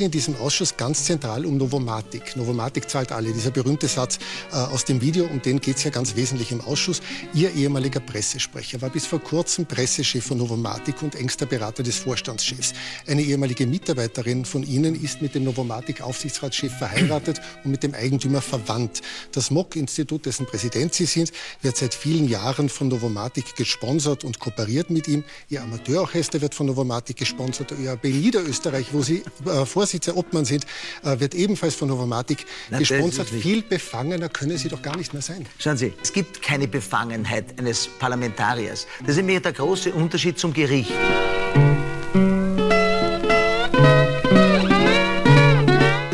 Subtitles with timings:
[0.00, 2.34] geht in diesem Ausschuss ganz zentral um Novomatic.
[2.34, 3.32] Novomatic zahlt alle.
[3.32, 4.18] Dieser berühmte Satz
[4.50, 7.02] äh, aus dem Video, um den geht es ja ganz wesentlich im Ausschuss.
[7.34, 12.72] Ihr ehemaliger Pressesprecher war bis vor kurzem Pressechef von Novomatic und engster Berater des Vorstandschefs.
[13.06, 19.02] Eine ehemalige Mitarbeiterin von Ihnen ist mit dem Novomatic-Aufsichtsratschef verheiratet und mit dem Eigentümer verwandt.
[19.32, 24.88] Das MOC-Institut, dessen Präsident Sie sind, wird seit vielen Jahren von Novomatic gesponsert und kooperiert
[24.88, 25.24] mit ihm.
[25.50, 27.74] Ihr Amateurorchester wird von Novomatic gesponsert.
[27.78, 30.66] Ihr AB Niederösterreich, wo Sie äh, Vorsitzer Obmann sind,
[31.02, 33.28] äh, wird ebenfalls von Novomatic Na, gesponsert.
[33.28, 35.46] Viel befangener können Sie doch gar nicht mehr sein.
[35.58, 38.86] Schauen Sie, es gibt keine Befangenheit eines Parlamentariers.
[39.04, 40.92] Das ist mir der große Unterschied zum Gericht.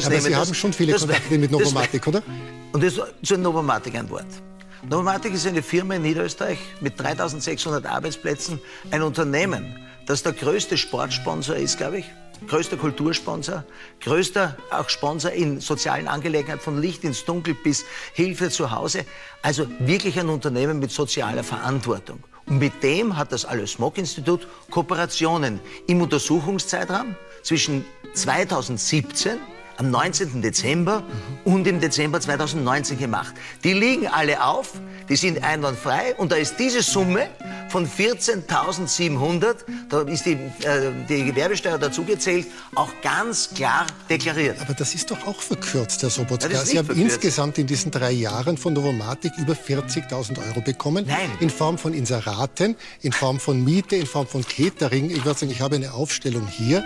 [0.04, 2.22] Aber Sie haben schon viele Kontakte mit Novomatic, oder?
[2.72, 4.26] Und das ist zu Novomatic ein Wort.
[4.88, 8.58] Novomatic ist eine Firma in Niederösterreich mit 3600 Arbeitsplätzen,
[8.90, 12.06] ein Unternehmen, das der größte Sportsponsor ist, glaube ich,
[12.48, 13.64] größter Kultursponsor,
[14.00, 19.04] größter auch Sponsor in sozialen Angelegenheiten von Licht ins Dunkel bis Hilfe zu Hause.
[19.42, 22.22] Also wirklich ein Unternehmen mit sozialer Verantwortung.
[22.46, 29.38] Und mit dem hat das Alois Mock Institut Kooperationen im Untersuchungszeitraum zwischen 2017
[29.78, 30.42] am 19.
[30.42, 31.02] Dezember
[31.44, 33.34] und im Dezember 2019 gemacht.
[33.64, 34.72] Die liegen alle auf,
[35.08, 37.28] die sind einwandfrei und da ist diese Summe
[37.68, 39.56] von 14.700,
[39.88, 44.60] da ist die, äh, die Gewerbesteuer dazugezählt, auch ganz klar deklariert.
[44.60, 46.48] Aber das ist doch auch verkürzt, Herr Sobotka.
[46.64, 47.12] Sie haben verkürzt.
[47.12, 51.04] insgesamt in diesen drei Jahren von Novomatic über 40.000 Euro bekommen.
[51.06, 51.30] Nein.
[51.40, 55.10] In Form von Inseraten, in Form von Miete, in Form von Catering.
[55.10, 56.84] Ich würde sagen, ich habe eine Aufstellung hier.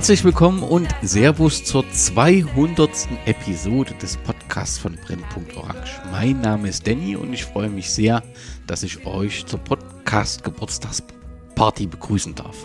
[0.00, 2.88] Herzlich willkommen und Servus zur 200.
[3.26, 6.00] Episode des Podcasts von Brennpunkt Orange.
[6.10, 8.22] Mein Name ist Danny und ich freue mich sehr,
[8.66, 12.64] dass ich euch zur Podcast Geburtstagsparty begrüßen darf.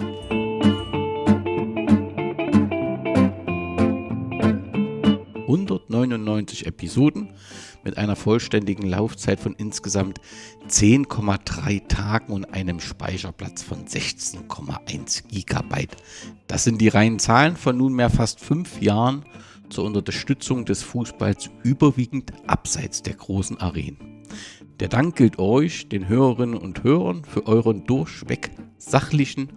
[5.45, 7.33] 199 Episoden
[7.85, 10.19] mit einer vollständigen Laufzeit von insgesamt
[10.67, 15.95] 10,3 Tagen und einem Speicherplatz von 16,1 Gigabyte.
[16.47, 19.23] Das sind die reinen Zahlen von nunmehr fast fünf Jahren
[19.69, 23.97] zur Unterstützung des Fußballs überwiegend abseits der großen Arenen.
[24.79, 29.53] Der Dank gilt euch, den Hörerinnen und Hörern, für euren durchweg sachlichen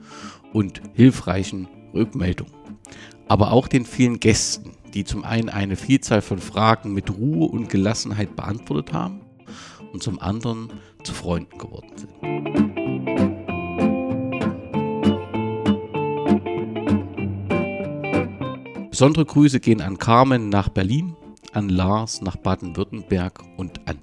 [0.52, 2.52] und hilfreichen Rückmeldungen.
[3.26, 7.68] Aber auch den vielen Gästen, die zum einen eine Vielzahl von Fragen mit Ruhe und
[7.68, 9.20] Gelassenheit beantwortet haben
[9.92, 10.72] und zum anderen
[11.02, 12.12] zu Freunden geworden sind.
[18.90, 21.14] Besondere Grüße gehen an Carmen nach Berlin,
[21.52, 23.98] an Lars nach Baden-Württemberg und an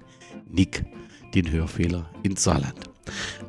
[0.50, 0.86] Nick,
[1.34, 2.90] den Hörfehler in Saarland.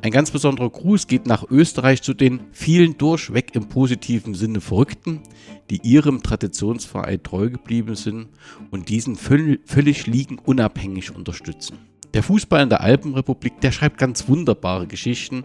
[0.02, 5.22] Ein ganz besonderer Gruß geht nach Österreich zu den vielen durchweg im positiven Sinne Verrückten,
[5.70, 8.28] die ihrem Traditionsverein treu geblieben sind
[8.70, 11.78] und diesen völlig liegen unabhängig unterstützen.
[12.14, 15.44] Der Fußball in der Alpenrepublik, der schreibt ganz wunderbare Geschichten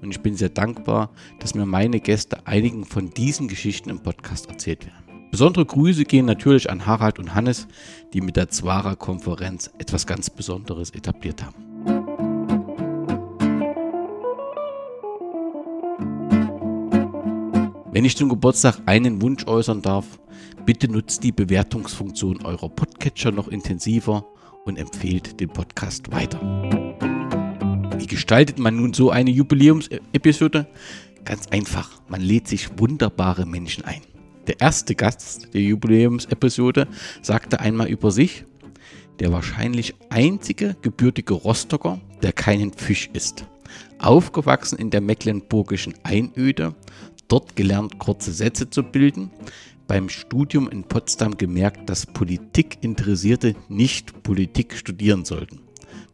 [0.00, 4.48] und ich bin sehr dankbar, dass mir meine Gäste einigen von diesen Geschichten im Podcast
[4.48, 5.28] erzählt werden.
[5.32, 7.66] Besondere Grüße gehen natürlich an Harald und Hannes,
[8.12, 11.63] die mit der Zwara-Konferenz etwas ganz Besonderes etabliert haben.
[17.94, 20.18] Wenn ich zum Geburtstag einen Wunsch äußern darf,
[20.66, 24.26] bitte nutzt die Bewertungsfunktion eurer Podcatcher noch intensiver
[24.64, 26.40] und empfehlt den Podcast weiter.
[27.96, 30.66] Wie gestaltet man nun so eine Jubiläumsepisode?
[31.24, 34.00] Ganz einfach, man lädt sich wunderbare Menschen ein.
[34.48, 36.88] Der erste Gast der Jubiläumsepisode
[37.22, 38.44] sagte einmal über sich,
[39.20, 43.46] der wahrscheinlich einzige gebürtige Rostocker, der keinen Fisch isst.
[43.98, 46.74] Aufgewachsen in der mecklenburgischen Einöde,
[47.28, 49.30] dort gelernt, kurze Sätze zu bilden,
[49.86, 55.60] beim Studium in Potsdam gemerkt, dass Politikinteressierte nicht Politik studieren sollten.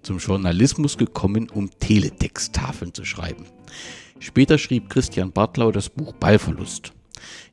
[0.03, 3.45] Zum Journalismus gekommen, um Teletexttafeln zu schreiben.
[4.19, 6.93] Später schrieb Christian Bartlau das Buch Ballverlust.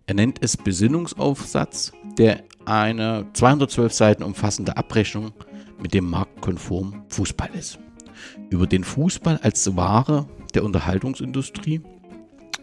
[0.06, 5.34] Er nennt es Besinnungsaufsatz, der eine 212 Seiten umfassende Abrechnung
[5.82, 7.80] mit dem marktkonformen Fußball ist.
[8.50, 11.82] Über den Fußball als Ware der Unterhaltungsindustrie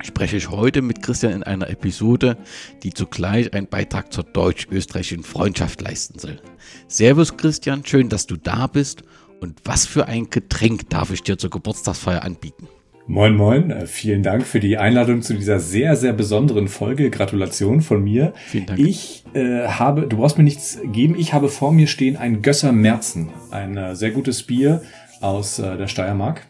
[0.02, 2.36] spreche ich heute mit Christian in einer Episode,
[2.82, 6.40] die zugleich einen Beitrag zur deutsch-österreichischen Freundschaft leisten soll.
[6.88, 9.02] Servus Christian, schön, dass du da bist.
[9.40, 12.68] Und was für ein Getränk darf ich dir zur Geburtstagsfeier anbieten?
[13.06, 13.70] Moin, moin.
[13.70, 17.10] Äh, vielen Dank für die Einladung zu dieser sehr, sehr besonderen Folge.
[17.10, 18.32] Gratulation von mir.
[18.46, 18.80] Vielen Dank.
[18.80, 22.72] Ich äh, habe, du brauchst mir nichts geben, ich habe vor mir stehen ein Gösser
[22.72, 23.28] Merzen.
[23.50, 24.80] Ein äh, sehr gutes Bier
[25.20, 26.46] aus äh, der Steiermark.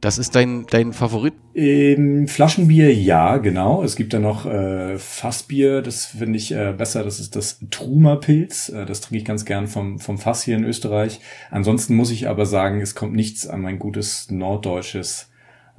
[0.00, 1.34] Das ist dein, dein Favorit?
[1.54, 3.82] Ähm, Flaschenbier, ja, genau.
[3.82, 7.02] Es gibt da noch äh, Fassbier, das finde ich äh, besser.
[7.02, 8.68] Das ist das Trumer Pilz.
[8.68, 11.20] Äh, das trinke ich ganz gern vom, vom Fass hier in Österreich.
[11.50, 15.30] Ansonsten muss ich aber sagen, es kommt nichts an mein gutes norddeutsches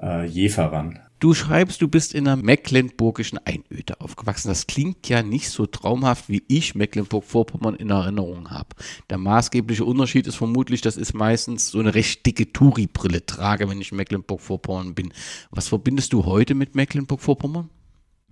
[0.02, 1.00] äh, Jefer ran.
[1.20, 4.48] Du schreibst, du bist in einer mecklenburgischen Einöde aufgewachsen.
[4.48, 8.70] Das klingt ja nicht so traumhaft, wie ich Mecklenburg-Vorpommern in Erinnerung habe.
[9.10, 13.82] Der maßgebliche Unterschied ist vermutlich, dass ich meistens so eine recht dicke Touri-Brille trage, wenn
[13.82, 15.12] ich Mecklenburg-Vorpommern bin.
[15.52, 17.70] Was verbindest du heute mit Mecklenburg-Vorpommern?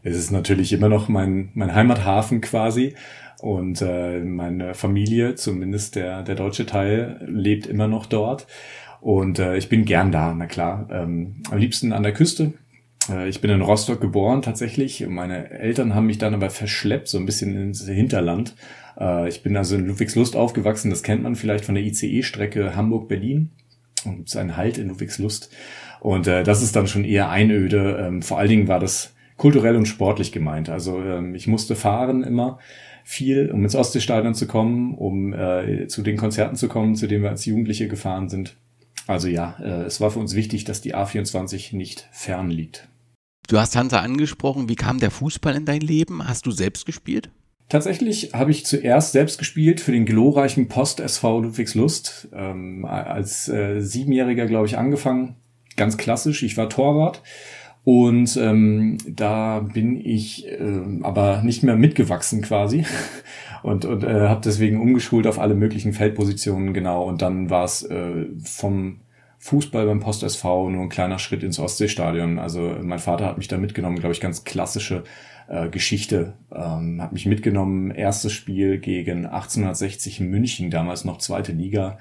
[0.04, 2.96] Es ist natürlich immer noch mein, mein Heimathafen quasi.
[3.42, 8.48] Und äh, meine Familie, zumindest der, der deutsche Teil, lebt immer noch dort.
[9.02, 10.88] Und äh, ich bin gern da, na klar.
[10.90, 12.54] Ähm, am liebsten an der Küste.
[13.10, 15.06] Äh, ich bin in Rostock geboren tatsächlich.
[15.08, 18.56] Meine Eltern haben mich dann aber verschleppt, so ein bisschen ins Hinterland.
[19.00, 20.90] Äh, ich bin also in Ludwigslust aufgewachsen.
[20.90, 23.52] Das kennt man vielleicht von der ICE-Strecke Hamburg-Berlin.
[24.06, 25.52] Und gibt einen Halt in Ludwigslust.
[26.00, 27.98] Und äh, das ist dann schon eher Einöde.
[28.00, 30.70] Ähm, vor allen Dingen war das kulturell und sportlich gemeint.
[30.70, 32.60] Also ähm, ich musste fahren immer
[33.04, 35.34] viel, um ins Ostseestadion zu kommen, um
[35.88, 38.58] zu den Konzerten zu kommen, zu denen wir als Jugendliche gefahren sind.
[39.08, 42.90] Also ja, es war für uns wichtig, dass die A24 nicht fern liegt.
[43.48, 44.68] Du hast Hansa angesprochen.
[44.68, 46.28] Wie kam der Fußball in dein Leben?
[46.28, 47.30] Hast du selbst gespielt?
[47.70, 52.28] Tatsächlich habe ich zuerst selbst gespielt für den glorreichen Post SV Ludwigslust.
[52.34, 55.36] Ähm, als äh, Siebenjähriger, glaube ich, angefangen.
[55.78, 56.44] Ganz klassisch.
[56.44, 57.24] Ich war Torwart.
[57.86, 62.86] Und ähm, da bin ich äh, aber nicht mehr mitgewachsen quasi
[63.64, 67.06] und, und äh, habe deswegen umgeschult auf alle möglichen Feldpositionen genau.
[67.06, 69.00] Und dann war es äh, vom
[69.48, 72.38] Fußball beim Post SV nur ein kleiner Schritt ins Ostseestadion.
[72.38, 75.06] Also mein Vater hat mich da mitgenommen, glaube ich, ganz klassische
[75.48, 76.34] äh, Geschichte.
[76.54, 81.98] Ähm, hat mich mitgenommen, erstes Spiel gegen 1860 München, damals noch zweite Liga.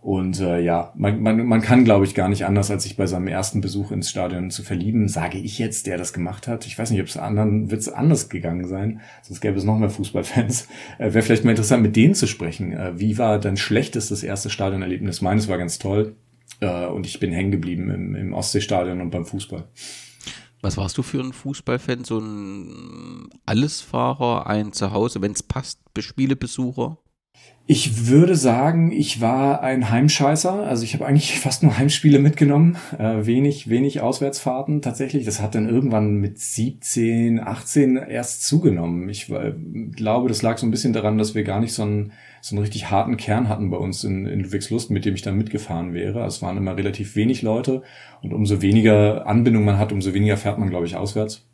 [0.00, 3.04] Und äh, ja, man, man, man kann, glaube ich, gar nicht anders, als sich bei
[3.04, 6.66] seinem ersten Besuch ins Stadion zu verlieben, sage ich jetzt, der das gemacht hat.
[6.66, 9.78] Ich weiß nicht, ob es anderen wird es anders gegangen sein, sonst gäbe es noch
[9.78, 10.68] mehr Fußballfans.
[10.98, 12.72] Äh, Wäre vielleicht mal interessant, mit denen zu sprechen.
[12.72, 15.20] Äh, wie war dein schlechtestes erste Stadionerlebnis?
[15.20, 16.16] Meines war ganz toll.
[16.60, 19.68] Äh, und ich bin hängen geblieben im, im Ostseestadion und beim Fußball.
[20.60, 22.04] Was warst du für ein Fußballfan?
[22.04, 26.98] So ein Allesfahrer, ein Zuhause, wenn es passt, Spielebesucher?
[27.70, 30.66] Ich würde sagen, ich war ein Heimscheißer.
[30.66, 32.78] Also ich habe eigentlich fast nur Heimspiele mitgenommen.
[32.98, 35.26] Äh, wenig, wenig Auswärtsfahrten tatsächlich.
[35.26, 39.08] Das hat dann irgendwann mit 17, 18 erst zugenommen.
[39.10, 39.52] Ich äh,
[39.92, 42.62] glaube, das lag so ein bisschen daran, dass wir gar nicht so einen, so einen
[42.62, 46.24] richtig harten Kern hatten bei uns in, in Ludwigslust, mit dem ich dann mitgefahren wäre.
[46.24, 47.82] Es waren immer relativ wenig Leute
[48.22, 51.48] und umso weniger Anbindung man hat, umso weniger fährt man, glaube ich, auswärts.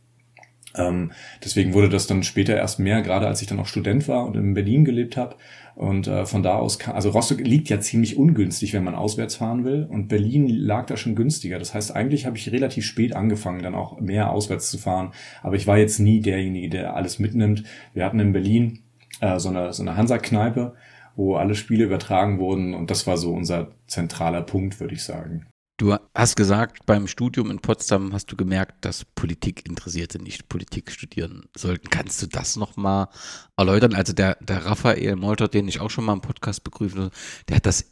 [0.77, 4.27] Ähm, deswegen wurde das dann später erst mehr, gerade als ich dann auch Student war
[4.27, 5.37] und in Berlin gelebt habe.
[5.77, 9.37] Und äh, von da aus, kann, also Rostock liegt ja ziemlich ungünstig, wenn man auswärts
[9.37, 9.87] fahren will.
[9.89, 11.59] Und Berlin lag da schon günstiger.
[11.59, 15.13] Das heißt, eigentlich habe ich relativ spät angefangen, dann auch mehr auswärts zu fahren.
[15.43, 17.65] Aber ich war jetzt nie derjenige, der alles mitnimmt.
[17.93, 18.81] Wir hatten in Berlin
[19.21, 20.75] äh, so eine, so eine Hansa-Kneipe,
[21.17, 22.75] wo alle Spiele übertragen wurden.
[22.75, 25.47] Und das war so unser zentraler Punkt, würde ich sagen.
[25.77, 30.93] Du hast gesagt, beim Studium in Potsdam hast du gemerkt, dass Politik Interessierte nicht Politik
[30.93, 31.91] studieren sollten.
[31.91, 33.09] Kannst du das nochmal
[33.57, 33.93] erläutern?
[33.95, 37.11] Also der, der Raphael Molter, den ich auch schon mal im Podcast begrüßt habe,
[37.49, 37.87] der hat das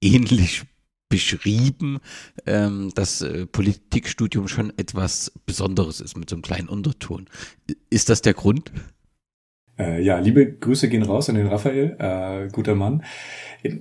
[0.00, 0.66] ähnlich
[1.08, 1.98] beschrieben,
[2.46, 7.26] ähm, dass äh, Politikstudium schon etwas Besonderes ist mit so einem kleinen Unterton.
[7.90, 8.70] Ist das der Grund?
[9.78, 13.04] Äh, ja, liebe Grüße gehen raus an den Raphael, äh, guter Mann.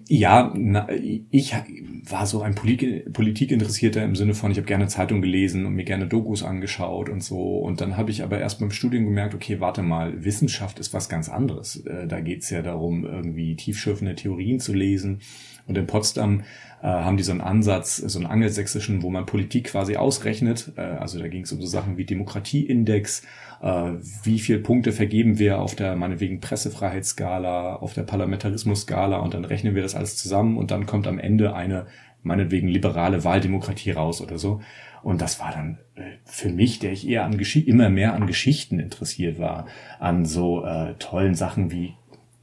[0.08, 0.88] Ja, na,
[1.32, 1.56] ich
[2.10, 5.86] war so ein Politik, Politikinteressierter im Sinne von, ich habe gerne Zeitung gelesen und mir
[5.86, 7.58] gerne Dokus angeschaut und so.
[7.60, 11.10] Und dann habe ich aber erst beim Studium gemerkt, okay, warte mal, Wissenschaft ist was
[11.10, 11.77] ganz anderes.
[11.86, 15.20] Äh, da geht's ja darum, irgendwie tiefschürfende Theorien zu lesen.
[15.68, 16.44] Und in Potsdam
[16.82, 20.72] äh, haben die so einen Ansatz, so einen angelsächsischen, wo man Politik quasi ausrechnet.
[20.77, 23.24] Äh, also da ging es um so Sachen wie Demokratieindex,
[23.62, 23.92] äh,
[24.24, 29.75] wie viel Punkte vergeben wir auf der meinetwegen Pressefreiheitsskala, auf der Parlamentarismus-Skala und dann rechnen
[29.75, 31.88] wir das alles zusammen und dann kommt am Ende eine
[32.24, 34.62] meinetwegen liberale Wahldemokratie raus oder so.
[35.03, 38.25] Und das war dann äh, für mich, der ich eher an Gesch immer mehr an
[38.25, 39.67] Geschichten interessiert war,
[40.00, 41.94] an so äh, tollen Sachen wie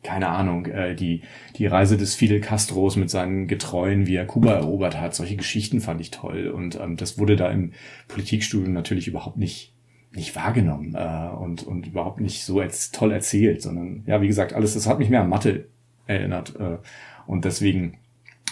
[0.03, 1.23] keine Ahnung, äh, die,
[1.57, 5.81] die Reise des Fidel Castros mit seinen Getreuen, wie er Kuba erobert hat, solche Geschichten
[5.81, 6.49] fand ich toll.
[6.49, 7.73] Und ähm, das wurde da im
[8.09, 9.75] Politikstudium natürlich überhaupt nicht,
[10.13, 14.53] nicht wahrgenommen äh, und, und überhaupt nicht so als toll erzählt, sondern ja, wie gesagt,
[14.53, 15.69] alles, das hat mich mehr an Mathe
[16.07, 16.57] erinnert.
[16.59, 16.79] Äh,
[17.27, 17.99] und deswegen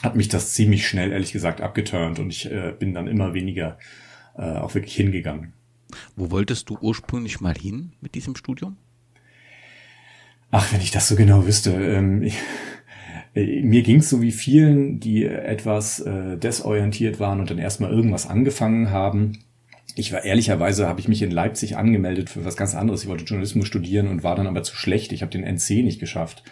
[0.02, 3.78] hat mich das ziemlich schnell, ehrlich gesagt, abgeturnt und ich äh, bin dann immer weniger
[4.36, 5.52] äh, auch wirklich hingegangen.
[6.16, 8.76] Wo wolltest du ursprünglich mal hin mit diesem Studium?
[10.50, 11.72] Ach, wenn ich das so genau wüsste.
[11.72, 12.36] Ähm, ich,
[13.34, 17.90] äh, mir ging es so wie vielen, die etwas äh, desorientiert waren und dann erstmal
[17.90, 19.38] irgendwas angefangen haben.
[19.96, 23.02] Ich war ehrlicherweise, habe ich mich in Leipzig angemeldet für was ganz anderes.
[23.02, 25.12] Ich wollte Journalismus studieren und war dann aber zu schlecht.
[25.12, 26.44] Ich habe den NC nicht geschafft,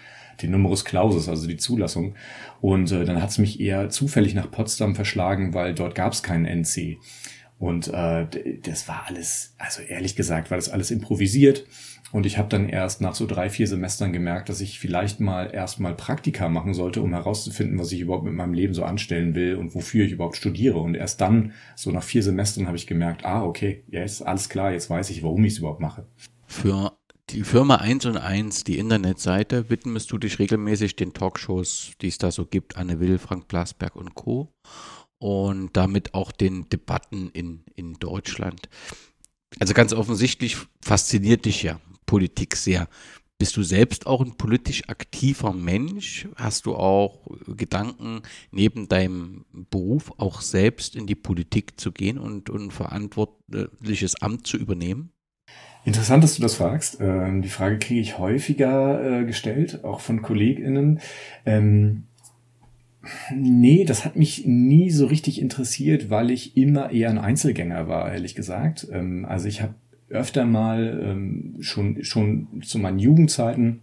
[0.42, 2.14] den Numerus Clausus, also die Zulassung.
[2.60, 6.22] Und äh, dann hat es mich eher zufällig nach Potsdam verschlagen, weil dort gab es
[6.22, 6.98] keinen NC.
[7.58, 8.26] Und äh,
[8.62, 11.64] das war alles, also ehrlich gesagt, war das alles improvisiert.
[12.10, 15.52] Und ich habe dann erst nach so drei, vier Semestern gemerkt, dass ich vielleicht mal
[15.52, 19.56] erstmal Praktika machen sollte, um herauszufinden, was ich überhaupt mit meinem Leben so anstellen will
[19.56, 20.78] und wofür ich überhaupt studiere.
[20.78, 24.48] Und erst dann, so nach vier Semestern, habe ich gemerkt, ah, okay, ja, ist alles
[24.48, 26.06] klar, jetzt weiß ich, warum ich es überhaupt mache.
[26.46, 26.92] Für
[27.30, 32.18] die Firma 1 und 1, die Internetseite, widmest du dich regelmäßig den Talkshows, die es
[32.18, 34.52] da so gibt, Anne Will, Frank Blasberg und Co.
[35.18, 38.68] Und damit auch den Debatten in, in Deutschland.
[39.58, 42.88] Also ganz offensichtlich fasziniert dich ja Politik sehr.
[43.38, 46.28] Bist du selbst auch ein politisch aktiver Mensch?
[46.36, 52.48] Hast du auch Gedanken, neben deinem Beruf auch selbst in die Politik zu gehen und,
[52.50, 55.12] ein verantwortliches Amt zu übernehmen?
[55.88, 56.98] Interessant, dass du das fragst.
[57.00, 61.00] Ähm, die Frage kriege ich häufiger äh, gestellt, auch von KollegInnen.
[61.46, 62.02] Ähm,
[63.34, 68.12] nee, das hat mich nie so richtig interessiert, weil ich immer eher ein Einzelgänger war,
[68.12, 68.86] ehrlich gesagt.
[68.92, 69.76] Ähm, also ich habe
[70.10, 73.80] öfter mal ähm, schon, schon zu meinen Jugendzeiten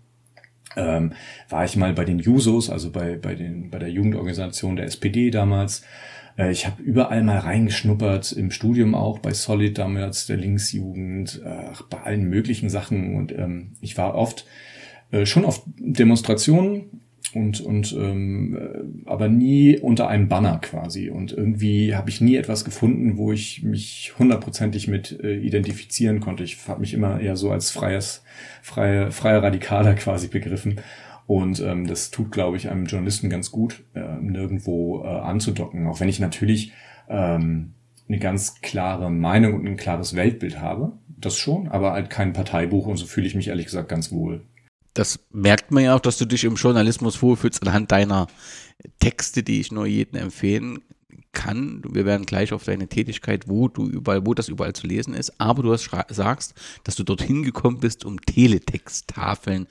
[0.76, 1.14] ähm,
[1.50, 5.32] war ich mal bei den Jusos, also bei, bei, den, bei der Jugendorganisation der SPD
[5.32, 5.84] damals.
[6.38, 11.74] Äh, ich habe überall mal reingeschnuppert, im Studium auch, bei Solid damals, der Linksjugend, äh,
[11.90, 13.16] bei allen möglichen Sachen.
[13.16, 14.46] Und ähm, ich war oft
[15.12, 17.02] äh, schon auf Demonstrationen
[17.34, 21.10] und, und ähm, äh, aber nie unter einem Banner quasi.
[21.10, 26.44] Und irgendwie habe ich nie etwas gefunden, wo ich mich hundertprozentig mit äh, identifizieren konnte.
[26.44, 28.24] Ich habe mich immer eher so als freies,
[28.62, 30.80] freie, freier Radikaler quasi begriffen.
[31.28, 35.88] Und ähm, das tut, glaube ich, einem Journalisten ganz gut, äh, nirgendwo äh, anzudocken.
[35.88, 36.72] Auch wenn ich natürlich
[37.10, 37.74] ähm,
[38.08, 40.94] eine ganz klare Meinung und ein klares Weltbild habe.
[41.18, 44.42] Das schon, aber halt kein Parteibuch und so fühle ich mich ehrlich gesagt ganz wohl
[44.96, 48.28] das merkt man ja auch, dass du dich im Journalismus wohlfühlst anhand deiner
[49.00, 50.80] Texte, die ich nur jedem empfehlen
[51.34, 51.82] kann.
[51.88, 55.40] Wir werden gleich auf deine Tätigkeit, wo du überall, wo das überall zu lesen ist.
[55.40, 56.54] Aber du hast sagst,
[56.86, 59.68] dass du dorthin gekommen bist, um Teletexttafeln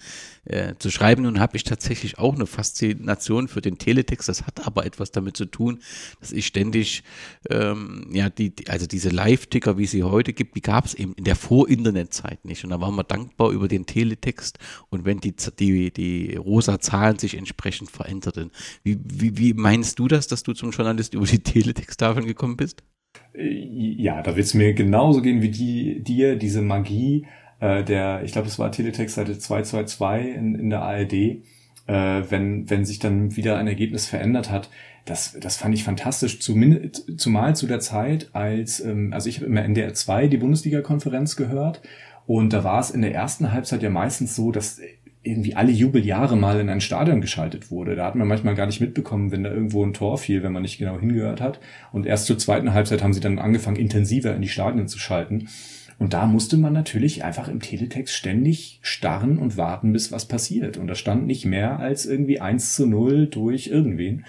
[0.47, 1.23] äh, zu schreiben.
[1.23, 4.29] Nun habe ich tatsächlich auch eine Faszination für den Teletext.
[4.29, 5.81] Das hat aber etwas damit zu tun,
[6.21, 7.03] dass ich ständig,
[7.51, 11.25] ähm, ja, die, also diese Live-Ticker, wie sie heute gibt, die gab es eben in
[11.25, 12.65] der Vor-Internet-Zeit nicht.
[12.65, 14.59] Und da waren wir dankbar über den Teletext
[14.91, 18.51] und wenn die, die, die rosa Zahlen sich entsprechend veränderten.
[18.83, 22.83] Wie, wie, wie meinst du das, dass du zum Journalist über die Teletexttafeln gekommen bist?
[23.37, 27.27] Ja, da wird es mir genauso gehen wie die, dir, diese Magie
[27.65, 31.41] äh, der, ich glaube, es war Teletext Seite 222 in, in der ARD, äh,
[31.87, 34.69] wenn, wenn sich dann wieder ein Ergebnis verändert hat.
[35.07, 39.47] Das, das fand ich fantastisch, zumindest, zumal zu der Zeit, als, ähm, also ich habe
[39.47, 41.81] immer NDR 2 die Bundesliga-Konferenz gehört
[42.27, 44.81] und da war es in der ersten Halbzeit ja meistens so, dass
[45.23, 47.97] irgendwie alle Jubeljahre mal in ein Stadion geschaltet wurde.
[47.97, 50.63] Da hat man manchmal gar nicht mitbekommen, wenn da irgendwo ein Tor fiel, wenn man
[50.63, 51.61] nicht genau hingehört hat.
[51.93, 55.49] Und erst zur zweiten Halbzeit haben sie dann angefangen, intensiver in die Stadien zu schalten.
[56.05, 60.77] Und da musste man natürlich einfach im Teletext ständig starren und warten, bis was passiert.
[60.77, 64.27] Und da stand nicht mehr als irgendwie eins zu null durch irgendwen.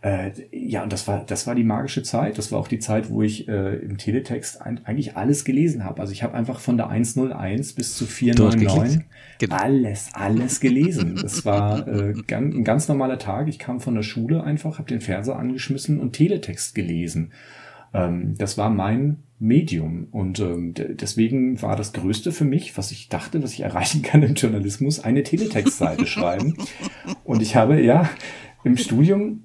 [0.00, 2.38] Äh, ja, und das war, das war die magische Zeit.
[2.38, 6.00] Das war auch die Zeit, wo ich äh, im Teletext ein, eigentlich alles gelesen habe.
[6.00, 9.04] Also ich habe einfach von der 101 bis zu 499
[9.38, 9.56] genau.
[9.56, 11.18] alles, alles gelesen.
[11.20, 13.48] Das war äh, ganz, ein ganz normaler Tag.
[13.48, 17.32] Ich kam von der Schule einfach, habe den Fernseher angeschmissen und Teletext gelesen.
[17.92, 20.06] Ähm, das war mein Medium.
[20.12, 24.22] Und ähm, deswegen war das Größte für mich, was ich dachte, was ich erreichen kann
[24.22, 26.56] im Journalismus, eine Teletextseite schreiben.
[27.24, 28.08] Und ich habe ja
[28.62, 29.42] im Studium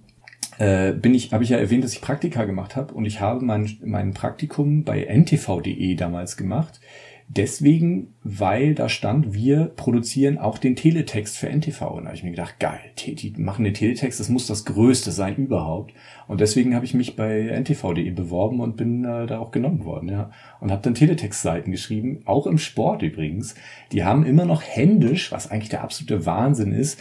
[0.60, 3.44] äh, bin ich, habe ich ja erwähnt, dass ich Praktika gemacht habe und ich habe
[3.44, 6.80] mein, mein Praktikum bei ntv.de damals gemacht.
[7.30, 11.82] Deswegen, weil da stand, wir produzieren auch den Teletext für NTV.
[11.82, 15.12] Und da habe ich mir gedacht, geil, die machen den Teletext, das muss das Größte
[15.12, 15.94] sein überhaupt.
[16.30, 20.08] Und deswegen habe ich mich bei ntv.de beworben und bin äh, da auch genommen worden,
[20.08, 20.32] ja.
[20.62, 23.56] Und habe dann Teletext-Seiten geschrieben, auch im Sport übrigens.
[23.92, 26.98] Die haben immer noch händisch, was eigentlich der absolute Wahnsinn ist,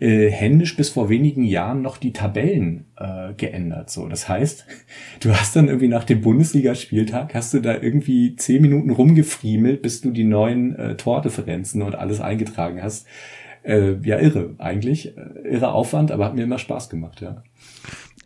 [0.00, 3.90] äh, händisch bis vor wenigen Jahren noch die Tabellen äh, geändert.
[3.90, 4.66] So, das heißt,
[5.20, 10.00] du hast dann irgendwie nach dem Bundesligaspieltag hast du da irgendwie zehn Minuten rumgefriemelt, bis
[10.00, 13.06] du die neuen äh, Tordifferenzen und alles eingetragen hast.
[13.64, 17.42] Äh, ja, irre eigentlich, äh, irre Aufwand, aber hat mir immer Spaß gemacht, ja.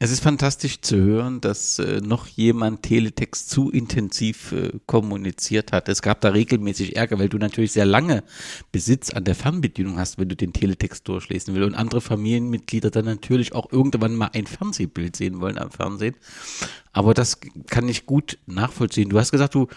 [0.02, 5.88] Es ist fantastisch zu hören, dass äh, noch jemand Teletext zu intensiv äh, kommuniziert hat.
[5.88, 8.25] Es gab da regelmäßig Ärger, weil du natürlich sehr lange
[8.73, 11.68] Besitz an der Fernbedienung hast, wenn du den Teletext durchlesen willst.
[11.68, 16.16] Und andere Familienmitglieder dann natürlich auch irgendwann mal ein Fernsehbild sehen wollen am Fernsehen.
[16.92, 19.09] Aber das kann ich gut nachvollziehen.
[19.09, 19.68] Du hast gesagt, du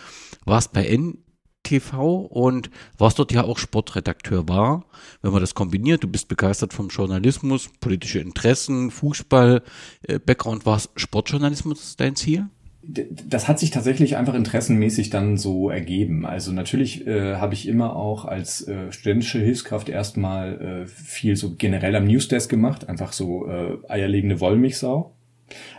[0.44, 1.20] warst bei N
[1.66, 4.86] TV und warst dort ja auch Sportredakteur war.
[5.22, 9.62] Wenn man das kombiniert, du bist begeistert vom Journalismus, politische Interessen, Fußball,
[10.04, 12.48] äh, Background, war Sportjournalismus dein Ziel?
[12.88, 16.26] das hat sich tatsächlich einfach interessenmäßig dann so ergeben.
[16.26, 21.56] Also natürlich äh, habe ich immer auch als äh, studentische Hilfskraft erstmal äh, viel so
[21.56, 25.15] generell am Newsdesk gemacht, einfach so äh, eierlegende Wollmilchsau.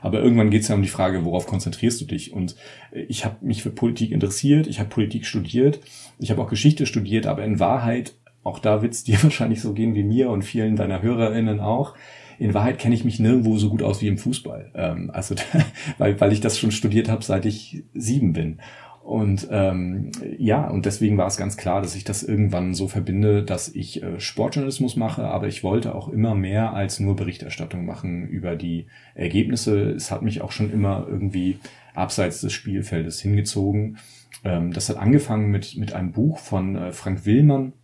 [0.03, 2.33] Aber irgendwann geht es ja um die Frage, worauf konzentrierst du dich?
[2.33, 2.57] Und
[2.93, 5.81] äh, ich habe mich für Politik interessiert, ich habe Politik studiert,
[6.19, 9.73] ich habe auch Geschichte studiert, aber in Wahrheit, auch da wird es dir wahrscheinlich so
[9.73, 11.95] gehen wie mir und vielen deiner HörerInnen auch,
[12.39, 14.71] in Wahrheit kenne ich mich nirgendwo so gut aus wie im Fußball.
[14.75, 15.35] Ähm, also
[15.99, 18.59] weil, weil ich das schon studiert habe, seit ich sieben bin.
[19.07, 23.45] Und ähm, ja, und deswegen war es ganz klar, dass ich das irgendwann so verbinde,
[23.45, 28.27] dass ich äh, Sportjournalismus mache, aber ich wollte auch immer mehr als nur Berichterstattung machen
[28.27, 29.91] über die Ergebnisse.
[29.91, 31.61] Es hat mich auch schon immer irgendwie
[31.95, 33.99] abseits des Spielfeldes hingezogen.
[34.43, 37.75] Ähm, das hat angefangen mit, mit einem Buch von äh, Frank Willmann,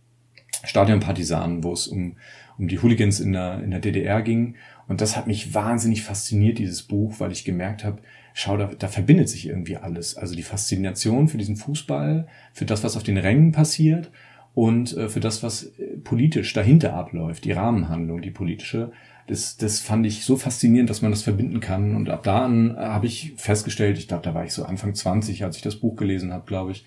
[0.65, 2.17] Stadion Partisanen, wo es um,
[2.57, 4.55] um die Hooligans in der, in der DDR ging.
[4.89, 8.01] Und das hat mich wahnsinnig fasziniert, dieses Buch, weil ich gemerkt habe,
[8.33, 10.17] schau, da, da verbindet sich irgendwie alles.
[10.17, 14.11] Also die Faszination für diesen Fußball, für das, was auf den Rängen passiert
[14.53, 18.91] und äh, für das, was äh, politisch dahinter abläuft, die Rahmenhandlung, die politische.
[19.27, 21.95] Das, das fand ich so faszinierend, dass man das verbinden kann.
[21.95, 24.93] Und ab da an äh, habe ich festgestellt, ich glaube, da war ich so Anfang
[24.95, 26.85] 20, als ich das Buch gelesen habe, glaube ich,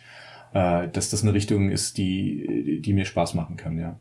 [0.53, 3.99] äh, dass das eine Richtung ist, die, die mir Spaß machen kann, ja.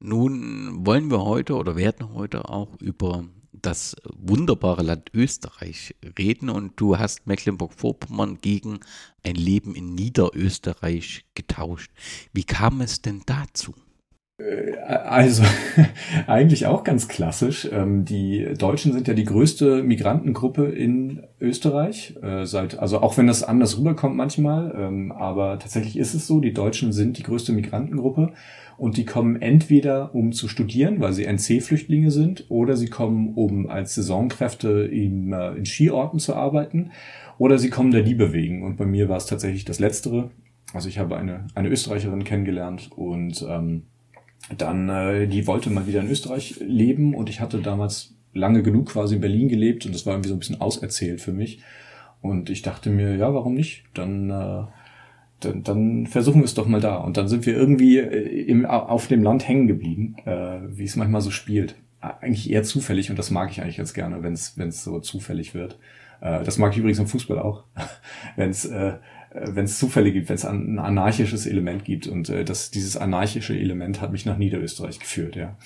[0.00, 3.24] Nun wollen wir heute oder werden heute auch über
[3.62, 8.80] das wunderbare Land Österreich reden und du hast Mecklenburg-Vorpommern gegen
[9.24, 11.90] ein Leben in Niederösterreich getauscht.
[12.32, 13.74] Wie kam es denn dazu?
[14.38, 15.42] Äh, also
[16.26, 17.68] eigentlich auch ganz klassisch.
[17.70, 22.16] Ähm, die Deutschen sind ja die größte Migrantengruppe in Österreich.
[22.22, 26.40] Äh, seit, also auch wenn das anders rüberkommt manchmal, ähm, aber tatsächlich ist es so,
[26.40, 28.32] die Deutschen sind die größte Migrantengruppe
[28.78, 33.68] und die kommen entweder um zu studieren, weil sie NC-Flüchtlinge sind, oder sie kommen um
[33.68, 36.92] als Saisonkräfte in, äh, in Skiorten zu arbeiten,
[37.38, 38.62] oder sie kommen der Liebe wegen.
[38.62, 40.30] Und bei mir war es tatsächlich das Letztere.
[40.72, 43.82] Also ich habe eine, eine Österreicherin kennengelernt und ähm,
[44.56, 48.90] dann, äh, die wollte mal wieder in Österreich leben und ich hatte damals lange genug
[48.90, 51.62] quasi in Berlin gelebt und das war irgendwie so ein bisschen auserzählt für mich.
[52.20, 53.84] Und ich dachte mir, ja, warum nicht?
[53.94, 54.64] Dann äh,
[55.40, 56.96] dann, dann versuchen wir es doch mal da.
[56.96, 60.96] Und dann sind wir irgendwie äh, im, auf dem Land hängen geblieben, äh, wie es
[60.96, 61.76] manchmal so spielt.
[62.00, 65.78] Eigentlich eher zufällig und das mag ich eigentlich ganz gerne, wenn es so zufällig wird.
[66.20, 67.64] Äh, das mag ich übrigens im Fußball auch,
[68.36, 68.94] wenn es äh,
[69.32, 72.06] wenn es Zufälle gibt, wenn es ein anarchisches Element gibt.
[72.06, 75.56] Und äh, das, dieses anarchische Element hat mich nach Niederösterreich geführt, ja.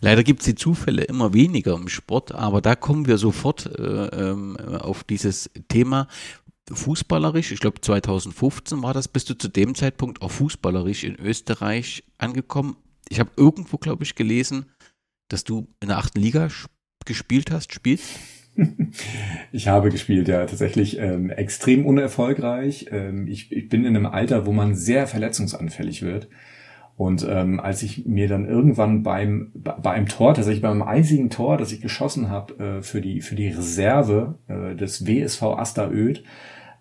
[0.00, 3.82] Leider gibt es die Zufälle immer weniger im Sport, aber da kommen wir sofort äh,
[3.82, 6.06] ähm, auf dieses Thema
[6.76, 12.04] fußballerisch, ich glaube 2015 war das, bist du zu dem Zeitpunkt auch fußballerisch in Österreich
[12.18, 12.76] angekommen.
[13.08, 14.66] Ich habe irgendwo, glaube ich, gelesen,
[15.28, 16.48] dass du in der achten Liga
[17.04, 18.06] gespielt hast, spielst.
[19.52, 22.86] Ich habe gespielt, ja, tatsächlich ähm, extrem unerfolgreich.
[22.90, 26.28] Ähm, ich, ich bin in einem Alter, wo man sehr verletzungsanfällig wird.
[26.96, 31.56] Und ähm, als ich mir dann irgendwann beim bei einem Tor, tatsächlich beim einzigen Tor,
[31.56, 36.24] das ich geschossen habe äh, für die für die Reserve äh, des WSV Asta Öd,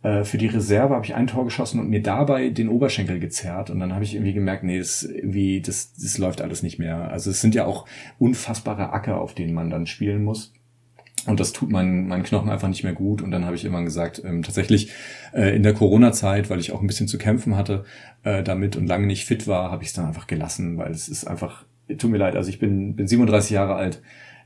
[0.04, 3.70] äh, für die Reserve habe ich ein Tor geschossen und mir dabei den Oberschenkel gezerrt
[3.70, 7.10] und dann habe ich irgendwie gemerkt, nee, das irgendwie das das läuft alles nicht mehr.
[7.12, 7.86] Also es sind ja auch
[8.20, 10.54] unfassbare Acker, auf denen man dann spielen muss.
[11.26, 13.22] Und das tut meinen, meinen Knochen einfach nicht mehr gut.
[13.22, 14.92] Und dann habe ich immer gesagt, ähm, tatsächlich
[15.34, 17.84] äh, in der Corona-Zeit, weil ich auch ein bisschen zu kämpfen hatte
[18.24, 21.10] äh, damit und lange nicht fit war, habe ich es dann einfach gelassen, weil es
[21.10, 21.66] ist einfach,
[21.98, 24.02] tut mir leid, also ich bin, bin 37 Jahre alt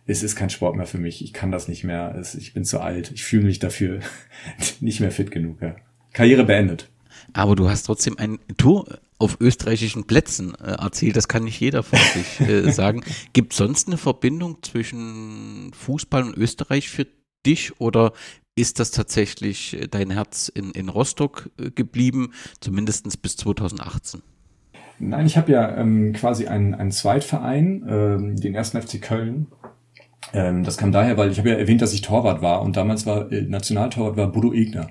[0.06, 1.24] es ist kein Sport mehr für mich.
[1.24, 2.16] Ich kann das nicht mehr.
[2.20, 3.12] Es, ich bin zu alt.
[3.12, 4.00] Ich fühle mich dafür
[4.80, 5.62] nicht mehr fit genug.
[5.62, 5.76] Ja.
[6.14, 6.90] Karriere beendet.
[7.34, 11.16] Aber du hast trotzdem ein Tour auf österreichischen Plätzen äh, erzählt.
[11.16, 13.04] Das kann nicht jeder von sich äh, sagen.
[13.34, 17.08] Gibt es sonst eine Verbindung zwischen Fußball und Österreich für
[17.46, 18.14] dich oder
[18.56, 24.22] ist das tatsächlich äh, dein Herz in, in Rostock äh, geblieben, zumindest bis 2018?
[25.00, 29.48] Nein, ich habe ja ähm, quasi einen, einen Zweitverein, ähm, den ersten FC Köln,
[30.34, 33.06] ähm, das kam daher, weil ich habe ja erwähnt, dass ich Torwart war und damals
[33.06, 34.88] war äh, Nationaltorwart war Bodo Egner.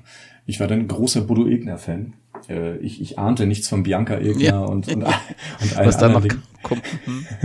[0.46, 2.14] Ich war dann ein großer Bodo Egner-Fan.
[2.48, 4.58] Äh, ich, ich ahnte nichts von Bianca Egner ja.
[4.60, 5.02] und, und,
[5.60, 6.26] und Was da noch
[6.62, 6.82] kommt.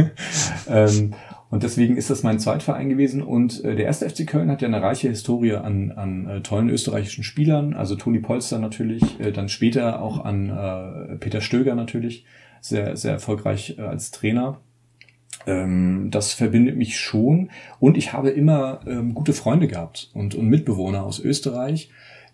[0.67, 1.13] ähm,
[1.55, 3.21] Und deswegen ist das mein Zweitverein gewesen.
[3.21, 6.69] Und äh, der erste FC Köln hat ja eine reiche Historie an, an äh, tollen
[6.69, 7.73] österreichischen Spielern.
[7.73, 12.25] Also Toni Polster natürlich, äh, dann später auch an äh, Peter Stöger natürlich,
[12.61, 14.59] sehr, sehr erfolgreich äh, als Trainer.
[15.45, 17.49] Ähm, das verbindet mich schon.
[17.79, 21.89] Und ich habe immer ähm, gute Freunde gehabt und, und Mitbewohner aus Österreich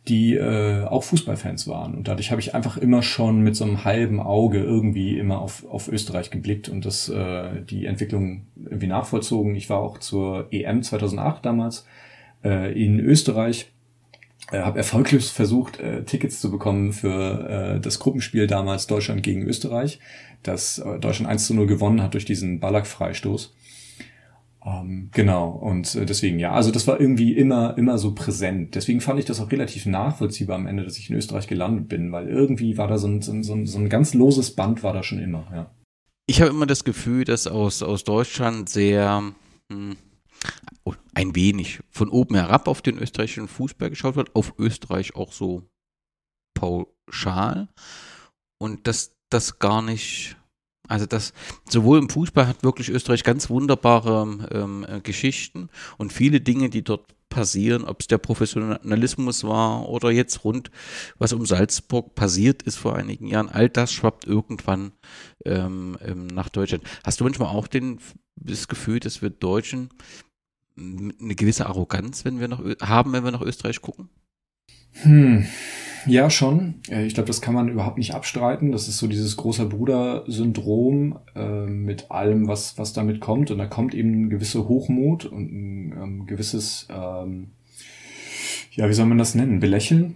[0.07, 1.93] die äh, auch Fußballfans waren.
[1.93, 5.63] Und dadurch habe ich einfach immer schon mit so einem halben Auge irgendwie immer auf,
[5.69, 9.55] auf Österreich geblickt und das äh, die Entwicklung irgendwie nachvollzogen.
[9.55, 11.85] Ich war auch zur EM 2008 damals
[12.43, 13.70] äh, in Österreich.
[14.51, 19.43] Äh, habe erfolglos versucht, äh, Tickets zu bekommen für äh, das Gruppenspiel damals Deutschland gegen
[19.43, 19.99] Österreich,
[20.43, 23.55] das äh, Deutschland 1 zu 0 gewonnen hat durch diesen Ballack-Freistoß.
[24.63, 28.75] Ähm, genau, und äh, deswegen, ja, also das war irgendwie immer, immer so präsent.
[28.75, 32.11] Deswegen fand ich das auch relativ nachvollziehbar am Ende, dass ich in Österreich gelandet bin,
[32.11, 35.01] weil irgendwie war da so ein, so ein, so ein ganz loses Band war da
[35.01, 35.71] schon immer, ja.
[36.27, 39.23] Ich habe immer das Gefühl, dass aus, aus Deutschland sehr
[39.71, 39.97] hm,
[41.13, 45.69] ein wenig von oben herab auf den österreichischen Fußball geschaut wird, auf Österreich auch so
[46.55, 47.67] pauschal
[48.59, 50.35] und dass das gar nicht
[50.87, 51.31] also das
[51.69, 56.83] sowohl im Fußball hat wirklich Österreich ganz wunderbare ähm, äh, Geschichten und viele Dinge, die
[56.83, 60.71] dort passieren, ob es der Professionalismus war oder jetzt rund,
[61.19, 64.93] was um Salzburg passiert ist vor einigen Jahren, all das schwappt irgendwann
[65.45, 66.83] ähm, ähm, nach Deutschland.
[67.05, 67.99] Hast du manchmal auch den,
[68.35, 69.91] das Gefühl, dass wir Deutschen
[70.77, 74.09] eine gewisse Arroganz, wenn wir nach, haben, wenn wir nach Österreich gucken?
[75.03, 75.45] Hm.
[76.05, 76.75] Ja, schon.
[76.89, 78.71] Äh, ich glaube, das kann man überhaupt nicht abstreiten.
[78.71, 83.51] Das ist so dieses großer Bruder-Syndrom äh, mit allem, was, was damit kommt.
[83.51, 87.51] Und da kommt eben ein gewisser Hochmut und ein ähm, gewisses, ähm,
[88.71, 89.59] ja, wie soll man das nennen?
[89.59, 90.15] Belächeln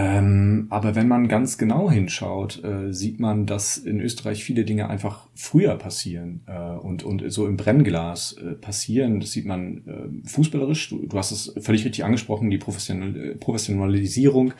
[0.00, 4.88] ähm, aber wenn man ganz genau hinschaut, äh, sieht man, dass in Österreich viele Dinge
[4.88, 9.18] einfach früher passieren äh, und, und so im Brennglas äh, passieren.
[9.18, 10.90] Das sieht man äh, fußballerisch.
[10.90, 14.52] Du, du, hast es völlig richtig angesprochen, die Professional Professionalisierung,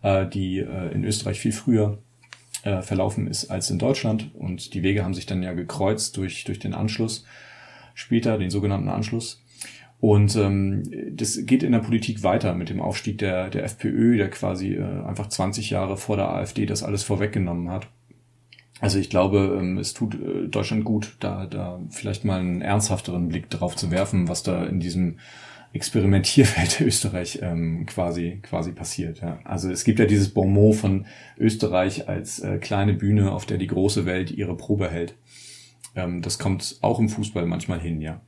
[0.00, 1.98] äh, die äh, in Österreich viel früher
[2.80, 4.34] verlaufen ist als in Deutschland.
[4.34, 7.24] Und die Wege haben sich dann ja gekreuzt durch, durch den Anschluss
[7.94, 9.45] später, den sogenannten Anschluss.
[9.98, 10.82] Und ähm,
[11.12, 14.82] das geht in der Politik weiter mit dem Aufstieg der, der FPÖ, der quasi äh,
[14.82, 17.88] einfach 20 Jahre vor der AfD das alles vorweggenommen hat.
[18.80, 23.28] Also ich glaube, ähm, es tut äh, Deutschland gut, da, da vielleicht mal einen ernsthafteren
[23.28, 25.18] Blick drauf zu werfen, was da in diesem
[25.72, 29.20] Experimentierfeld Österreich ähm, quasi quasi passiert.
[29.22, 29.38] Ja.
[29.44, 31.06] Also es gibt ja dieses Bonmot von
[31.38, 35.16] Österreich als äh, kleine Bühne, auf der die große Welt ihre Probe hält.
[35.94, 38.20] Ähm, das kommt auch im Fußball manchmal hin, ja.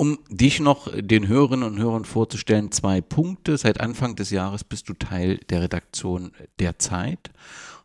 [0.00, 3.58] Um dich noch den Hörerinnen und Hörern vorzustellen, zwei Punkte.
[3.58, 7.30] Seit Anfang des Jahres bist du Teil der Redaktion der Zeit.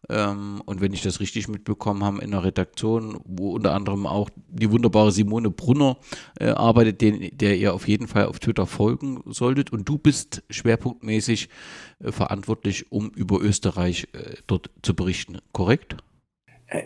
[0.08, 4.30] Ähm, und wenn ich das richtig mitbekommen habe, in der Redaktion, wo unter anderem auch
[4.48, 5.98] die wunderbare Simone Brunner
[6.40, 9.74] äh, arbeitet, den, der ihr auf jeden Fall auf Twitter folgen solltet.
[9.74, 11.50] Und du bist schwerpunktmäßig
[12.00, 15.98] äh, verantwortlich, um über Österreich äh, dort zu berichten, korrekt?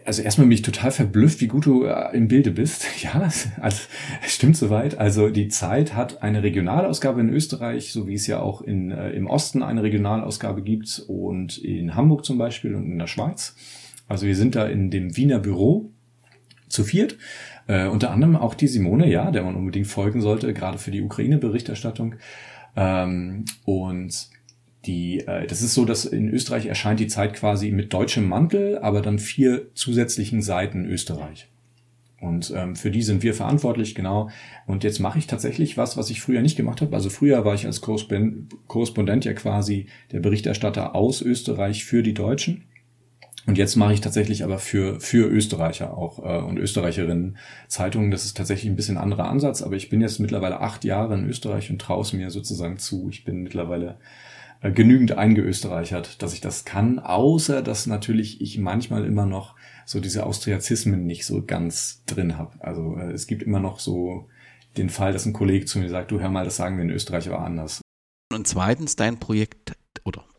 [0.06, 2.86] Also erstmal bin ich total verblüfft, wie gut du äh, im Bilde bist.
[3.02, 3.30] Ja,
[3.62, 3.80] also,
[4.28, 4.98] stimmt soweit.
[4.98, 9.12] Also die Zeit hat eine Regionalausgabe in Österreich, so wie es ja auch in, äh,
[9.12, 13.56] im Osten eine Regionalausgabe gibt und in Hamburg zum Beispiel und in der Schweiz.
[14.10, 15.92] Also wir sind da in dem Wiener Büro
[16.68, 17.18] zu viert.
[17.68, 21.02] Äh, unter anderem auch die Simone, ja, der man unbedingt folgen sollte, gerade für die
[21.02, 22.16] Ukraine-Berichterstattung.
[22.76, 24.30] Ähm, und
[24.86, 28.78] die, äh, das ist so, dass in Österreich erscheint die Zeit quasi mit deutschem Mantel,
[28.80, 31.50] aber dann vier zusätzlichen Seiten Österreich.
[32.22, 34.30] Und ähm, für die sind wir verantwortlich, genau.
[34.68, 36.94] Und jetzt mache ich tatsächlich was, was ich früher nicht gemacht habe.
[36.96, 42.66] Also früher war ich als Korrespondent ja quasi der Berichterstatter aus Österreich für die Deutschen.
[43.46, 47.38] Und jetzt mache ich tatsächlich aber für, für Österreicher auch äh, und Österreicherinnen
[47.68, 48.12] Zeitungen.
[48.12, 51.28] Das ist tatsächlich ein bisschen anderer Ansatz, aber ich bin jetzt mittlerweile acht Jahre in
[51.28, 53.10] Österreich und traue es mir sozusagen zu.
[53.10, 53.98] Ich bin mittlerweile
[54.62, 60.26] genügend eingeösterreichert, dass ich das kann, außer dass natürlich ich manchmal immer noch so diese
[60.26, 62.54] Austriazismen nicht so ganz drin habe.
[62.60, 64.28] Also äh, es gibt immer noch so
[64.78, 66.92] den Fall, dass ein Kollege zu mir sagt, du hör mal, das sagen wir in
[66.92, 67.82] Österreich aber anders.
[68.32, 69.74] Und zweitens dein Projekt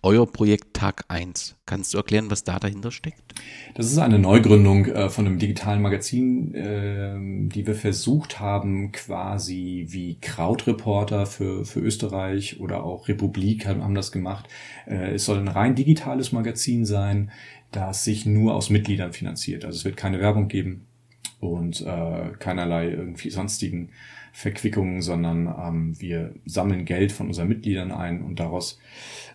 [0.02, 1.56] euer Projekt Tag 1.
[1.66, 3.34] Kannst du erklären, was da dahinter steckt?
[3.74, 7.14] Das ist eine Neugründung äh, von einem digitalen Magazin, äh,
[7.48, 13.94] die wir versucht haben, quasi wie Krautreporter für, für Österreich oder auch Republik haben, haben
[13.94, 14.48] das gemacht.
[14.86, 17.30] Äh, es soll ein rein digitales Magazin sein,
[17.70, 19.64] das sich nur aus Mitgliedern finanziert.
[19.64, 20.86] Also es wird keine Werbung geben
[21.40, 23.90] und äh, keinerlei irgendwie sonstigen
[24.32, 28.78] Verquickungen, sondern ähm, wir sammeln Geld von unseren Mitgliedern ein und daraus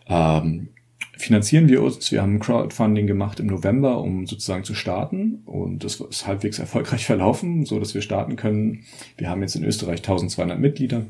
[0.08, 0.70] ähm,
[1.18, 2.12] finanzieren wir uns.
[2.12, 5.42] Wir haben Crowdfunding gemacht im November, um sozusagen zu starten.
[5.46, 8.84] Und das ist halbwegs erfolgreich verlaufen, so dass wir starten können.
[9.18, 11.06] Wir haben jetzt in Österreich 1200 Mitglieder.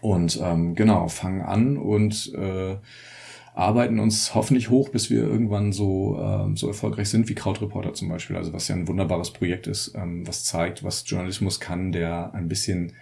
[0.00, 2.76] Und ähm, genau, fangen an und äh,
[3.54, 8.08] arbeiten uns hoffentlich hoch, bis wir irgendwann so, ähm, so erfolgreich sind wie Krautreporter zum
[8.08, 8.36] Beispiel.
[8.36, 12.46] Also was ja ein wunderbares Projekt ist, ähm, was zeigt, was Journalismus kann, der ein
[12.46, 12.92] bisschen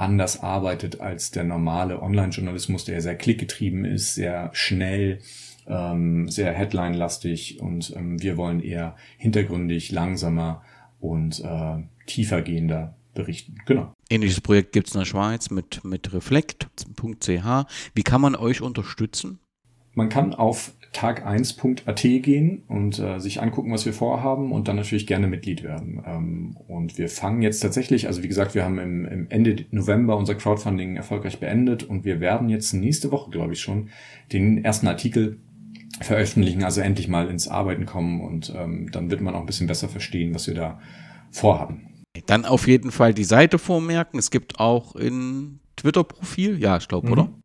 [0.00, 5.20] anders arbeitet als der normale Online-Journalismus, der sehr klickgetrieben ist, sehr schnell,
[5.66, 10.62] ähm, sehr headline-lastig und ähm, wir wollen eher hintergründig, langsamer
[11.00, 13.56] und äh, tiefergehender berichten.
[13.66, 13.92] Genau.
[14.08, 17.64] Ähnliches Projekt gibt es in der Schweiz mit, mit reflekt.ch.
[17.94, 19.38] Wie kann man euch unterstützen?
[19.94, 25.06] Man kann auf tag1.at gehen und äh, sich angucken, was wir vorhaben und dann natürlich
[25.06, 26.02] gerne Mitglied werden.
[26.04, 30.16] Ähm, und wir fangen jetzt tatsächlich, also wie gesagt, wir haben im, im Ende November
[30.16, 33.90] unser Crowdfunding erfolgreich beendet und wir werden jetzt nächste Woche, glaube ich schon,
[34.32, 35.38] den ersten Artikel
[36.00, 39.66] veröffentlichen, also endlich mal ins Arbeiten kommen und ähm, dann wird man auch ein bisschen
[39.68, 40.80] besser verstehen, was wir da
[41.30, 42.04] vorhaben.
[42.26, 44.18] Dann auf jeden Fall die Seite vormerken.
[44.18, 47.12] Es gibt auch ein Twitter-Profil, ja, ich glaube, mhm.
[47.12, 47.39] oder?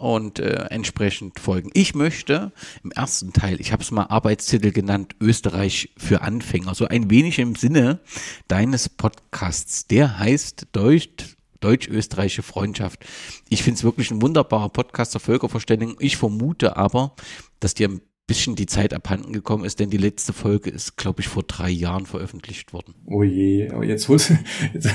[0.00, 1.70] Und äh, entsprechend folgen.
[1.74, 6.86] Ich möchte im ersten Teil, ich habe es mal Arbeitstitel genannt, Österreich für Anfänger, so
[6.86, 8.00] ein wenig im Sinne
[8.48, 9.86] deines Podcasts.
[9.86, 13.04] Der heißt Deutsch, Deutsch-Österreichische Freundschaft.
[13.48, 15.96] Ich finde es wirklich ein wunderbarer Podcast der Völkerverständigung.
[16.00, 17.14] Ich vermute aber,
[17.60, 21.20] dass dir ein bisschen die Zeit abhanden gekommen ist, denn die letzte Folge ist, glaube
[21.20, 22.94] ich, vor drei Jahren veröffentlicht worden.
[23.06, 24.30] Oh je, oh, jetzt holst
[24.72, 24.88] jetzt,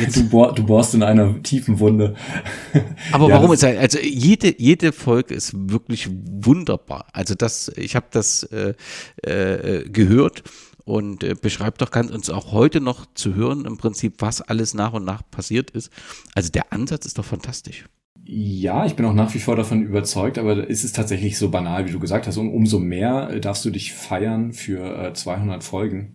[0.00, 0.16] jetzt.
[0.16, 2.14] Du, bohr, du bohrst in einer tiefen Wunde.
[3.12, 7.06] Aber ja, warum ist also jede jede Folge ist wirklich wunderbar.
[7.12, 8.72] Also das, ich habe das äh,
[9.24, 10.42] äh, gehört
[10.84, 14.72] und äh, beschreibt doch ganz uns auch heute noch zu hören im Prinzip, was alles
[14.72, 15.92] nach und nach passiert ist.
[16.34, 17.84] Also der Ansatz ist doch fantastisch.
[18.24, 21.86] Ja, ich bin auch nach wie vor davon überzeugt, aber ist es tatsächlich so banal,
[21.86, 22.36] wie du gesagt hast.
[22.36, 26.12] Und umso mehr äh, darfst du dich feiern für äh, 200 Folgen.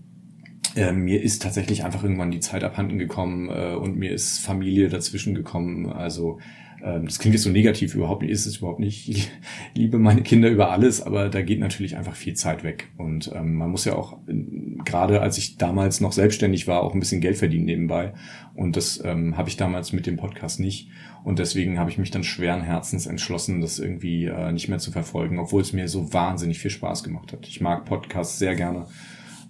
[0.76, 4.90] Äh, mir ist tatsächlich einfach irgendwann die Zeit abhanden gekommen äh, und mir ist Familie
[4.90, 5.92] dazwischen gekommen.
[5.92, 6.40] Also
[6.86, 9.10] ähm, das klingt jetzt so negativ, überhaupt nicht, ist es überhaupt nicht.
[9.10, 9.32] Ich
[9.74, 12.92] liebe meine Kinder über alles, aber da geht natürlich einfach viel Zeit weg.
[12.98, 14.20] Und ähm, man muss ja auch,
[14.84, 18.14] gerade als ich damals noch selbstständig war, auch ein bisschen Geld verdienen nebenbei.
[18.54, 20.90] Und das ähm, habe ich damals mit dem Podcast nicht.
[21.26, 24.92] Und deswegen habe ich mich dann schweren Herzens entschlossen, das irgendwie äh, nicht mehr zu
[24.92, 27.48] verfolgen, obwohl es mir so wahnsinnig viel Spaß gemacht hat.
[27.48, 28.86] Ich mag Podcasts sehr gerne.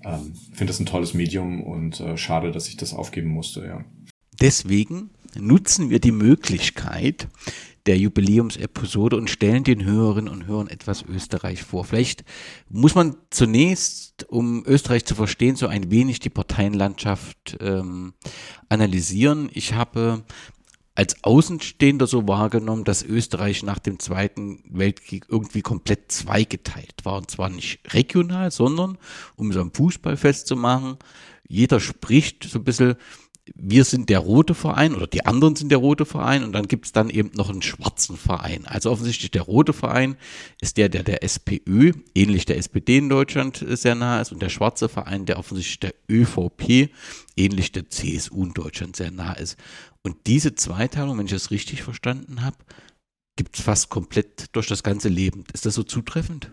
[0.05, 3.83] Ähm, Finde das ein tolles Medium und äh, schade, dass ich das aufgeben musste, ja.
[4.39, 7.27] Deswegen nutzen wir die Möglichkeit
[7.85, 11.83] der Jubiläumsepisode und stellen den Hörerinnen und Hörern etwas Österreich vor.
[11.83, 12.23] Vielleicht
[12.69, 18.13] muss man zunächst, um Österreich zu verstehen, so ein wenig die Parteienlandschaft ähm,
[18.69, 19.49] analysieren.
[19.53, 20.23] Ich habe
[20.95, 27.17] als Außenstehender so wahrgenommen, dass Österreich nach dem Zweiten Weltkrieg irgendwie komplett zweigeteilt war.
[27.17, 28.97] Und zwar nicht regional, sondern,
[29.35, 30.97] um es am Fußball festzumachen,
[31.47, 32.95] jeder spricht so ein bisschen
[33.53, 36.85] wir sind der rote Verein oder die anderen sind der rote Verein und dann gibt
[36.85, 38.65] es dann eben noch einen schwarzen Verein.
[38.65, 40.17] Also offensichtlich der rote Verein
[40.61, 44.49] ist der, der der SPÖ, ähnlich der SPD in Deutschland sehr nahe ist und der
[44.49, 46.89] schwarze Verein, der offensichtlich der ÖVP,
[47.37, 49.57] ähnlich der CSU in Deutschland sehr nahe ist.
[50.05, 52.57] Und diese Zweiteilung, wenn ich das richtig verstanden habe,
[53.35, 55.45] gibt es fast komplett durch das ganze Leben.
[55.51, 56.51] Ist das so zutreffend?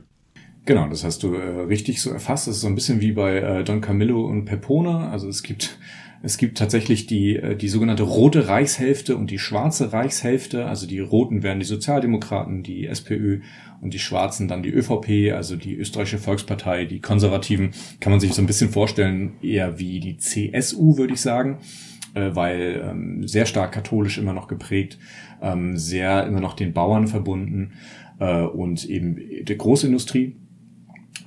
[0.65, 2.47] Genau, das hast du äh, richtig so erfasst.
[2.47, 5.11] Das ist so ein bisschen wie bei äh, Don Camillo und Pepone.
[5.11, 5.79] Also es gibt
[6.23, 10.65] es gibt tatsächlich die, äh, die sogenannte rote Reichshälfte und die schwarze Reichshälfte.
[10.65, 13.41] Also die Roten wären die Sozialdemokraten, die SPÖ
[13.83, 17.73] und die Schwarzen dann die ÖVP, also die Österreichische Volkspartei, die Konservativen.
[18.01, 21.59] Kann man sich so ein bisschen vorstellen, eher wie die CSU, würde ich sagen,
[22.14, 24.98] äh, weil ähm, sehr stark katholisch immer noch geprägt,
[25.40, 27.72] ähm, sehr immer noch den Bauern verbunden
[28.18, 30.37] äh, und eben der Großindustrie.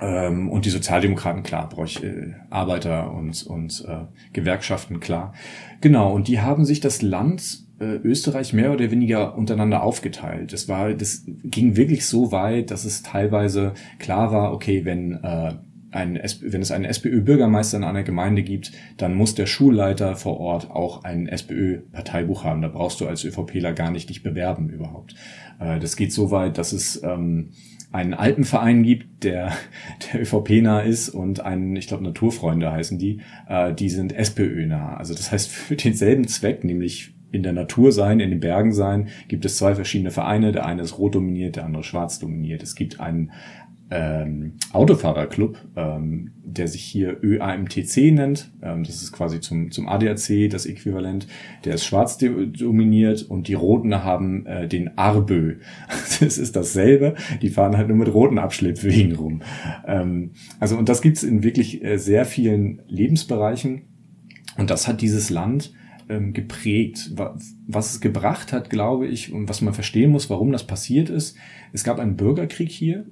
[0.01, 5.33] Ähm, und die Sozialdemokraten, klar, bräuchte äh, Arbeiter und, und äh, Gewerkschaften, klar.
[5.79, 10.53] Genau, und die haben sich das Land äh, Österreich mehr oder weniger untereinander aufgeteilt.
[10.53, 15.53] Das war, das ging wirklich so weit, dass es teilweise klar war, okay, wenn äh,
[15.95, 20.69] ein, wenn es einen SPÖ-Bürgermeister in einer Gemeinde gibt, dann muss der Schulleiter vor Ort
[20.69, 22.61] auch ein SPÖ-Parteibuch haben.
[22.61, 25.15] Da brauchst du als ÖVPler gar nicht dich bewerben überhaupt.
[25.59, 27.51] Äh, das geht so weit, dass es ähm,
[27.91, 29.53] einen Alpenverein gibt, der,
[30.13, 34.97] der ÖVP-nah ist und einen, ich glaube, Naturfreunde heißen die, äh, die sind SPÖ-nah.
[34.97, 39.09] Also das heißt, für denselben Zweck, nämlich in der Natur sein, in den Bergen sein,
[39.27, 40.53] gibt es zwei verschiedene Vereine.
[40.53, 42.63] Der eine ist rot dominiert, der andere schwarz dominiert.
[42.63, 43.31] Es gibt einen
[43.91, 48.51] ähm, Autofahrerclub, ähm, der sich hier ÖAMTC nennt.
[48.63, 51.27] Ähm, das ist quasi zum, zum ADAC das Äquivalent.
[51.65, 55.55] Der ist schwarz dominiert und die Roten haben äh, den Arbö.
[56.19, 57.15] Das ist dasselbe.
[57.41, 59.41] Die fahren halt nur mit roten Abschleppwegen rum.
[59.85, 63.81] Ähm, also und das gibt's in wirklich äh, sehr vielen Lebensbereichen.
[64.57, 65.73] Und das hat dieses Land
[66.07, 67.11] ähm, geprägt.
[67.67, 71.35] Was es gebracht hat, glaube ich, und was man verstehen muss, warum das passiert ist.
[71.73, 73.05] Es gab einen Bürgerkrieg hier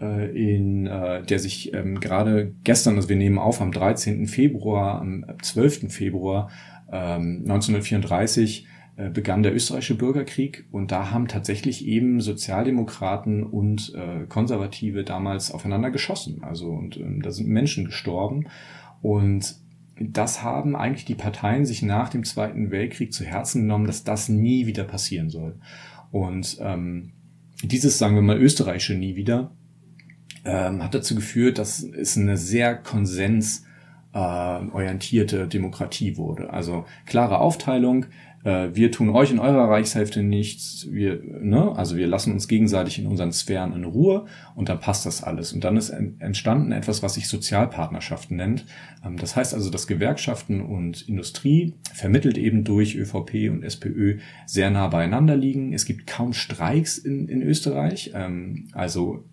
[0.00, 4.26] in, äh, der sich ähm, gerade gestern, also wir nehmen auf am 13.
[4.26, 5.92] Februar, am 12.
[5.92, 6.50] Februar
[6.90, 14.26] ähm, 1934 äh, begann der österreichische Bürgerkrieg und da haben tatsächlich eben Sozialdemokraten und äh,
[14.26, 16.42] Konservative damals aufeinander geschossen.
[16.42, 18.48] Also und ähm, da sind Menschen gestorben
[19.02, 19.56] und
[20.00, 24.28] das haben eigentlich die Parteien sich nach dem Zweiten Weltkrieg zu Herzen genommen, dass das
[24.28, 25.56] nie wieder passieren soll.
[26.10, 27.12] Und ähm,
[27.62, 29.52] dieses, sagen wir mal, österreichische nie wieder
[30.48, 36.50] ähm, hat dazu geführt, dass es eine sehr konsensorientierte äh, Demokratie wurde.
[36.50, 38.06] Also klare Aufteilung,
[38.44, 42.98] äh, wir tun euch in eurer Reichshälfte nichts, wir, ne, also wir lassen uns gegenseitig
[42.98, 45.52] in unseren Sphären in Ruhe und dann passt das alles.
[45.52, 48.64] Und dann ist entstanden etwas, was sich Sozialpartnerschaften nennt.
[49.04, 54.70] Ähm, das heißt also, dass Gewerkschaften und Industrie vermittelt eben durch ÖVP und SPÖ sehr
[54.70, 55.74] nah beieinander liegen.
[55.74, 58.12] Es gibt kaum Streiks in, in Österreich.
[58.14, 59.24] Ähm, also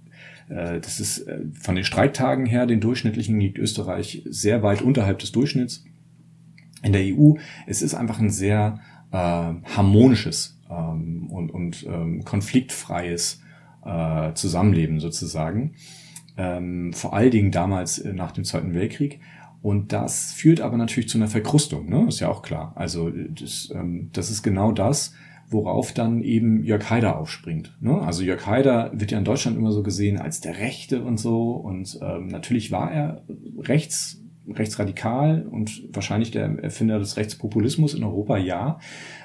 [0.80, 5.32] das ist äh, von den Streiktagen her, den durchschnittlichen liegt Österreich sehr weit unterhalb des
[5.32, 5.84] Durchschnitts
[6.84, 7.34] in der EU.
[7.66, 8.80] Es ist einfach ein sehr
[9.12, 13.42] äh, harmonisches ähm, und, und ähm, konfliktfreies
[13.84, 15.74] äh, Zusammenleben sozusagen.
[16.38, 19.20] Ähm, vor allen Dingen damals äh, nach dem Zweiten Weltkrieg.
[19.62, 22.06] Und das führt aber natürlich zu einer Verkrustung, ne?
[22.08, 22.74] ist ja auch klar.
[22.76, 25.14] Also das, ähm, das ist genau das,
[25.50, 27.76] worauf dann eben Jörg Haider aufspringt.
[27.80, 28.02] Ne?
[28.02, 31.52] Also Jörg Haider wird ja in Deutschland immer so gesehen als der Rechte und so.
[31.52, 33.24] Und ähm, natürlich war er
[33.60, 38.80] rechts, rechtsradikal und wahrscheinlich der Erfinder des Rechtspopulismus in Europa, ja.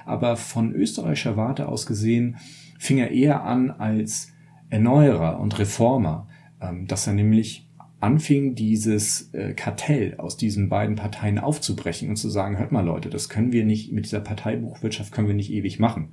[0.04, 2.37] Aber von österreichischer Warte aus gesehen
[2.78, 4.33] fing er eher an als
[4.68, 6.28] Erneuerer und Reformer,
[6.61, 7.69] ähm, dass er nämlich
[8.00, 13.10] anfing, dieses äh, Kartell aus diesen beiden Parteien aufzubrechen und zu sagen, hört mal Leute,
[13.10, 16.08] das können wir nicht, mit dieser Parteibuchwirtschaft können wir nicht ewig machen.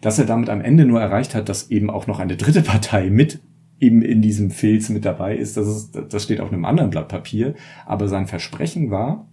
[0.00, 3.10] Dass er damit am Ende nur erreicht hat, dass eben auch noch eine dritte Partei
[3.10, 3.40] mit
[3.80, 7.08] eben in diesem Filz mit dabei ist, das, ist, das steht auf einem anderen Blatt
[7.08, 7.54] Papier.
[7.86, 9.28] Aber sein Versprechen war,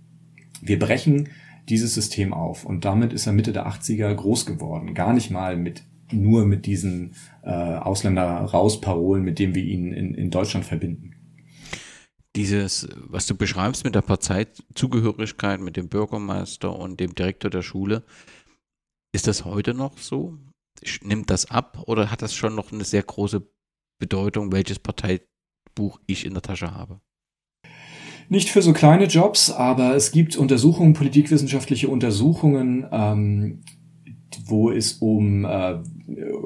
[0.61, 1.29] wir brechen
[1.67, 2.63] dieses System auf.
[2.63, 4.93] Und damit ist er Mitte der 80er groß geworden.
[4.93, 10.29] Gar nicht mal mit nur mit diesen äh, Ausländer-Raus-Parolen, mit denen wir ihn in, in
[10.29, 11.14] Deutschland verbinden
[12.35, 18.03] dieses, was du beschreibst mit der Parteizugehörigkeit, mit dem Bürgermeister und dem Direktor der Schule,
[19.13, 20.37] ist das heute noch so?
[21.01, 23.47] Nimmt das ab oder hat das schon noch eine sehr große
[23.99, 26.99] Bedeutung, welches Parteibuch ich in der Tasche habe?
[28.27, 33.63] Nicht für so kleine Jobs, aber es gibt Untersuchungen, politikwissenschaftliche Untersuchungen, ähm,
[34.45, 35.75] wo es um äh,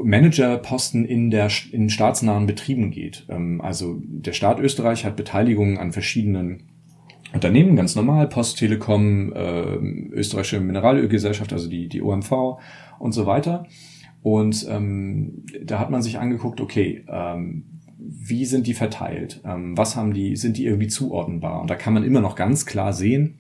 [0.04, 3.26] Managerposten in der in staatsnahen Betrieben geht.
[3.30, 6.64] Ähm, also der Staat Österreich hat Beteiligungen an verschiedenen
[7.34, 9.76] Unternehmen, ganz normal, Post, Telekom, äh,
[10.12, 12.58] österreichische Mineralölgesellschaft, also die, die OMV
[12.98, 13.68] und so weiter.
[14.22, 17.64] Und ähm, da hat man sich angeguckt, okay, ähm,
[17.98, 19.42] wie sind die verteilt?
[19.46, 21.62] Ähm, was haben die, sind die irgendwie zuordnenbar?
[21.62, 23.40] Und da kann man immer noch ganz klar sehen,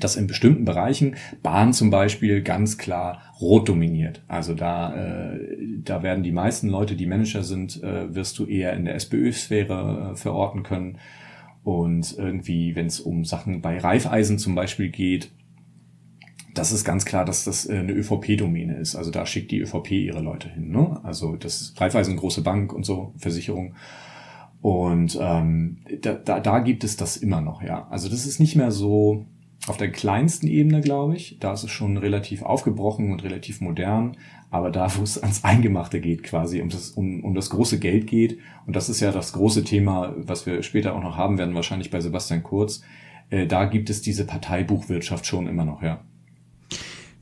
[0.00, 4.22] dass in bestimmten Bereichen Bahn zum Beispiel ganz klar rot dominiert.
[4.28, 5.38] Also da, äh,
[5.84, 10.12] da werden die meisten Leute, die Manager sind, äh, wirst du eher in der SPÖ-Sphäre
[10.12, 10.98] äh, verorten können.
[11.62, 15.30] Und irgendwie, wenn es um Sachen bei Reifeisen zum Beispiel geht,
[16.54, 18.96] das ist ganz klar, dass das äh, eine ÖVP-Domäne ist.
[18.96, 20.70] Also da schickt die ÖVP ihre Leute hin.
[20.70, 21.00] Ne?
[21.04, 23.74] Also das Reifeisen, große Bank und so, Versicherung.
[24.60, 27.86] Und ähm, da, da, da gibt es das immer noch, ja.
[27.88, 29.26] Also das ist nicht mehr so,
[29.70, 31.38] auf der kleinsten Ebene, glaube ich.
[31.40, 34.16] Da ist es schon relativ aufgebrochen und relativ modern.
[34.50, 38.08] Aber da, wo es ans Eingemachte geht, quasi, um das, um, um das große Geld
[38.08, 41.54] geht, und das ist ja das große Thema, was wir später auch noch haben werden,
[41.54, 42.82] wahrscheinlich bei Sebastian Kurz,
[43.30, 46.00] äh, da gibt es diese Parteibuchwirtschaft schon immer noch, ja.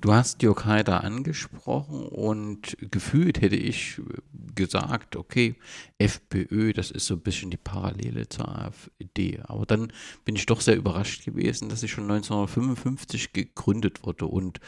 [0.01, 4.01] Du hast Jörg Haider angesprochen und gefühlt hätte ich
[4.55, 5.57] gesagt, okay,
[5.99, 9.41] FPÖ, das ist so ein bisschen die Parallele zur AfD.
[9.43, 9.93] Aber dann
[10.25, 14.27] bin ich doch sehr überrascht gewesen, dass sie schon 1955 gegründet wurde.
[14.27, 14.61] Und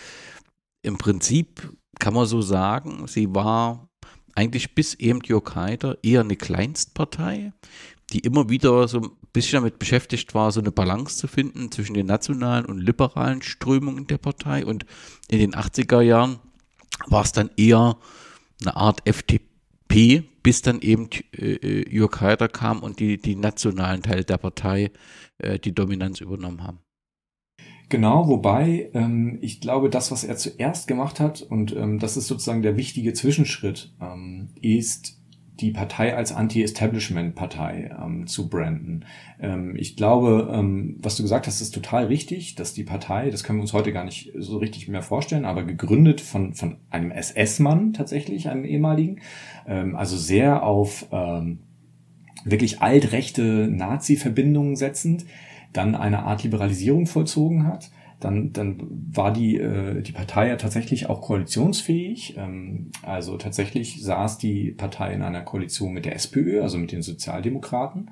[0.83, 3.89] im Prinzip kann man so sagen, sie war
[4.35, 7.53] eigentlich bis eben Jörg Haider eher eine Kleinstpartei,
[8.13, 12.07] die immer wieder so bisschen damit beschäftigt war, so eine Balance zu finden zwischen den
[12.07, 14.65] nationalen und liberalen Strömungen der Partei.
[14.65, 14.87] Und
[15.29, 16.39] in den 80er Jahren
[17.07, 17.97] war es dann eher
[18.63, 24.25] eine Art FDP bis dann eben äh, Jörg Haider kam und die, die nationalen Teile
[24.25, 24.91] der Partei
[25.39, 26.79] äh, die Dominanz übernommen haben.
[27.89, 32.29] Genau, wobei ähm, ich glaube, das, was er zuerst gemacht hat, und ähm, das ist
[32.29, 35.20] sozusagen der wichtige Zwischenschritt, ähm, ist
[35.61, 39.05] die Partei als Anti-Establishment-Partei ähm, zu branden.
[39.41, 43.45] Ähm, ich glaube, ähm, was du gesagt hast, ist total richtig, dass die Partei, das
[43.45, 47.11] können wir uns heute gar nicht so richtig mehr vorstellen, aber gegründet von, von einem
[47.11, 49.21] SS-Mann tatsächlich, einem ehemaligen,
[49.67, 51.61] ähm, also sehr auf ähm,
[52.45, 55.27] wirklich altrechte Nazi-Verbindungen setzend,
[55.73, 57.91] dann eine Art Liberalisierung vollzogen hat.
[58.21, 62.37] Dann, dann war die, äh, die Partei ja tatsächlich auch koalitionsfähig.
[62.37, 67.03] Ähm, also tatsächlich saß die Partei in einer Koalition mit der SPÖ, also mit den
[67.03, 68.11] Sozialdemokraten,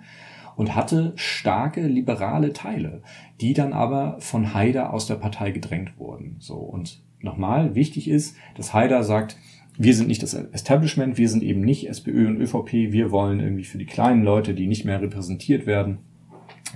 [0.56, 3.02] und hatte starke liberale Teile,
[3.40, 6.36] die dann aber von Haider aus der Partei gedrängt wurden.
[6.40, 9.36] So und nochmal wichtig ist, dass Haider sagt,
[9.80, 13.64] wir sind nicht das Establishment, wir sind eben nicht SPÖ und ÖVP, wir wollen irgendwie
[13.64, 15.98] für die kleinen Leute, die nicht mehr repräsentiert werden,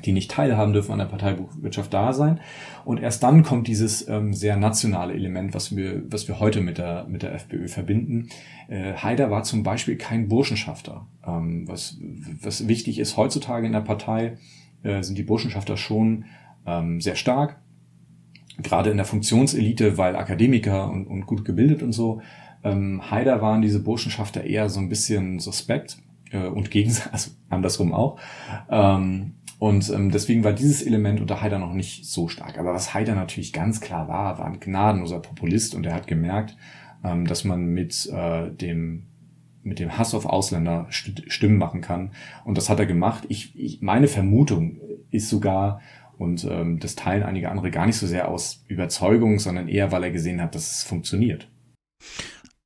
[0.05, 2.41] die nicht teilhaben dürfen an der Parteiwirtschaft da sein.
[2.85, 6.79] Und erst dann kommt dieses ähm, sehr nationale Element, was wir, was wir heute mit
[6.79, 8.29] der, mit der FPÖ verbinden.
[8.69, 11.07] Äh, Haider war zum Beispiel kein Burschenschafter.
[11.27, 11.99] Ähm, was,
[12.41, 14.39] was wichtig ist heutzutage in der Partei,
[14.83, 16.25] äh, sind die Burschenschafter schon
[16.67, 17.61] ähm, sehr stark.
[18.59, 22.21] Gerade in der Funktionselite, weil Akademiker und, und gut gebildet und so.
[22.65, 25.99] Ähm, Haider waren diese Burschenschafter eher so ein bisschen suspekt
[26.31, 28.19] äh, und gegen, also andersrum auch.
[28.71, 32.59] Ähm, und ähm, deswegen war dieses Element unter Haider noch nicht so stark.
[32.59, 36.57] Aber was Haider natürlich ganz klar war, war ein gnadenloser Populist und er hat gemerkt,
[37.05, 39.05] ähm, dass man mit äh, dem
[39.63, 42.11] mit dem Hass auf Ausländer Stimmen machen kann.
[42.45, 43.23] Und das hat er gemacht.
[43.29, 44.81] Ich, ich meine Vermutung
[45.13, 45.81] ist sogar,
[46.19, 50.03] und ähm, das teilen einige andere gar nicht so sehr aus Überzeugung, sondern eher, weil
[50.03, 51.49] er gesehen hat, dass es funktioniert.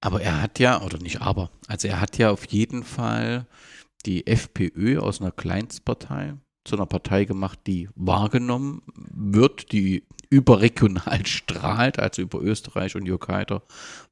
[0.01, 3.47] Aber er hat ja, oder nicht aber, also er hat ja auf jeden Fall
[4.07, 6.37] die FPÖ aus einer Kleinstpartei
[6.67, 13.27] zu einer Partei gemacht, die wahrgenommen wird, die überregional strahlt, also über Österreich und Jörg
[13.29, 13.63] Haider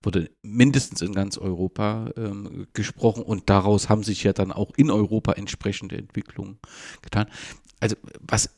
[0.03, 4.91] wurde mindestens in ganz Europa ähm, gesprochen und daraus haben sich ja dann auch in
[4.91, 6.59] Europa entsprechende Entwicklungen
[7.03, 7.27] getan.
[7.81, 8.51] Also was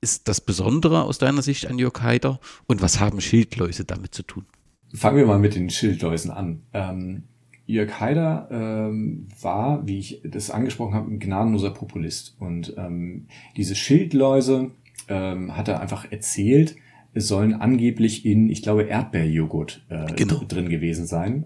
[0.00, 4.22] ist das Besondere aus deiner Sicht an Jörg Haider und was haben Schildläuse damit zu
[4.22, 4.44] tun?
[4.92, 6.62] Fangen wir mal mit den Schildläusen an.
[6.72, 7.24] Ähm,
[7.66, 12.36] Jörg Haider ähm, war, wie ich das angesprochen habe, ein gnadenloser Populist.
[12.38, 14.72] Und ähm, diese Schildläuse
[15.08, 16.76] ähm, hat er einfach erzählt,
[17.14, 20.42] es sollen angeblich in, ich glaube, Erdbeerjoghurt äh, genau.
[20.48, 21.44] drin gewesen sein.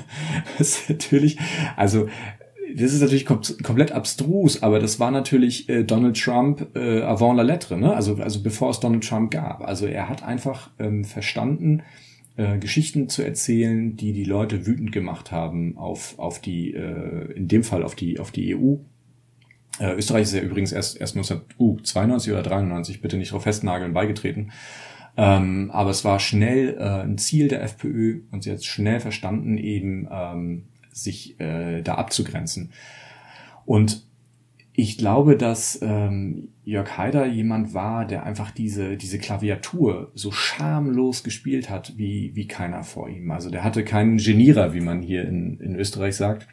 [0.58, 1.38] das ist natürlich,
[1.76, 2.08] also
[2.76, 7.36] das ist natürlich kom komplett abstrus, aber das war natürlich äh, Donald Trump äh, avant
[7.36, 7.92] la lettre, ne?
[7.92, 9.62] Also, also bevor es Donald Trump gab.
[9.62, 11.82] Also er hat einfach ähm, verstanden,
[12.40, 17.48] äh, Geschichten zu erzählen, die die Leute wütend gemacht haben auf, auf die, äh, in
[17.48, 18.76] dem Fall auf die, auf die EU.
[19.78, 23.92] Äh, Österreich ist ja übrigens erst, erst 1992 uh, oder 93, bitte nicht drauf festnageln,
[23.92, 24.52] beigetreten.
[25.18, 29.58] Ähm, aber es war schnell äh, ein Ziel der FPÖ und sie hat schnell verstanden,
[29.58, 32.72] eben ähm, sich äh, da abzugrenzen.
[33.66, 34.06] Und
[34.80, 41.22] ich glaube, dass ähm, Jörg Haider jemand war, der einfach diese, diese Klaviatur so schamlos
[41.22, 43.30] gespielt hat, wie, wie keiner vor ihm.
[43.30, 46.48] Also der hatte keinen Genierer, wie man hier in, in Österreich sagt.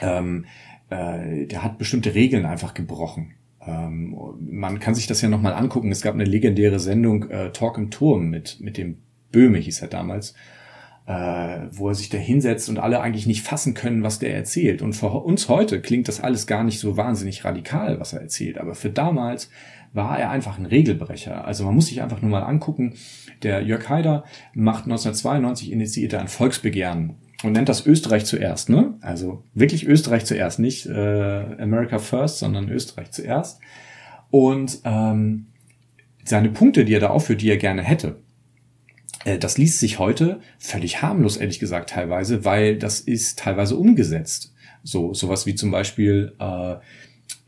[0.00, 0.44] Ähm,
[0.90, 3.34] äh, der hat bestimmte Regeln einfach gebrochen.
[3.66, 5.90] Ähm, man kann sich das ja nochmal angucken.
[5.90, 8.98] Es gab eine legendäre Sendung, äh, Talk im Turm mit, mit dem
[9.32, 10.34] Böhme hieß er damals
[11.06, 14.82] äh, wo er sich da hinsetzt und alle eigentlich nicht fassen können, was der erzählt.
[14.82, 18.58] Und für uns heute klingt das alles gar nicht so wahnsinnig radikal, was er erzählt.
[18.58, 19.48] Aber für damals
[19.92, 21.44] war er einfach ein Regelbrecher.
[21.44, 22.94] Also man muss sich einfach nur mal angucken.
[23.42, 28.94] Der Jörg Haider macht 1992 initiiert er ein Volksbegehren und nennt das Österreich zuerst, ne?
[29.00, 33.60] Also wirklich Österreich zuerst, nicht äh, America First, sondern Österreich zuerst.
[34.30, 35.46] Und ähm,
[36.24, 38.16] seine Punkte, die er da aufführt, die er gerne hätte,
[39.38, 44.54] das liest sich heute völlig harmlos, ehrlich gesagt, teilweise, weil das ist teilweise umgesetzt.
[44.82, 46.76] So, sowas wie zum Beispiel äh,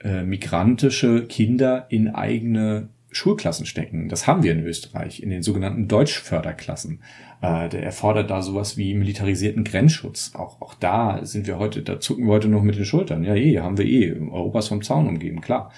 [0.00, 4.08] äh, migrantische Kinder in eigene Schulklassen stecken.
[4.08, 7.00] Das haben wir in Österreich, in den sogenannten Deutschförderklassen.
[7.40, 10.32] Äh, der erfordert da sowas wie militarisierten Grenzschutz.
[10.34, 13.24] Auch, auch da sind wir heute, da zucken wir heute noch mit den Schultern.
[13.24, 14.12] Ja, eh, haben wir eh.
[14.12, 15.72] Europas vom Zaun umgeben, klar.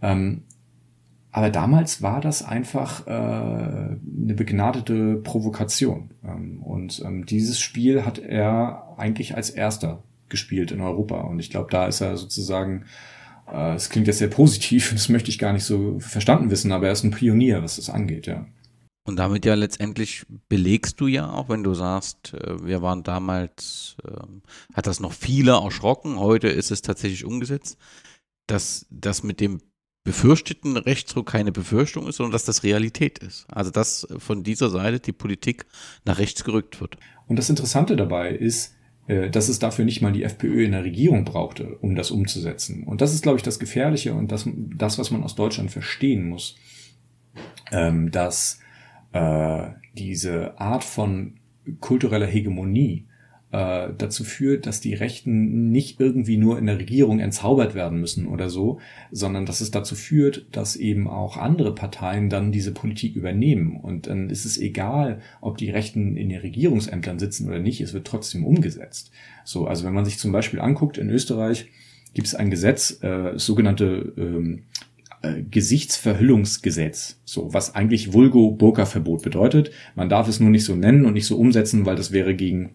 [0.00, 0.42] Ähm,
[1.32, 6.10] aber damals war das einfach äh, eine begnadete Provokation.
[6.24, 11.20] Ähm, und ähm, dieses Spiel hat er eigentlich als erster gespielt in Europa.
[11.20, 12.86] Und ich glaube, da ist er sozusagen,
[13.52, 16.86] äh, es klingt jetzt sehr positiv, das möchte ich gar nicht so verstanden wissen, aber
[16.86, 18.46] er ist ein Pionier, was das angeht, ja.
[19.06, 23.96] Und damit ja letztendlich belegst du ja auch, wenn du sagst, äh, wir waren damals,
[24.06, 24.42] ähm,
[24.74, 27.78] hat das noch viele erschrocken, heute ist es tatsächlich umgesetzt,
[28.46, 29.60] dass das mit dem
[30.04, 33.46] befürchteten Rechtsruck keine Befürchtung ist, sondern dass das Realität ist.
[33.50, 35.66] Also dass von dieser Seite die Politik
[36.04, 36.96] nach rechts gerückt wird.
[37.26, 38.74] Und das Interessante dabei ist,
[39.06, 42.84] äh, dass es dafür nicht mal die FPÖ in der Regierung brauchte, um das umzusetzen.
[42.84, 46.28] Und das ist, glaube ich, das Gefährliche und das, das was man aus Deutschland verstehen
[46.28, 46.56] muss,
[47.70, 48.60] ähm, dass
[49.12, 51.40] äh, diese Art von
[51.80, 53.06] kultureller Hegemonie
[53.52, 58.26] äh, dazu führt, dass die Rechten nicht irgendwie nur in der Regierung entzaubert werden müssen
[58.26, 58.78] oder so,
[59.10, 63.76] sondern dass es dazu führt, dass eben auch andere Parteien dann diese Politik übernehmen.
[63.80, 67.92] Und dann ist es egal, ob die Rechten in den Regierungsämtern sitzen oder nicht, es
[67.92, 69.10] wird trotzdem umgesetzt.
[69.44, 71.66] So, also wenn man sich zum Beispiel anguckt, in Österreich
[72.14, 74.62] gibt es ein Gesetz, äh, sogenannte ähm,
[75.22, 79.70] äh, Gesichtsverhüllungsgesetz, so was eigentlich Vulgo Burka-Verbot bedeutet.
[79.94, 82.70] Man darf es nur nicht so nennen und nicht so umsetzen, weil das wäre gegen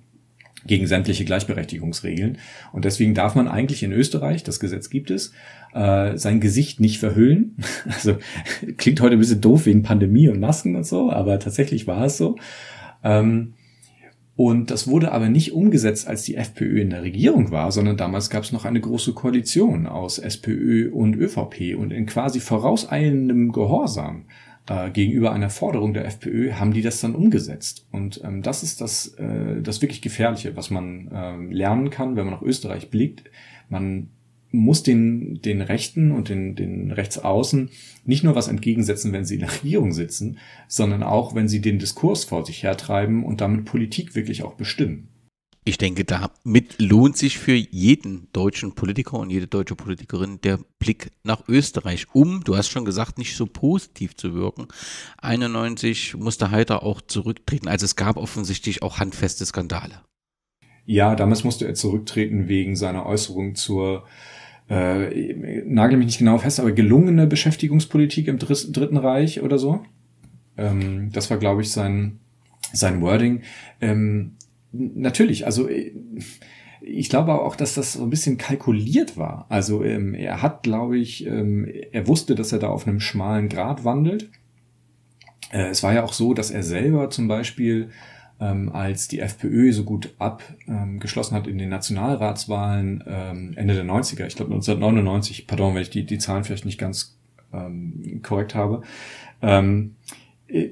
[0.65, 2.37] gegen sämtliche Gleichberechtigungsregeln.
[2.71, 5.31] Und deswegen darf man eigentlich in Österreich, das Gesetz gibt es,
[5.73, 7.57] äh, sein Gesicht nicht verhüllen.
[7.85, 8.17] Also
[8.77, 12.17] klingt heute ein bisschen doof wegen Pandemie und Masken und so, aber tatsächlich war es
[12.17, 12.35] so.
[13.03, 13.53] Ähm,
[14.35, 18.29] und das wurde aber nicht umgesetzt, als die FPÖ in der Regierung war, sondern damals
[18.29, 24.25] gab es noch eine große Koalition aus SPÖ und ÖVP und in quasi vorauseilendem Gehorsam
[24.67, 27.85] äh, gegenüber einer Forderung der FPÖ haben die das dann umgesetzt.
[27.91, 32.25] Und ähm, das ist das, äh, das wirklich Gefährliche, was man ähm, lernen kann, wenn
[32.25, 33.29] man nach Österreich blickt.
[33.69, 34.09] Man
[34.51, 37.69] muss den, den Rechten und den, den Rechtsaußen
[38.05, 40.37] nicht nur was entgegensetzen, wenn sie in der Regierung sitzen,
[40.67, 45.09] sondern auch, wenn sie den Diskurs vor sich hertreiben und damit Politik wirklich auch bestimmen.
[45.67, 51.09] Ich denke, damit lohnt sich für jeden deutschen Politiker und jede deutsche Politikerin der Blick
[51.23, 54.67] nach Österreich, um, du hast schon gesagt, nicht so positiv zu wirken.
[55.17, 57.67] 91 musste Heiter auch zurücktreten.
[57.67, 60.01] Also es gab offensichtlich auch handfeste Skandale.
[60.85, 64.05] Ja, damals musste er zurücktreten wegen seiner Äußerung zur
[64.69, 65.33] äh,
[65.65, 69.83] nagel mich nicht genau fest, aber gelungene Beschäftigungspolitik im Dritten Reich oder so.
[70.57, 72.19] Ähm, das war, glaube ich, sein,
[72.71, 73.41] sein Wording.
[73.81, 74.33] Ähm,
[74.77, 75.93] natürlich, also äh,
[76.81, 79.45] ich glaube auch, dass das so ein bisschen kalkuliert war.
[79.49, 83.49] Also ähm, er hat, glaube ich, ähm, er wusste, dass er da auf einem schmalen
[83.49, 84.29] Grat wandelt.
[85.51, 87.89] Äh, es war ja auch so, dass er selber zum Beispiel,
[88.39, 93.85] ähm, als die FPÖ so gut abgeschlossen ähm, hat in den Nationalratswahlen ähm, Ende der
[93.85, 97.17] 90er, ich glaube 1999, pardon, wenn ich die, die Zahlen vielleicht nicht ganz
[97.53, 98.83] ähm, korrekt habe,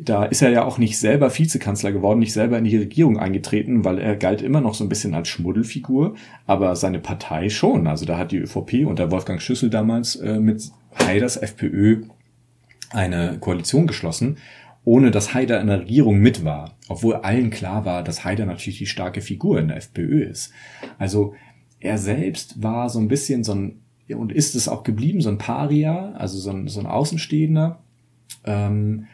[0.01, 3.83] da ist er ja auch nicht selber Vizekanzler geworden, nicht selber in die Regierung eingetreten,
[3.83, 6.15] weil er galt immer noch so ein bisschen als Schmuddelfigur,
[6.45, 7.87] aber seine Partei schon.
[7.87, 12.03] Also da hat die ÖVP unter Wolfgang Schüssel damals äh, mit Haiders FPÖ
[12.91, 14.37] eine Koalition geschlossen,
[14.85, 18.77] ohne dass Haider in der Regierung mit war, obwohl allen klar war, dass Haider natürlich
[18.77, 20.51] die starke Figur in der FPÖ ist.
[20.99, 21.33] Also
[21.79, 25.39] er selbst war so ein bisschen so ein, und ist es auch geblieben, so ein
[25.39, 27.79] Paria, also so ein, so ein Außenstehender,
[28.45, 29.07] ähm,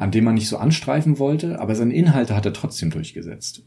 [0.00, 3.66] an dem man nicht so anstreifen wollte, aber seine Inhalte hat er trotzdem durchgesetzt.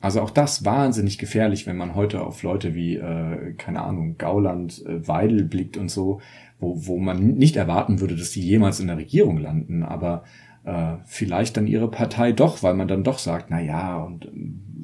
[0.00, 4.82] Also auch das wahnsinnig gefährlich, wenn man heute auf Leute wie, äh, keine Ahnung, Gauland,
[4.86, 6.22] äh, Weidel blickt und so,
[6.58, 10.24] wo, wo man nicht erwarten würde, dass die jemals in der Regierung landen, aber
[10.64, 14.30] äh, vielleicht dann ihre Partei doch, weil man dann doch sagt, na ja, und äh,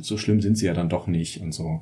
[0.02, 1.80] so schlimm sind sie ja dann doch nicht und so.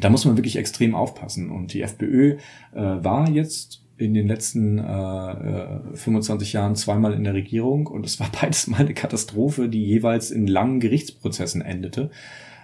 [0.00, 1.48] Da muss man wirklich extrem aufpassen.
[1.50, 2.38] Und die FPÖ
[2.74, 8.04] äh, war jetzt in den letzten äh, 25 äh, Jahren zweimal in der Regierung und
[8.04, 12.10] es war beides mal eine Katastrophe, die jeweils in langen Gerichtsprozessen endete.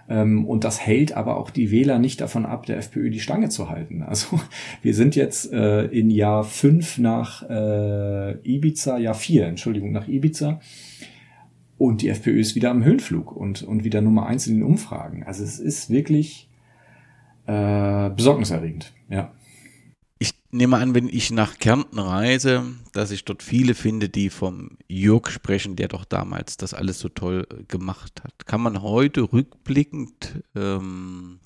[0.09, 3.49] Ähm, und das hält aber auch die Wähler nicht davon ab, der FPÖ die Stange
[3.49, 4.03] zu halten.
[4.13, 4.41] Also
[4.83, 10.61] wir sind jetzt äh, in Jahr fünf nach äh, Ibiza, Jahr vier, Entschuldigung, nach Ibiza.
[11.79, 15.25] Und die FPÖ ist wieder am Höhenflug und, und wieder Nummer eins in den Umfragen.
[15.25, 16.49] Also es ist wirklich
[17.47, 19.33] äh, besorgniserregend, ja
[20.53, 25.31] nehme an, wenn ich nach Kärnten reise, dass ich dort viele finde, die vom Jörg
[25.31, 28.47] sprechen, der doch damals das alles so toll äh, gemacht hat.
[28.47, 31.41] Kann man heute rückblickend ähm,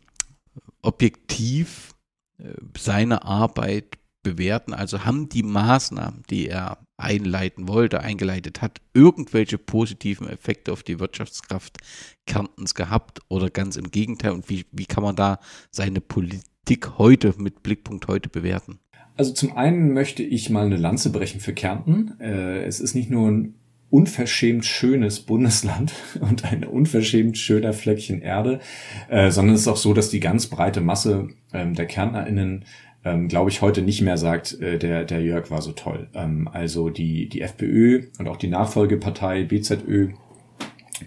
[0.82, 1.94] objektiv
[2.38, 4.74] äh, seine Arbeit bewerten?
[4.74, 10.98] Also haben die Maßnahmen, die er einleiten wollte, eingeleitet hat, irgendwelche positiven Effekte auf die
[10.98, 11.78] Wirtschaftskraft
[12.26, 14.32] Kärntens gehabt oder ganz im Gegenteil?
[14.32, 15.38] Und wie, wie kann man da
[15.70, 18.80] seine Politik heute mit Blickpunkt heute bewerten?
[19.16, 22.20] Also zum einen möchte ich mal eine Lanze brechen für Kärnten.
[22.20, 23.54] Äh, es ist nicht nur ein
[23.88, 28.60] unverschämt schönes Bundesland und ein unverschämt schöner Fleckchen Erde,
[29.08, 32.64] äh, sondern es ist auch so, dass die ganz breite Masse ähm, der KärntnerInnen
[33.06, 36.08] ähm, glaube ich, heute nicht mehr sagt, äh, der, der Jörg war so toll.
[36.12, 40.08] Ähm, also die, die FPÖ und auch die Nachfolgepartei BZÖ,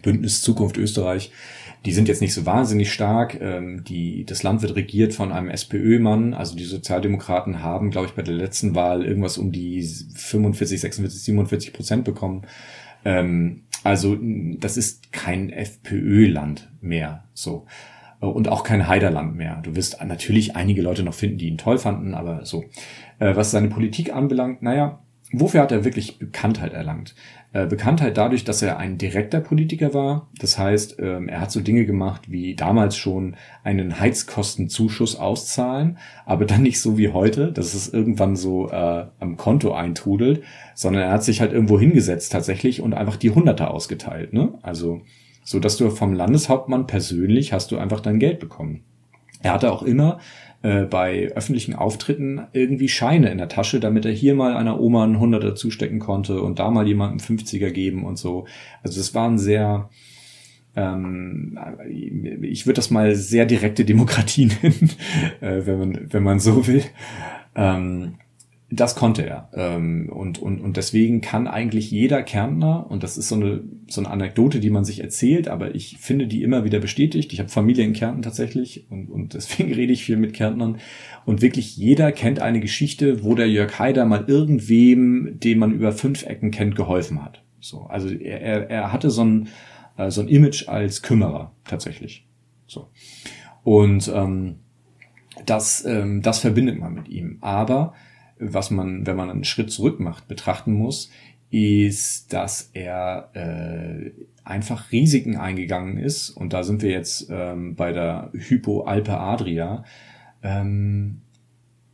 [0.01, 1.31] Bündnis Zukunft Österreich,
[1.85, 3.39] die sind jetzt nicht so wahnsinnig stark.
[3.39, 6.33] Ähm, die, das Land wird regiert von einem SPÖ-Mann.
[6.33, 11.23] Also die Sozialdemokraten haben, glaube ich, bei der letzten Wahl irgendwas um die 45, 46,
[11.23, 12.43] 47 Prozent bekommen.
[13.05, 17.23] Ähm, also das ist kein FPÖ-Land mehr.
[17.33, 17.65] So
[18.19, 19.61] und auch kein Heiderland mehr.
[19.63, 22.65] Du wirst natürlich einige Leute noch finden, die ihn toll fanden, aber so.
[23.19, 24.99] Äh, was seine Politik anbelangt, naja,
[25.31, 27.15] wofür hat er wirklich Bekanntheit erlangt?
[27.51, 30.29] Äh, Bekanntheit dadurch, dass er ein direkter Politiker war.
[30.37, 35.97] Das heißt, ähm, er hat so Dinge gemacht wie damals schon einen Heizkostenzuschuss auszahlen,
[36.27, 40.43] aber dann nicht so wie heute, dass es irgendwann so äh, am Konto eintrudelt,
[40.75, 44.31] sondern er hat sich halt irgendwo hingesetzt tatsächlich und einfach die Hunderte ausgeteilt.
[44.31, 44.53] Ne?
[44.61, 45.01] Also
[45.43, 48.83] so dass du vom Landeshauptmann persönlich hast du einfach dein Geld bekommen.
[49.41, 50.19] Er hatte auch immer
[50.61, 55.05] äh, bei öffentlichen Auftritten irgendwie Scheine in der Tasche, damit er hier mal einer Oma
[55.05, 58.45] einen Hunderter zustecken konnte und da mal jemandem 50er geben und so.
[58.83, 59.89] Also es waren sehr,
[60.75, 61.57] ähm,
[62.41, 64.91] ich würde das mal sehr direkte Demokratie nennen,
[65.39, 66.83] äh, wenn man wenn man so will.
[67.55, 68.15] Ähm,
[68.71, 69.49] das konnte er.
[69.53, 74.01] Ähm, und, und, und deswegen kann eigentlich jeder Kärntner, und das ist so eine, so
[74.01, 77.33] eine Anekdote, die man sich erzählt, aber ich finde die immer wieder bestätigt.
[77.33, 80.77] Ich habe Familie in Kärnten tatsächlich und, und deswegen rede ich viel mit Kärntnern.
[81.25, 85.91] Und wirklich jeder kennt eine Geschichte, wo der Jörg Haider mal irgendwem, den man über
[85.91, 87.43] fünf Ecken kennt, geholfen hat.
[87.59, 89.47] So, also er, er, er hatte so ein,
[89.97, 92.27] äh, so ein Image als Kümmerer tatsächlich.
[92.67, 92.89] So.
[93.63, 94.57] Und ähm,
[95.45, 97.39] das, ähm, das verbindet man mit ihm.
[97.41, 97.93] Aber
[98.39, 101.11] was man, wenn man einen Schritt zurück macht, betrachten muss,
[101.51, 104.11] ist, dass er äh,
[104.43, 106.29] einfach Risiken eingegangen ist.
[106.29, 109.83] Und da sind wir jetzt ähm, bei der Hypo Alpe Adria,
[110.43, 111.21] ähm,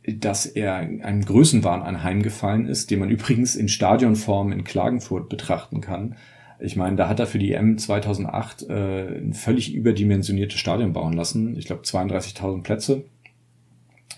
[0.06, 6.16] dass er einem Größenwahn anheimgefallen ist, den man übrigens in Stadionform in Klagenfurt betrachten kann.
[6.58, 11.12] Ich meine, da hat er für die M 2008 äh, ein völlig überdimensioniertes Stadion bauen
[11.12, 11.56] lassen.
[11.56, 13.04] Ich glaube 32.000 Plätze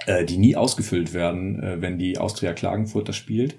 [0.08, 3.56] äh, die nie ausgefüllt werden, äh, wenn die Austria Klagenfurt das spielt.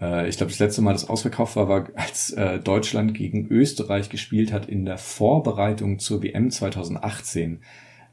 [0.00, 4.08] Äh, ich glaube, das letzte Mal, das ausverkauft war, war, als äh, Deutschland gegen Österreich
[4.08, 7.60] gespielt hat in der Vorbereitung zur WM 2018.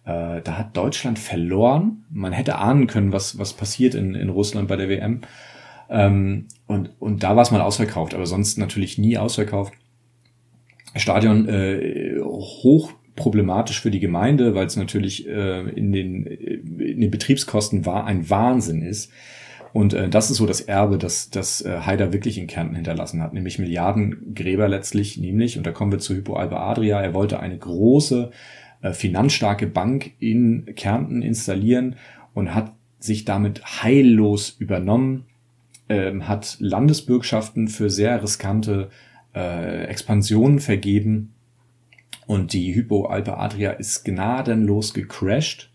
[0.06, 2.06] Äh, da hat Deutschland verloren.
[2.10, 5.22] Man hätte ahnen können, was, was passiert in, in Russland bei der WM.
[5.90, 9.74] Ähm, und, und da war es mal ausverkauft, aber sonst natürlich nie ausverkauft.
[10.96, 17.12] Stadion äh, hoch problematisch für die Gemeinde, weil es natürlich äh, in, den, in den
[17.12, 19.12] Betriebskosten war ein Wahnsinn ist.
[19.74, 23.22] Und äh, das ist so das Erbe, das, das äh, Haider wirklich in Kärnten hinterlassen
[23.22, 27.42] hat, nämlich Milliardengräber letztlich, nämlich, und da kommen wir zu Hypo Alba Adria, er wollte
[27.42, 28.32] eine große,
[28.82, 31.96] äh, finanzstarke Bank in Kärnten installieren
[32.34, 35.26] und hat sich damit heillos übernommen,
[35.88, 38.90] äh, hat Landesbürgschaften für sehr riskante
[39.36, 41.34] äh, Expansionen vergeben
[42.28, 45.72] und die Hypo Alpe Adria ist gnadenlos gecrashed,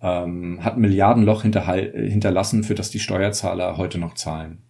[0.00, 4.62] ähm, hat Milliardenloch hinterlassen, für das die Steuerzahler heute noch zahlen.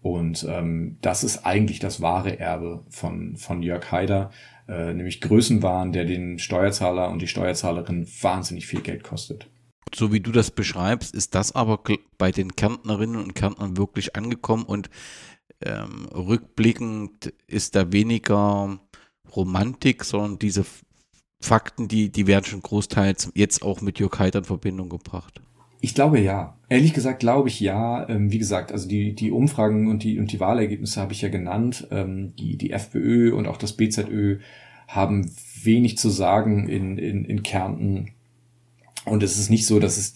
[0.00, 4.30] Und ähm, das ist eigentlich das wahre Erbe von, von Jörg Haider,
[4.66, 9.48] äh, nämlich Größenwahn, der den Steuerzahler und die Steuerzahlerin wahnsinnig viel Geld kostet.
[9.94, 11.80] So wie du das beschreibst, ist das aber
[12.18, 14.90] bei den Kärntnerinnen und Kärntnern wirklich angekommen und
[15.62, 18.78] ähm, rückblickend ist da weniger
[19.36, 20.64] Romantik, sondern diese
[21.40, 25.40] Fakten, die, die werden schon großteils jetzt auch mit Jörg Haider in Verbindung gebracht.
[25.80, 26.56] Ich glaube ja.
[26.70, 28.08] Ehrlich gesagt glaube ich ja.
[28.08, 31.28] Ähm, wie gesagt, also die, die Umfragen und die, und die Wahlergebnisse habe ich ja
[31.28, 31.86] genannt.
[31.90, 34.38] Ähm, die, die FPÖ und auch das BZÖ
[34.88, 35.30] haben
[35.62, 38.13] wenig zu sagen in, in, in Kärnten
[39.06, 40.14] und es ist nicht so, dass es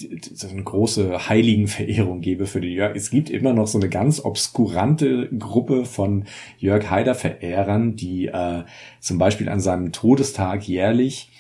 [0.51, 2.97] eine große Heiligenverehrung gäbe für die Jörg.
[2.97, 6.25] Es gibt immer noch so eine ganz obskurante Gruppe von
[6.59, 8.65] Jörg Haider-Verehrern, die äh,
[9.01, 11.31] zum Beispiel an seinem Todestag jährlich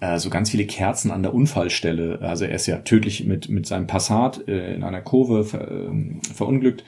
[0.00, 3.66] äh, so ganz viele Kerzen an der Unfallstelle, also er ist ja tödlich mit, mit
[3.66, 6.84] seinem Passat äh, in einer Kurve ver, äh, verunglückt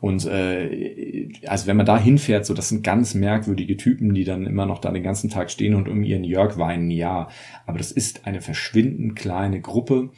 [0.00, 4.46] und äh, also wenn man da hinfährt, so das sind ganz merkwürdige Typen, die dann
[4.46, 7.28] immer noch da den ganzen Tag stehen und um ihren Jörg weinen, ja.
[7.66, 10.10] Aber das ist eine verschwindend kleine Gruppe.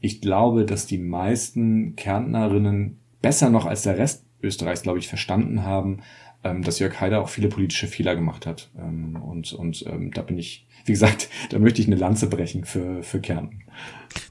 [0.00, 5.64] Ich glaube, dass die meisten Kärntnerinnen besser noch als der Rest Österreichs, glaube ich, verstanden
[5.64, 5.98] haben,
[6.42, 8.70] ähm, dass Jörg Haider auch viele politische Fehler gemacht hat.
[8.78, 12.64] Ähm, und und ähm, da bin ich, wie gesagt, da möchte ich eine Lanze brechen
[12.64, 13.62] für, für Kärnten.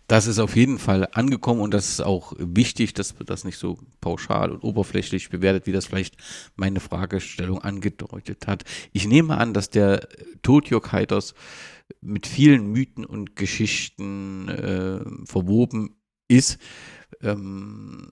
[0.07, 3.57] Das ist auf jeden Fall angekommen und das ist auch wichtig, dass man das nicht
[3.57, 6.17] so pauschal und oberflächlich bewertet, wie das vielleicht
[6.55, 8.65] meine Fragestellung angedeutet hat.
[8.91, 10.07] Ich nehme an, dass der
[10.41, 11.33] Tod Jörg Heiders
[12.01, 15.95] mit vielen Mythen und Geschichten äh, verwoben
[16.27, 16.57] ist.
[17.21, 18.11] Ähm,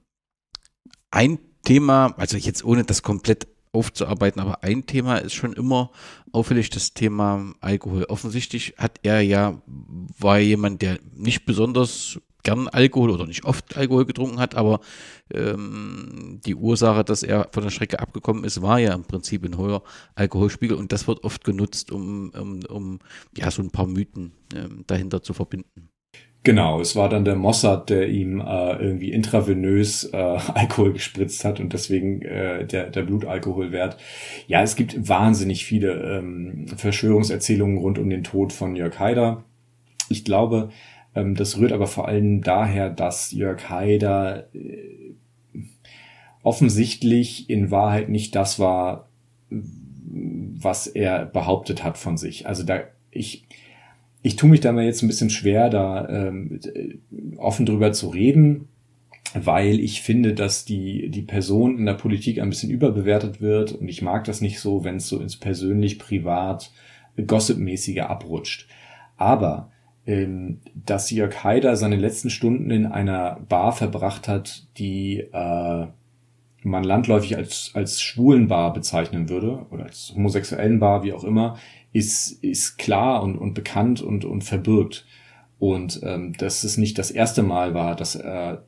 [1.12, 5.92] ein Thema, also jetzt ohne das komplett aufzuarbeiten, aber ein Thema ist schon immer
[6.32, 8.06] auffällig, das Thema Alkohol.
[8.06, 9.62] Offensichtlich hat er ja,
[10.20, 14.80] war jemand, der nicht besonders gern Alkohol oder nicht oft Alkohol getrunken hat, aber
[15.34, 19.58] ähm, die Ursache, dass er von der Strecke abgekommen ist, war ja im Prinzip ein
[19.58, 19.84] hoher
[20.16, 23.00] Alkoholspiegel und das wird oft genutzt, um, um, um
[23.36, 25.90] ja so ein paar Mythen ähm, dahinter zu verbinden.
[26.48, 30.16] Genau, es war dann der Mossad, der ihm äh, irgendwie intravenös äh,
[30.54, 33.98] Alkohol gespritzt hat und deswegen äh, der, der Blutalkoholwert.
[34.48, 39.44] Ja, es gibt wahnsinnig viele ähm, Verschwörungserzählungen rund um den Tod von Jörg Haider.
[40.08, 40.70] Ich glaube,
[41.16, 45.60] ähm, das rührt aber vor allem daher, dass Jörg Haider äh,
[46.44, 49.10] offensichtlich in Wahrheit nicht das war,
[49.50, 52.48] was er behauptet hat von sich.
[52.48, 53.44] Also da, ich,
[54.22, 56.60] ich tue mich da mal jetzt ein bisschen schwer, da ähm,
[57.38, 58.68] offen drüber zu reden,
[59.34, 63.88] weil ich finde, dass die, die Person in der Politik ein bisschen überbewertet wird und
[63.88, 66.72] ich mag das nicht so, wenn es so ins persönlich, privat,
[67.26, 68.68] gossipmäßige abrutscht.
[69.18, 69.72] Aber
[70.06, 75.88] ähm, dass Jörg Haider seine letzten Stunden in einer Bar verbracht hat, die äh,
[76.64, 81.58] man landläufig als, als Schwulenbar bezeichnen würde oder als homosexuellen Bar, wie auch immer,
[81.98, 85.06] ist, ist klar und, und bekannt und, und verbirgt.
[85.60, 88.66] Und ähm, dass es nicht das erste Mal war, dass er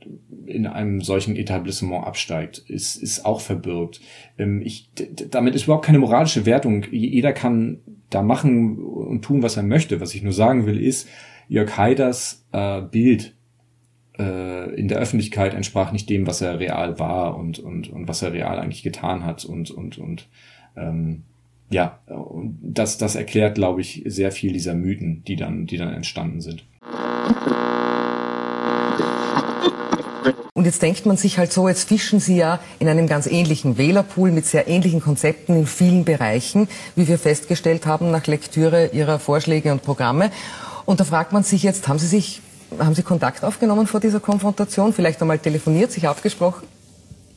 [0.48, 4.02] in einem solchen Etablissement absteigt, ist, ist auch verbirgt.
[4.40, 4.90] Ähm, ich,
[5.30, 6.84] damit ist überhaupt keine moralische Wertung.
[6.92, 10.02] Jeder kann da machen und tun, was er möchte.
[10.02, 11.08] Was ich nur sagen will, ist,
[11.48, 13.36] Jörg Haiders äh, Bild
[14.18, 18.24] äh, in der Öffentlichkeit entsprach nicht dem, was er real war und, und, und was
[18.24, 19.46] er real eigentlich getan hat.
[19.46, 20.28] Und, und, und
[20.76, 21.26] ähm,
[21.70, 21.99] ja,
[22.61, 26.65] das, das erklärt, glaube ich, sehr viel dieser Mythen, die dann, die dann entstanden sind.
[30.53, 33.78] Und jetzt denkt man sich halt so, jetzt fischen Sie ja in einem ganz ähnlichen
[33.78, 36.67] Wählerpool mit sehr ähnlichen Konzepten in vielen Bereichen,
[36.97, 40.32] wie wir festgestellt haben nach Lektüre Ihrer Vorschläge und Programme.
[40.86, 42.41] Und da fragt man sich jetzt, haben Sie sich,
[42.78, 44.91] haben Sie Kontakt aufgenommen vor dieser Konfrontation?
[44.91, 46.67] Vielleicht einmal telefoniert, sich abgesprochen?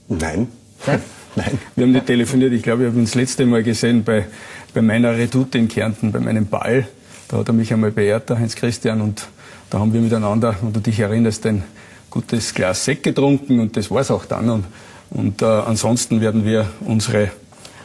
[0.09, 0.49] Nein.
[0.87, 1.01] Nein?
[1.35, 1.59] Nein.
[1.77, 2.53] Wir haben nicht telefoniert.
[2.53, 4.27] Ich glaube, ich habe ihn das letzte Mal gesehen bei,
[4.75, 6.87] bei meiner Redoute in Kärnten, bei meinem Ball.
[7.29, 9.27] Da hat er mich einmal beehrt, der Heinz Christian, und
[9.71, 11.65] da haben wir miteinander, wenn du dich erinnerst, ein
[12.11, 14.51] gutes Glas Sekt getrunken und das war's auch dann.
[14.51, 14.65] Und,
[15.09, 17.31] und äh, ansonsten werden wir unsere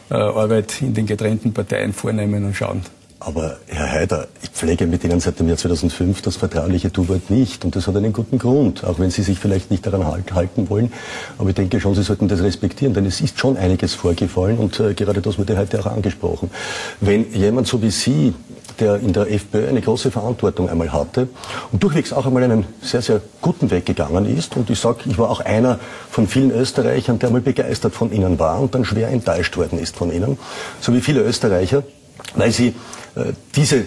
[0.09, 2.81] äh, Arbeit in den getrennten Parteien vornehmen und schauen,
[3.19, 7.65] aber Herr Haider, ich pflege mit Ihnen seit dem Jahr 2005 das vertrauliche Du-Wort nicht.
[7.65, 10.93] Und das hat einen guten Grund, auch wenn Sie sich vielleicht nicht daran halten wollen.
[11.37, 14.79] Aber ich denke schon, Sie sollten das respektieren, denn es ist schon einiges vorgefallen und
[14.79, 16.51] äh, gerade das wurde heute auch angesprochen.
[17.01, 18.33] Wenn jemand so wie Sie,
[18.79, 21.27] der in der FPÖ eine große Verantwortung einmal hatte
[21.71, 25.17] und durchwegs auch einmal einen sehr, sehr guten Weg gegangen ist, und ich sage, ich
[25.17, 25.79] war auch einer
[26.11, 29.95] von vielen Österreichern, der einmal begeistert von Ihnen war und dann schwer enttäuscht worden ist
[29.95, 30.37] von Ihnen,
[30.79, 31.81] so wie viele Österreicher,
[32.35, 32.75] weil sie
[33.55, 33.85] diese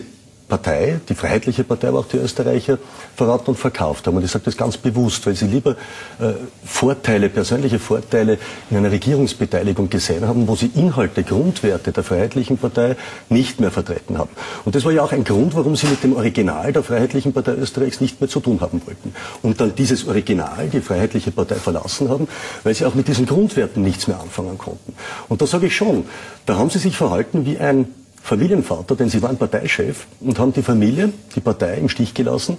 [0.50, 2.76] Partei, die Freiheitliche Partei, aber auch die Österreicher
[3.16, 4.16] verraten und verkauft haben.
[4.16, 5.76] Und ich sage das ganz bewusst, weil sie lieber
[6.18, 6.32] äh,
[6.64, 8.36] Vorteile, persönliche Vorteile
[8.68, 12.96] in einer Regierungsbeteiligung gesehen haben, wo sie Inhalte, Grundwerte der Freiheitlichen Partei
[13.30, 14.30] nicht mehr vertreten haben.
[14.64, 17.52] Und das war ja auch ein Grund, warum sie mit dem Original der Freiheitlichen Partei
[17.52, 19.14] Österreichs nicht mehr zu tun haben wollten.
[19.42, 22.26] Und dann dieses Original, die Freiheitliche Partei, verlassen haben,
[22.64, 24.94] weil sie auch mit diesen Grundwerten nichts mehr anfangen konnten.
[25.28, 26.04] Und da sage ich schon,
[26.46, 27.86] da haben sie sich verhalten wie ein
[28.22, 32.58] Familienvater, denn sie waren Parteichef und haben die Familie, die Partei im Stich gelassen,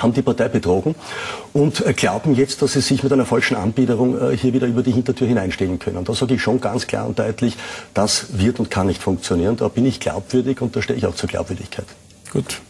[0.00, 0.94] haben die Partei betrogen
[1.52, 4.82] und äh, glauben jetzt, dass sie sich mit einer falschen Anbiederung äh, hier wieder über
[4.82, 6.04] die Hintertür hineinstellen können.
[6.04, 7.56] Da sage ich schon ganz klar und deutlich,
[7.94, 9.56] das wird und kann nicht funktionieren.
[9.56, 11.86] Da bin ich glaubwürdig und da stehe ich auch zur Glaubwürdigkeit.
[12.32, 12.60] Gut.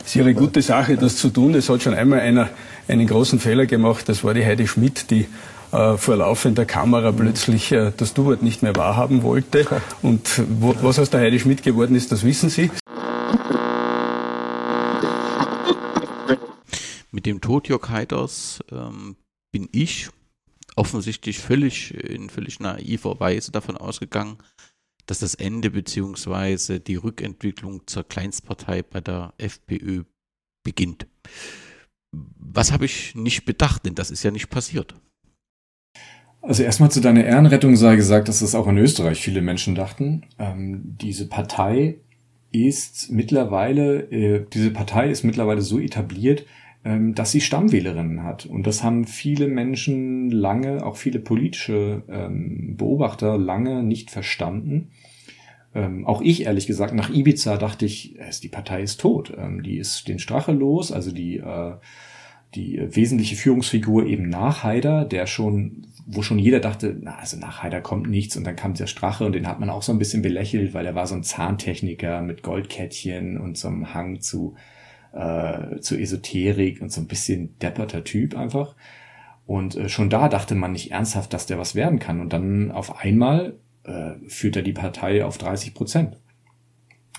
[0.00, 1.54] Es ist ihre gute Sache, das zu tun.
[1.54, 2.50] Es hat schon einmal einer
[2.88, 4.08] einen großen Fehler gemacht.
[4.08, 5.26] Das war die Heidi Schmidt, die
[5.72, 9.66] äh, vor laufender Kamera plötzlich äh, das Du-Wort nicht mehr wahrhaben wollte.
[10.02, 12.70] Und wo, was aus der Heidi Schmidt geworden ist, das wissen Sie.
[17.10, 19.16] Mit dem Tod Jörg Heiders ähm,
[19.50, 20.08] bin ich
[20.76, 24.38] offensichtlich völlig in völlig naiver Weise davon ausgegangen,
[25.06, 26.78] dass das Ende bzw.
[26.78, 30.04] die Rückentwicklung zur Kleinstpartei bei der FPÖ
[30.64, 31.06] beginnt.
[32.12, 34.94] Was habe ich nicht bedacht, denn das ist ja nicht passiert.
[36.42, 40.24] Also erstmal zu deiner Ehrenrettung sei gesagt, dass das auch in Österreich viele Menschen dachten.
[40.40, 41.98] Ähm, diese Partei
[42.50, 46.44] ist mittlerweile, äh, diese Partei ist mittlerweile so etabliert,
[46.84, 48.44] ähm, dass sie Stammwählerinnen hat.
[48.44, 54.90] Und das haben viele Menschen lange, auch viele politische ähm, Beobachter lange nicht verstanden.
[55.76, 59.32] Ähm, auch ich, ehrlich gesagt, nach Ibiza dachte ich, die Partei ist tot.
[59.38, 61.74] Ähm, die ist den Strache los, also die äh,
[62.54, 67.62] die wesentliche Führungsfigur eben nach Haider, der schon, wo schon jeder dachte, na, also nach
[67.62, 69.98] Haider kommt nichts und dann kam der Strache und den hat man auch so ein
[69.98, 74.54] bisschen belächelt, weil er war so ein Zahntechniker mit Goldkettchen und so einem Hang zu,
[75.12, 78.74] äh, zu Esoterik und so ein bisschen depperter Typ einfach.
[79.46, 82.20] Und äh, schon da dachte man nicht ernsthaft, dass der was werden kann.
[82.20, 86.16] Und dann auf einmal äh, führt er die Partei auf 30 Prozent.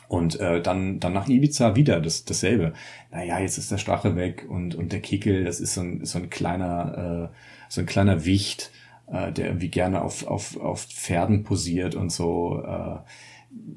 [0.07, 2.73] Und äh, dann, dann nach Ibiza wieder das, dasselbe.
[3.11, 6.19] Naja, jetzt ist der Strache weg und, und der Kickel, das ist so ein, so
[6.19, 7.35] ein kleiner, äh,
[7.73, 8.71] so ein kleiner Wicht,
[9.11, 12.61] äh, der irgendwie gerne auf, auf, auf Pferden posiert und so.
[12.63, 12.99] Äh,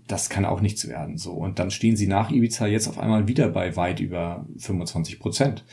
[0.06, 1.16] das kann auch nichts werden.
[1.16, 1.32] So.
[1.32, 5.64] Und dann stehen sie nach Ibiza jetzt auf einmal wieder bei weit über 25 Prozent.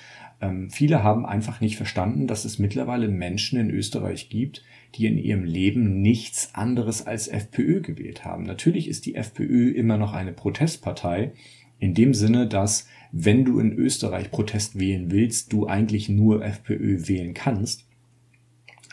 [0.41, 4.63] Ähm, viele haben einfach nicht verstanden, dass es mittlerweile Menschen in Österreich gibt,
[4.95, 8.43] die in ihrem Leben nichts anderes als FPÖ gewählt haben.
[8.43, 11.33] Natürlich ist die FPÖ immer noch eine Protestpartei,
[11.79, 17.07] in dem Sinne, dass wenn du in Österreich Protest wählen willst, du eigentlich nur FPÖ
[17.07, 17.85] wählen kannst.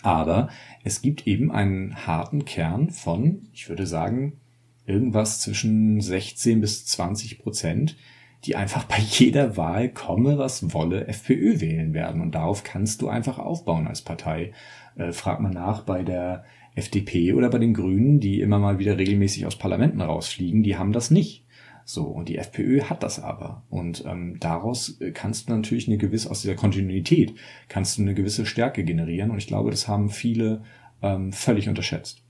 [0.03, 0.49] Aber
[0.83, 4.41] es gibt eben einen harten Kern von, ich würde sagen,
[4.87, 7.97] irgendwas zwischen 16 bis 20 Prozent,
[8.45, 12.21] die einfach bei jeder Wahl komme, was wolle, FPÖ wählen werden.
[12.21, 14.53] Und darauf kannst du einfach aufbauen als Partei.
[14.97, 16.45] Äh, frag mal nach bei der
[16.75, 20.93] FDP oder bei den Grünen, die immer mal wieder regelmäßig aus Parlamenten rausfliegen, die haben
[20.93, 21.40] das nicht.
[21.93, 23.65] So, und die FPÖ hat das aber.
[23.69, 27.35] Und ähm, daraus äh, kannst du natürlich eine gewisse, aus dieser Kontinuität,
[27.69, 29.33] kannst du eine gewisse Stärke generieren.
[29.33, 30.63] Und ich glaube, das haben viele
[31.03, 32.23] ähm, völlig unterschätzt.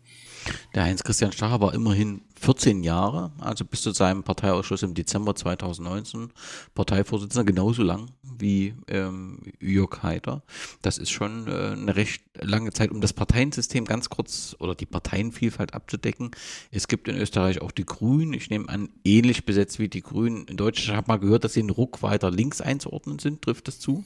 [0.75, 6.31] Der Heinz-Christian Stacher war immerhin 14 Jahre, also bis zu seinem Parteiausschuss im Dezember 2019,
[6.75, 10.43] Parteivorsitzender, genauso lang wie ähm, Jörg Haider.
[10.81, 14.87] Das ist schon äh, eine recht lange Zeit, um das Parteiensystem ganz kurz oder die
[14.87, 16.31] Parteienvielfalt abzudecken.
[16.71, 20.47] Es gibt in Österreich auch die Grünen, ich nehme an, ähnlich besetzt wie die Grünen
[20.47, 20.89] in Deutschland.
[20.89, 23.43] Ich habe mal gehört, dass sie in Ruck weiter links einzuordnen sind.
[23.43, 24.03] Trifft das zu?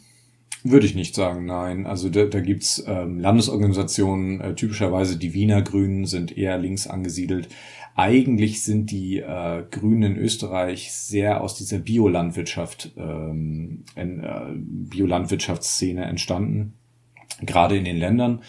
[0.67, 1.85] Würde ich nicht sagen, nein.
[1.87, 7.49] Also da, da gibt's ähm, Landesorganisationen, äh, typischerweise die Wiener Grünen sind eher links angesiedelt.
[7.97, 16.05] Eigentlich sind die äh, Grünen in Österreich sehr aus dieser Biolandwirtschaft, ähm, in, äh, Biolandwirtschaftsszene
[16.05, 16.75] entstanden,
[17.41, 18.43] gerade in den Ländern,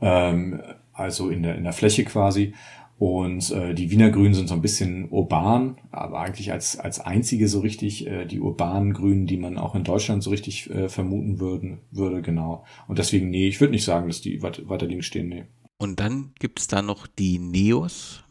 [0.00, 0.60] ähm,
[0.92, 2.54] also in der, in der Fläche quasi.
[2.96, 7.48] Und äh, die Wiener Grünen sind so ein bisschen urban, aber eigentlich als, als einzige
[7.48, 11.40] so richtig äh, die urbanen Grünen, die man auch in Deutschland so richtig äh, vermuten
[11.40, 12.64] würden, würde, genau.
[12.86, 15.44] Und deswegen, nee, ich würde nicht sagen, dass die weiter, weiter links stehen, nee.
[15.76, 18.23] Und dann gibt es da noch die Neos.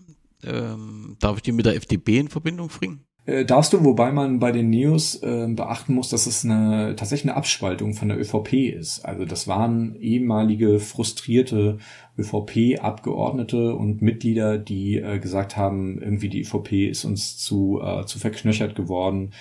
[0.46, 3.06] Ähm, darf ich die mit der FDP in Verbindung bringen?
[3.26, 7.32] Äh, darfst du, wobei man bei den Neos äh, beachten muss, dass es eine tatsächlich
[7.32, 9.06] eine Abspaltung von der ÖVP ist.
[9.06, 11.78] Also das waren ehemalige frustrierte
[12.18, 18.20] ÖVP-Abgeordnete und Mitglieder, die äh, gesagt haben, irgendwie die ÖVP ist uns zu, äh, zu
[18.20, 19.32] verknöchert geworden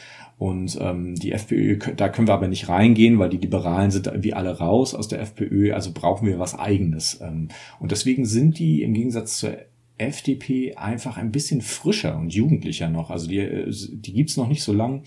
[0.43, 4.35] und ähm, die FPÖ, da können wir aber nicht reingehen, weil die Liberalen sind irgendwie
[4.35, 7.21] alle raus aus der FPÖ, also brauchen wir was eigenes.
[7.21, 7.49] Ähm,
[7.79, 9.57] und deswegen sind die im Gegensatz zur
[10.03, 13.11] FDP einfach ein bisschen frischer und jugendlicher noch.
[13.11, 15.05] Also die, äh, die gibt's noch nicht so lang.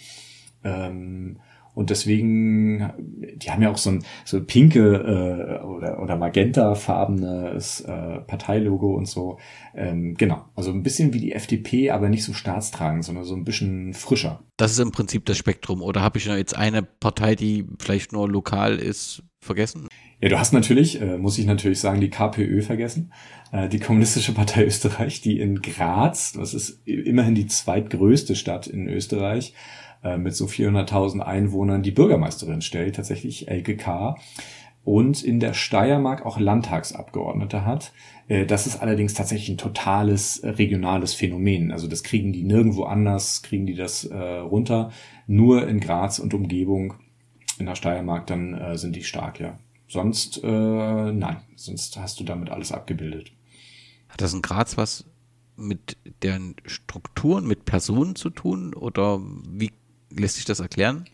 [0.63, 1.37] Ähm,
[1.75, 2.89] und deswegen,
[3.35, 9.07] die haben ja auch so ein so pinke äh, oder, oder magentafarbenes äh, Parteilogo und
[9.07, 9.39] so.
[9.75, 13.43] Ähm, genau, also ein bisschen wie die FDP, aber nicht so staatstragend, sondern so ein
[13.43, 14.41] bisschen frischer.
[14.55, 15.81] Das ist im Prinzip das Spektrum.
[15.81, 19.89] Oder habe ich jetzt eine Partei, die vielleicht nur lokal ist, vergessen?
[20.21, 23.11] Ja, du hast natürlich, äh, muss ich natürlich sagen, die KPÖ vergessen,
[23.51, 28.87] äh, die Kommunistische Partei Österreich, die in Graz, das ist immerhin die zweitgrößte Stadt in
[28.87, 29.53] Österreich,
[30.03, 34.15] äh, mit so 400.000 Einwohnern die Bürgermeisterin stellt, tatsächlich LGK,
[34.85, 37.91] und in der Steiermark auch Landtagsabgeordnete hat.
[38.27, 41.71] Äh, das ist allerdings tatsächlich ein totales äh, regionales Phänomen.
[41.71, 44.91] Also das kriegen die nirgendwo anders, kriegen die das äh, runter.
[45.27, 46.93] Nur in Graz und Umgebung,
[47.57, 49.57] in der Steiermark, dann sind die stark, ja.
[49.87, 53.31] Sonst, äh, nein, sonst hast du damit alles abgebildet.
[54.09, 55.05] Hat das in Graz was
[55.57, 59.71] mit deren Strukturen, mit Personen zu tun oder wie
[60.09, 61.05] lässt sich das erklären?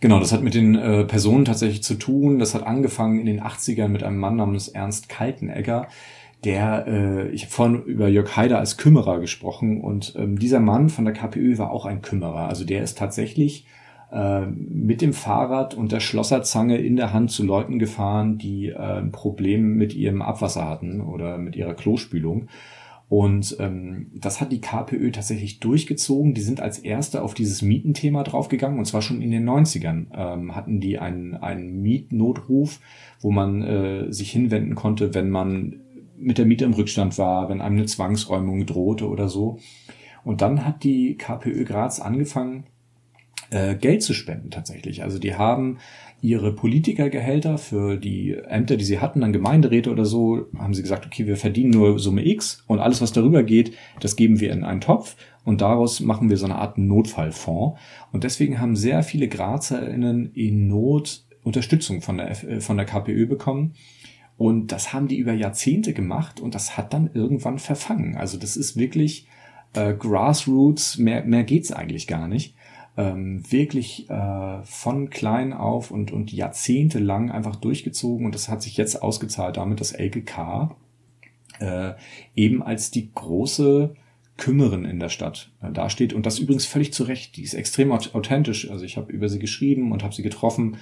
[0.00, 2.38] Genau, das hat mit den äh, Personen tatsächlich zu tun.
[2.38, 5.88] Das hat angefangen in den 80ern mit einem Mann namens Ernst Kaltenegger,
[6.44, 10.88] der, äh, ich habe vorhin über Jörg Haider als Kümmerer gesprochen und ähm, dieser Mann
[10.88, 12.48] von der KPÖ war auch ein Kümmerer.
[12.48, 13.66] Also der ist tatsächlich
[14.12, 18.76] äh, mit dem Fahrrad und der Schlosserzange in der Hand zu Leuten gefahren, die äh,
[18.76, 22.48] ein Problem mit ihrem Abwasser hatten oder mit ihrer Klospülung.
[23.10, 26.32] Und ähm, das hat die KPÖ tatsächlich durchgezogen.
[26.32, 28.78] Die sind als Erste auf dieses Mietenthema draufgegangen.
[28.78, 32.78] Und zwar schon in den 90ern ähm, hatten die einen, einen Mietnotruf,
[33.20, 35.80] wo man äh, sich hinwenden konnte, wenn man
[36.16, 39.58] mit der Miete im Rückstand war, wenn einem eine Zwangsräumung drohte oder so.
[40.22, 42.64] Und dann hat die KPÖ Graz angefangen,
[43.50, 45.02] äh, Geld zu spenden tatsächlich.
[45.02, 45.78] Also die haben
[46.22, 51.06] ihre Politikergehälter für die Ämter, die sie hatten, dann Gemeinderäte oder so, haben sie gesagt,
[51.06, 54.64] okay, wir verdienen nur Summe X und alles, was darüber geht, das geben wir in
[54.64, 57.78] einen Topf und daraus machen wir so eine Art Notfallfonds.
[58.12, 63.72] Und deswegen haben sehr viele GrazerInnen in Not Unterstützung von der, von der KPÖ bekommen.
[64.36, 68.16] Und das haben die über Jahrzehnte gemacht und das hat dann irgendwann verfangen.
[68.16, 69.26] Also das ist wirklich
[69.74, 72.54] äh, Grassroots, mehr, mehr geht's eigentlich gar nicht
[72.96, 78.76] ähm, wirklich äh, von klein auf und, und jahrzehntelang einfach durchgezogen und das hat sich
[78.76, 80.76] jetzt ausgezahlt damit, dass LGK
[81.60, 81.92] äh,
[82.34, 83.94] eben als die große
[84.40, 87.36] Kümmerin in der Stadt äh, dasteht und das übrigens völlig zu Recht.
[87.36, 88.70] Die ist extrem authentisch.
[88.70, 90.78] Also ich habe über sie geschrieben und habe sie getroffen.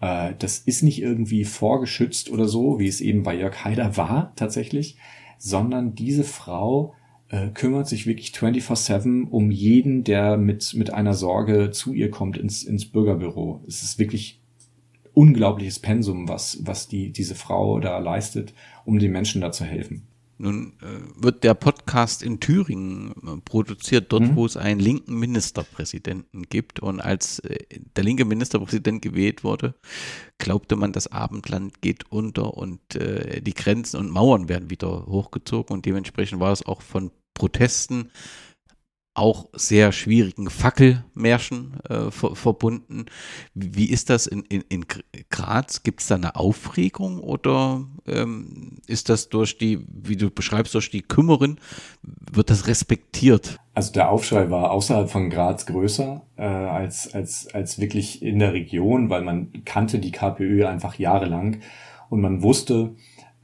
[0.00, 4.32] Äh, das ist nicht irgendwie vorgeschützt oder so, wie es eben bei Jörg Haider war
[4.36, 4.96] tatsächlich,
[5.38, 6.94] sondern diese Frau
[7.30, 12.36] äh, kümmert sich wirklich 24-7 um jeden, der mit, mit einer Sorge zu ihr kommt
[12.36, 13.64] ins, ins Bürgerbüro.
[13.66, 14.40] Es ist wirklich
[15.14, 18.52] unglaubliches Pensum, was, was die, diese Frau da leistet,
[18.84, 20.06] um den Menschen da zu helfen.
[20.38, 24.36] Nun äh, wird der Podcast in Thüringen äh, produziert, dort, mhm.
[24.36, 26.80] wo es einen linken Ministerpräsidenten gibt.
[26.80, 27.58] Und als äh,
[27.94, 29.74] der linke Ministerpräsident gewählt wurde,
[30.38, 35.74] glaubte man, das Abendland geht unter und äh, die Grenzen und Mauern werden wieder hochgezogen.
[35.74, 38.10] Und dementsprechend war es auch von Protesten
[39.14, 43.06] auch sehr schwierigen Fackelmärschen äh, ver verbunden.
[43.54, 44.86] Wie ist das in, in, in
[45.30, 45.82] Graz?
[45.82, 50.90] Gibt es da eine Aufregung oder ähm, ist das durch die, wie du beschreibst, durch
[50.90, 51.58] die Kümmerin,
[52.02, 53.58] wird das respektiert?
[53.74, 58.52] Also der Aufschrei war außerhalb von Graz größer äh, als, als, als wirklich in der
[58.52, 61.60] Region, weil man kannte die KPÖ einfach jahrelang
[62.10, 62.94] und man wusste,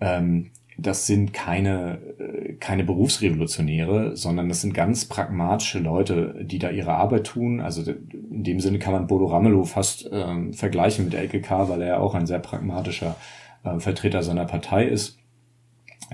[0.00, 6.70] ähm, das sind keine, äh, keine Berufsrevolutionäre, sondern das sind ganz pragmatische Leute, die da
[6.70, 7.60] ihre Arbeit tun.
[7.60, 11.88] Also in dem Sinne kann man Bodo Ramelow fast ähm, vergleichen mit LKK, weil er
[11.88, 13.16] ja auch ein sehr pragmatischer
[13.64, 15.18] äh, Vertreter seiner Partei ist,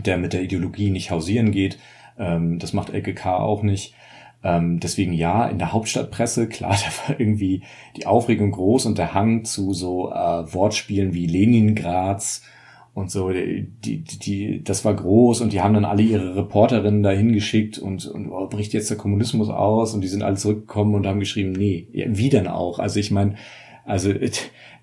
[0.05, 1.79] der mit der Ideologie nicht hausieren geht.
[2.19, 3.95] Ähm, das macht LKK auch nicht.
[4.45, 7.63] Ähm, deswegen ja, in der Hauptstadtpresse, klar, da war irgendwie
[7.97, 12.43] die Aufregung groß und der Hang zu so äh, Wortspielen wie Leningrads
[12.95, 17.03] und so, die, die, die, das war groß und die haben dann alle ihre Reporterinnen
[17.03, 20.95] dahin geschickt und, und oh, bricht jetzt der Kommunismus aus und die sind alle zurückgekommen
[20.95, 22.79] und haben geschrieben, nee, wie denn auch?
[22.79, 23.37] Also ich meine,
[23.87, 24.13] also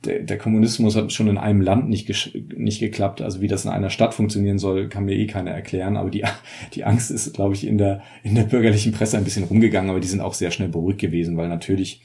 [0.05, 3.21] der, der Kommunismus hat schon in einem Land nicht, nicht geklappt.
[3.21, 5.97] Also wie das in einer Stadt funktionieren soll, kann mir eh keiner erklären.
[5.97, 6.23] Aber die,
[6.73, 9.99] die Angst ist, glaube ich, in der, in der bürgerlichen Presse ein bisschen rumgegangen, aber
[9.99, 12.01] die sind auch sehr schnell beruhigt gewesen, weil natürlich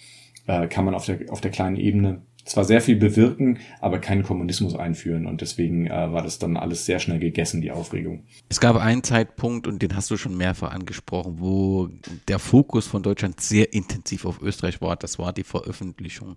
[0.46, 4.22] äh, kann man auf der, auf der kleinen Ebene zwar sehr viel bewirken, aber keinen
[4.22, 5.26] Kommunismus einführen.
[5.26, 8.24] Und deswegen äh, war das dann alles sehr schnell gegessen, die Aufregung.
[8.49, 11.88] Es gab einen Zeitpunkt, und den hast du schon mehrfach angesprochen, wo
[12.28, 14.97] der Fokus von Deutschland sehr intensiv auf Österreich war.
[14.97, 16.36] Das war die Veröffentlichung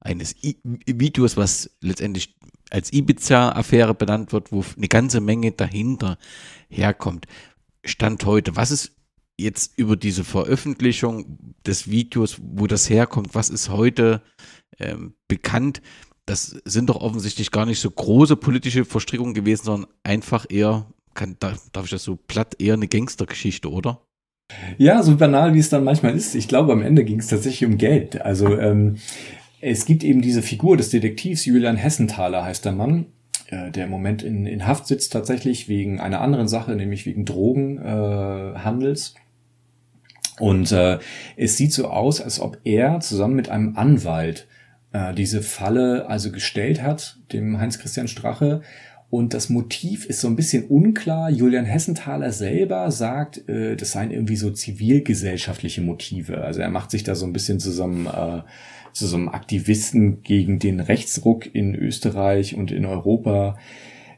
[0.00, 2.34] eines I Videos, was letztendlich
[2.70, 6.18] als Ibiza-Affäre benannt wird, wo eine ganze Menge dahinter
[6.68, 7.26] herkommt.
[7.84, 8.92] Stand heute, was ist
[9.36, 14.22] jetzt über diese Veröffentlichung des Videos, wo das herkommt, was ist heute
[14.78, 15.82] ähm, bekannt.
[16.26, 21.36] Das sind doch offensichtlich gar nicht so große politische Verstrickungen gewesen, sondern einfach eher, kann,
[21.38, 24.00] darf ich das so platt, eher eine Gangstergeschichte, oder?
[24.78, 26.34] Ja, so banal wie es dann manchmal ist.
[26.34, 28.20] Ich glaube, am Ende ging es tatsächlich um Geld.
[28.22, 28.96] Also ähm,
[29.60, 33.06] es gibt eben diese Figur des Detektivs, Julian Hessenthaler heißt der Mann,
[33.48, 37.24] äh, der im Moment in, in Haft sitzt tatsächlich wegen einer anderen Sache, nämlich wegen
[37.24, 39.14] Drogenhandels.
[39.16, 40.98] Äh, und äh,
[41.36, 44.48] es sieht so aus, als ob er zusammen mit einem Anwalt
[44.94, 48.62] äh, diese Falle also gestellt hat, dem Heinz-Christian Strache.
[49.10, 51.30] Und das Motiv ist so ein bisschen unklar.
[51.30, 56.42] Julian Hessenthaler selber sagt, äh, das seien irgendwie so zivilgesellschaftliche Motive.
[56.42, 58.42] Also er macht sich da so ein bisschen zusammen äh,
[58.92, 63.58] zu so einem Aktivisten gegen den Rechtsruck in Österreich und in Europa.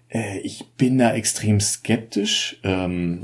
[0.08, 3.22] Äh, ich bin da extrem skeptisch, ähm,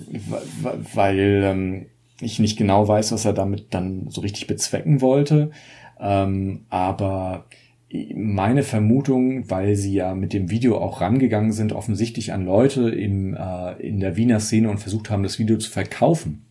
[0.95, 1.87] weil ähm,
[2.23, 5.51] ich nicht genau weiß, was er damit dann so richtig bezwecken wollte.
[6.03, 7.47] Ähm, aber
[8.15, 13.35] meine Vermutung, weil sie ja mit dem Video auch rangegangen sind, offensichtlich an Leute im,
[13.35, 16.43] äh, in der Wiener Szene und versucht haben, das Video zu verkaufen,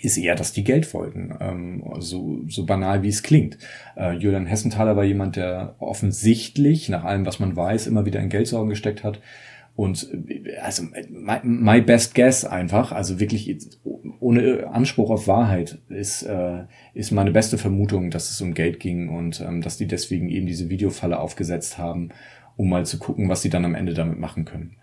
[0.00, 1.34] ist eher, dass die Geld wollten.
[1.40, 3.58] Ähm, so, so banal wie es klingt.
[3.96, 8.28] Äh, Julian Hessenthaler war jemand, der offensichtlich, nach allem, was man weiß, immer wieder in
[8.28, 9.20] Geldsorgen gesteckt hat
[9.76, 10.08] und
[10.62, 13.58] also my, my, best guess einfach, also wirklich
[14.20, 16.64] ohne Anspruch auf Wahrheit ist, äh,
[16.94, 20.46] ist meine beste Vermutung, dass es um Geld ging und ähm, dass die deswegen eben
[20.46, 22.10] diese Videofalle aufgesetzt haben,
[22.56, 24.76] um mal zu gucken, was sie dann am Ende damit machen können.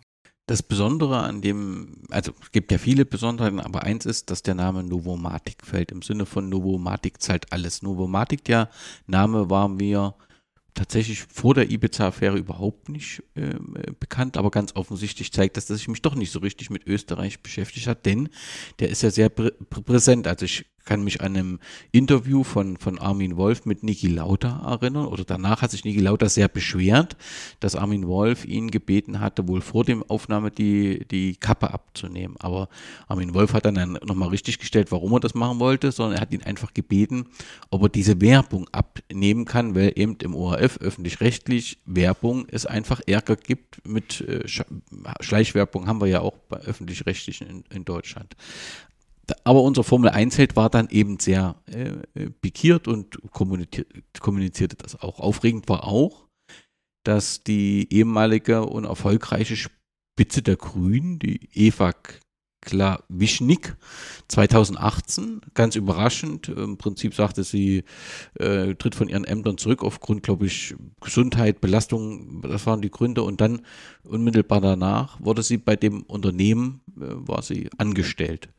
[0.46, 4.56] Das Besondere an dem, also es gibt ja viele Besonderheiten, aber eins ist, dass der
[4.56, 5.94] Name Novomatic fällt.
[5.94, 7.82] Im Sinne von Novomatic zahlt alles.
[7.82, 8.68] Novomatic, der
[9.08, 10.16] Name war mir
[10.74, 13.55] tatsächlich vor der Ibiza-Affäre überhaupt nicht äh,
[13.99, 17.41] bekannt, aber ganz offensichtlich zeigt das, dass ich mich doch nicht so richtig mit Österreich
[17.41, 18.30] beschäftigt hat, denn
[18.80, 20.28] der ist ja sehr prä präsent.
[20.28, 21.59] Also ich kann mich an einem
[21.91, 26.29] Interview von, von Armin Wolf mit Niki Lauter erinnern oder danach hat sich Niki Lauter
[26.29, 27.15] sehr beschwert,
[27.59, 32.36] dass Armin Wolf ihn gebeten hatte, wohl vor dem Aufnahme die, die Kappe abzunehmen.
[32.39, 32.69] Aber
[33.07, 36.34] Armin Wolf hat dann, nochmal richtig gestellt, warum er das machen wollte, sondern er hat
[36.34, 37.27] ihn einfach gebeten,
[37.69, 43.36] ob er diese Werbung abnehmen kann, weil eben im ORF öffentlich-rechtlich Werbung es einfach Ärger
[43.36, 44.47] gibt mit äh,
[45.19, 48.36] Schleichwerbung haben wir ja auch bei öffentlich-rechtlichen in, in Deutschland
[49.43, 55.19] aber unser Formel 1-Held war dann eben sehr äh, pikiert und kommunizierte das auch.
[55.19, 56.27] Aufregend war auch,
[57.03, 61.93] dass die ehemalige und erfolgreiche Spitze der Grünen, die Eva
[62.62, 63.76] Klawischnik,
[64.28, 67.84] 2018, ganz überraschend, im Prinzip sagte sie,
[68.36, 73.24] äh, tritt von ihren Ämtern zurück aufgrund, glaube ich, Gesundheit, Belastung, das waren die Gründe
[73.24, 73.62] und dann
[74.03, 78.49] unmittelbar danach wurde sie bei dem Unternehmen, äh, war sie angestellt.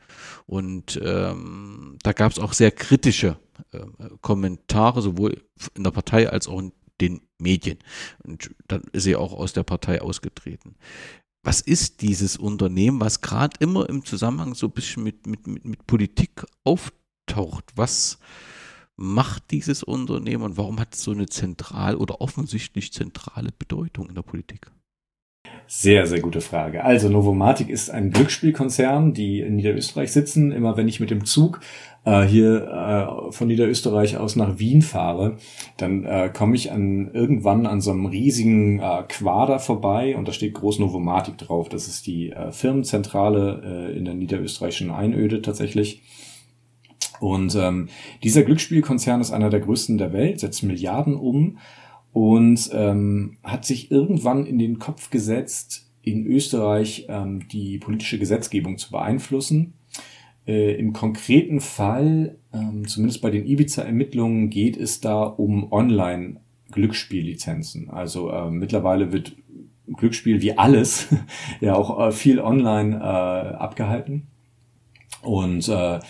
[0.47, 3.39] Und ähm, da gab es auch sehr kritische
[3.71, 3.81] äh,
[4.21, 5.43] Kommentare, sowohl
[5.75, 7.79] in der Partei als auch in den Medien.
[8.23, 10.77] Und dann ist sie auch aus der Partei ausgetreten.
[11.45, 15.65] Was ist dieses Unternehmen, was gerade immer im Zusammenhang so ein bisschen mit, mit, mit,
[15.65, 17.65] mit Politik auftaucht?
[17.75, 18.19] Was
[18.97, 24.15] macht dieses Unternehmen und warum hat es so eine zentral oder offensichtlich zentrale Bedeutung in
[24.15, 24.71] der Politik?
[25.67, 26.85] Sehr, sehr gute Frage.
[26.85, 30.53] Also Novomatic ist ein Glücksspielkonzern, die in Niederösterreich sitzen.
[30.53, 31.61] Immer wenn ich mit dem Zug
[32.05, 35.37] äh, hier äh, von Niederösterreich aus nach Wien fahre,
[35.77, 40.33] dann äh, komme ich an irgendwann an so einem riesigen äh, Quader vorbei und da
[40.33, 41.69] steht groß Novomatic drauf.
[41.69, 46.03] Das ist die äh, Firmenzentrale äh, in der niederösterreichischen Einöde tatsächlich.
[47.21, 47.89] Und ähm,
[48.25, 51.59] dieser Glücksspielkonzern ist einer der größten der Welt, setzt Milliarden um
[52.13, 58.77] und ähm, hat sich irgendwann in den Kopf gesetzt, in Österreich ähm, die politische Gesetzgebung
[58.77, 59.75] zu beeinflussen.
[60.47, 67.89] Äh, Im konkreten Fall, ähm, zumindest bei den Ibiza-Ermittlungen, geht es da um Online-Glücksspiellizenzen.
[67.91, 69.37] Also äh, mittlerweile wird
[69.87, 71.09] Glücksspiel wie alles
[71.61, 74.27] ja auch äh, viel online äh, abgehalten.
[75.23, 76.01] Und äh,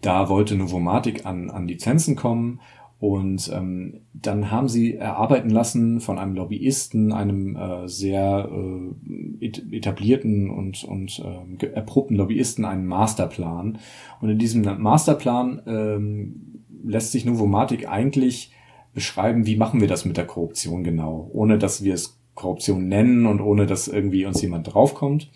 [0.00, 2.60] da wollte Novomatic an, an Lizenzen kommen
[3.00, 10.50] und ähm, dann haben sie erarbeiten lassen von einem Lobbyisten, einem äh, sehr äh, etablierten
[10.50, 11.24] und, und
[11.60, 13.78] äh, erprobten Lobbyisten, einen Masterplan.
[14.20, 18.52] Und in diesem Masterplan ähm, lässt sich Novomatic eigentlich
[18.92, 23.24] beschreiben, wie machen wir das mit der Korruption genau, ohne dass wir es Korruption nennen
[23.24, 25.30] und ohne dass irgendwie uns jemand draufkommt.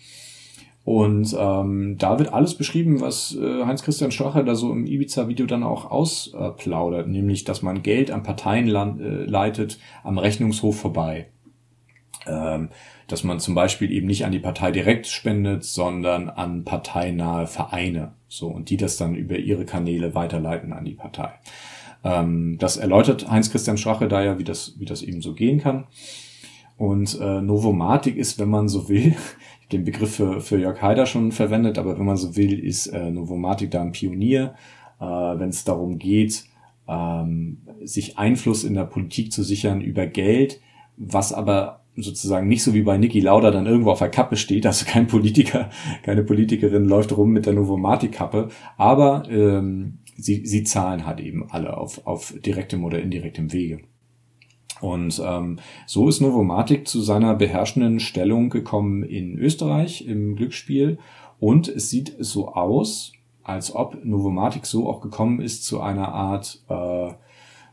[0.85, 5.63] Und ähm, da wird alles beschrieben, was äh, Heinz-Christian Strache da so im Ibiza-Video dann
[5.63, 11.29] auch ausplaudert, nämlich, dass man Geld an Parteien äh, leitet am Rechnungshof vorbei.
[12.27, 12.69] Ähm,
[13.07, 18.13] dass man zum Beispiel eben nicht an die Partei direkt spendet, sondern an parteinahe Vereine.
[18.27, 21.33] So, und die das dann über ihre Kanäle weiterleiten an die Partei.
[22.03, 25.85] Ähm, das erläutert Heinz-Christian Strache da ja, wie das, wie das eben so gehen kann.
[26.77, 29.15] Und äh, Novomatic ist, wenn man so will,
[29.71, 33.09] den Begriff für, für Jörg Haider schon verwendet, aber wenn man so will, ist äh,
[33.09, 34.55] Novomatic da ein Pionier,
[34.99, 36.45] äh, wenn es darum geht,
[36.87, 40.61] ähm, sich Einfluss in der Politik zu sichern über Geld,
[40.97, 44.65] was aber sozusagen nicht so wie bei Niki Lauda dann irgendwo auf der Kappe steht,
[44.65, 45.69] also kein Politiker,
[46.03, 51.77] keine Politikerin läuft rum mit der Novomatic-Kappe, aber ähm, sie, sie zahlen halt eben alle
[51.77, 53.79] auf, auf direktem oder indirektem Wege.
[54.85, 55.57] Und ähm,
[55.87, 60.99] so ist Novomatic zu seiner beherrschenden Stellung gekommen in Österreich im Glücksspiel.
[61.39, 63.13] Und es sieht so aus,
[63.43, 67.13] als ob Novomatic so auch gekommen ist zu einer Art, äh,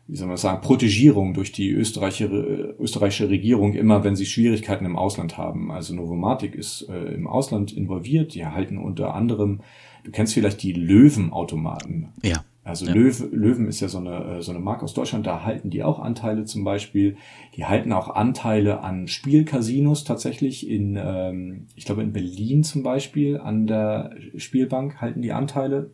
[0.06, 4.96] wie soll man sagen, Protegierung durch die österreichische, österreichische Regierung, immer wenn sie Schwierigkeiten im
[4.96, 5.70] Ausland haben.
[5.70, 8.34] Also Novomatic ist äh, im Ausland involviert.
[8.34, 9.60] Die erhalten unter anderem,
[10.04, 12.08] du kennst vielleicht die Löwenautomaten.
[12.22, 12.42] Ja.
[12.64, 12.92] Also ja.
[12.92, 15.82] Löwe, Löwen ist ja so eine, äh, so eine Marke aus Deutschland, da halten die
[15.82, 17.16] auch Anteile zum Beispiel.
[17.56, 23.38] Die halten auch Anteile an Spielcasinos tatsächlich in, ähm, ich glaube in Berlin zum Beispiel,
[23.38, 25.90] an der Spielbank halten die Anteile.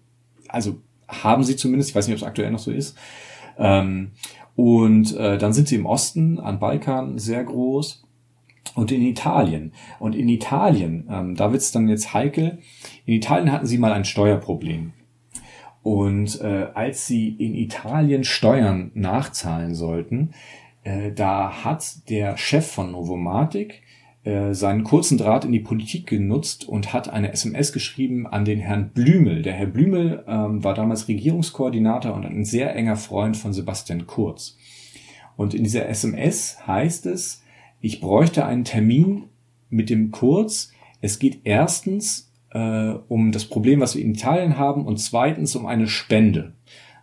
[0.49, 2.99] Also haben sie zumindest, ich weiß nicht, ob es aktuell noch so ist.
[3.57, 4.11] Ähm,
[4.55, 8.05] und äh, dann sind sie im Osten, an Balkan, sehr groß.
[8.74, 9.73] Und in Italien.
[9.99, 12.59] Und in Italien, ähm, da wird's dann jetzt heikel,
[13.07, 14.93] in Italien hatten sie mal ein Steuerproblem.
[15.83, 20.31] Und äh, als sie in Italien Steuern nachzahlen sollten,
[20.85, 23.83] äh, da hat der Chef von Novomatic
[24.25, 28.59] äh, seinen kurzen Draht in die Politik genutzt und hat eine SMS geschrieben an den
[28.59, 29.43] Herrn Blümel.
[29.43, 34.57] Der Herr Blümel ähm, war damals Regierungskoordinator und ein sehr enger Freund von Sebastian Kurz.
[35.37, 37.43] Und in dieser SMS heißt es,
[37.81, 39.25] ich bräuchte einen Termin
[39.71, 40.73] mit dem Kurz.
[41.01, 45.66] Es geht erstens äh, um das Problem, was wir in Italien haben, und zweitens um
[45.66, 46.55] eine Spende.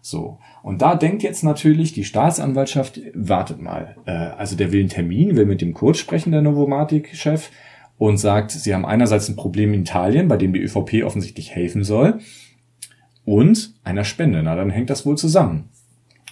[0.01, 0.39] So.
[0.61, 5.35] Und da denkt jetzt natürlich die Staatsanwaltschaft, wartet mal, äh, also der will einen Termin,
[5.35, 7.49] will mit dem Kurz sprechen, der Novomatic-Chef,
[7.97, 11.83] und sagt, sie haben einerseits ein Problem in Italien, bei dem die ÖVP offensichtlich helfen
[11.83, 12.19] soll,
[13.23, 14.43] und einer Spende.
[14.43, 15.69] Na, dann hängt das wohl zusammen.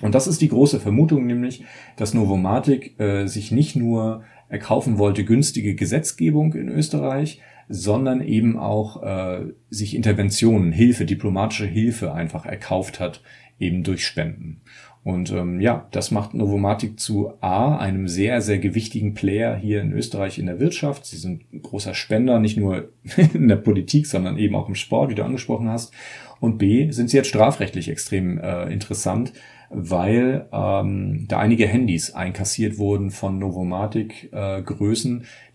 [0.01, 1.63] Und das ist die große Vermutung, nämlich,
[1.95, 9.03] dass Novomatic äh, sich nicht nur erkaufen wollte günstige Gesetzgebung in Österreich, sondern eben auch
[9.03, 13.21] äh, sich Interventionen, Hilfe, diplomatische Hilfe einfach erkauft hat
[13.59, 14.61] eben durch Spenden.
[15.03, 19.91] Und ähm, ja, das macht Novomatic zu A, einem sehr, sehr gewichtigen Player hier in
[19.91, 21.05] Österreich in der Wirtschaft.
[21.05, 22.89] Sie sind ein großer Spender, nicht nur
[23.33, 25.93] in der Politik, sondern eben auch im Sport, wie du angesprochen hast.
[26.39, 29.33] Und B, sind sie jetzt strafrechtlich extrem äh, interessant,
[29.73, 34.63] weil ähm, da einige Handys einkassiert wurden von Novomatic äh,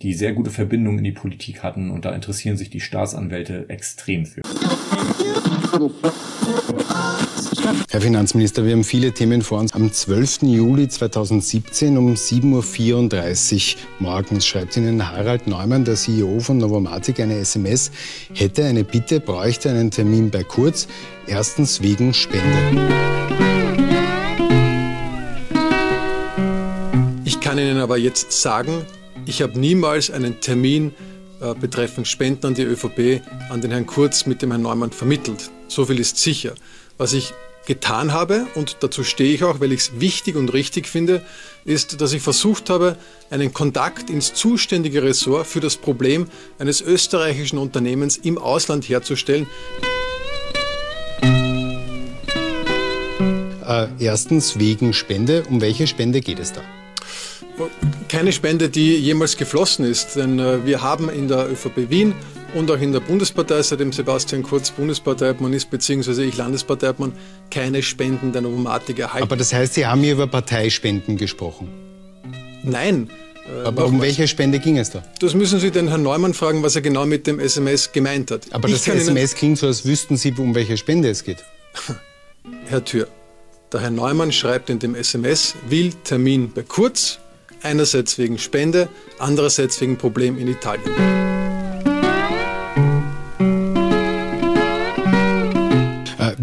[0.03, 4.27] die sehr gute Verbindungen in die Politik hatten und da interessieren sich die Staatsanwälte extrem
[4.27, 4.43] für.
[7.90, 9.73] Herr Finanzminister, wir haben viele Themen vor uns.
[9.73, 10.43] Am 12.
[10.43, 17.36] Juli 2017 um 7.34 Uhr morgens schreibt Ihnen Harald Neumann, der CEO von Novomatic, eine
[17.36, 17.90] SMS,
[18.35, 20.89] hätte eine Bitte, bräuchte einen Termin bei Kurz,
[21.27, 23.47] erstens wegen Spende.
[27.59, 28.86] Kann Ihnen aber jetzt sagen,
[29.26, 30.94] ich habe niemals einen Termin
[31.40, 33.20] äh, betreffend Spenden an die ÖVP
[33.51, 35.51] an den Herrn Kurz mit dem Herrn Neumann vermittelt.
[35.66, 36.55] So viel ist sicher.
[36.98, 37.35] Was ich
[37.66, 41.20] getan habe, und dazu stehe ich auch, weil ich es wichtig und richtig finde,
[41.64, 42.97] ist, dass ich versucht habe,
[43.28, 46.28] einen Kontakt ins zuständige Ressort für das Problem
[46.60, 49.48] eines österreichischen Unternehmens im Ausland herzustellen.
[53.66, 55.43] Äh, erstens wegen Spende.
[55.51, 56.62] Um welche Spende geht es da?
[58.09, 62.14] Keine Spende, die jemals geflossen ist, denn äh, wir haben in der ÖVP Wien
[62.55, 67.12] und auch in der Bundespartei, seitdem Sebastian Kurz Bundesparteiobmann ist, beziehungsweise ich Landesparteiobmann,
[67.51, 69.22] keine Spenden der Novomatik erhalten.
[69.22, 71.68] Aber das heißt, Sie haben hier über Parteispenden gesprochen?
[72.62, 73.10] Nein.
[73.47, 75.02] Äh, Aber um welche Spende ging es da?
[75.20, 78.43] Das müssen Sie den Herrn Neumann fragen, was er genau mit dem SMS gemeint hat.
[78.51, 81.39] Aber das SMS klingt so, als wüssten Sie, um welche Spende es geht.
[82.66, 83.09] Herr Thür,
[83.72, 87.18] der Herr Neumann schreibt in dem SMS, will Termin bei Kurz,
[87.62, 91.28] einerseits wegen Spende, andererseits wegen Problem in Italien.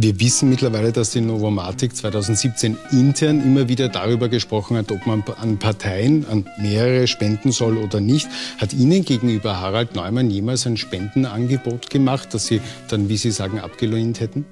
[0.05, 5.23] Wir wissen mittlerweile, dass die Novomatic 2017 intern immer wieder darüber gesprochen hat, ob man
[5.41, 8.27] an Parteien an mehrere spenden soll oder nicht.
[8.59, 13.59] Hat Ihnen gegenüber Harald Neumann jemals ein Spendenangebot gemacht, das Sie dann, wie Sie sagen,
[13.59, 14.45] abgelehnt hätten?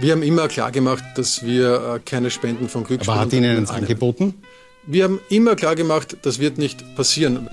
[0.00, 3.20] Wir haben immer klar gemacht, dass wir äh, keine Spenden von Glücksspenden.
[3.20, 4.34] Aber hat Ihnen eins angeboten?
[4.86, 7.48] Wir haben immer klar gemacht, das wird nicht passieren.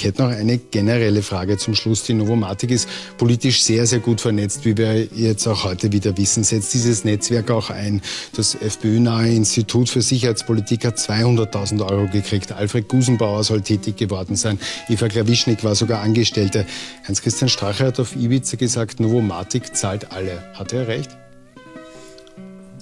[0.00, 2.04] Ich hätte noch eine generelle Frage zum Schluss.
[2.04, 6.42] Die Novomatic ist politisch sehr, sehr gut vernetzt, wie wir jetzt auch heute wieder wissen.
[6.42, 8.00] Setzt dieses Netzwerk auch ein.
[8.34, 12.50] Das FPÖ-nahe Institut für Sicherheitspolitik hat 200.000 Euro gekriegt.
[12.50, 14.58] Alfred Gusenbauer soll tätig geworden sein.
[14.88, 16.64] Eva Klawischnik war sogar Angestellte.
[17.06, 20.42] Heinz-Christian Strache hat auf Ibiza gesagt, Novomatic zahlt alle.
[20.54, 21.10] Hat er recht?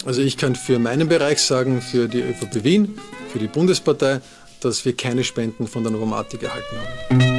[0.04, 2.96] Also ich kann für meinen Bereich sagen, für die ÖVP Wien,
[3.32, 4.20] für die Bundespartei,
[4.60, 7.37] dass wir keine Spenden von der Novomatic erhalten haben.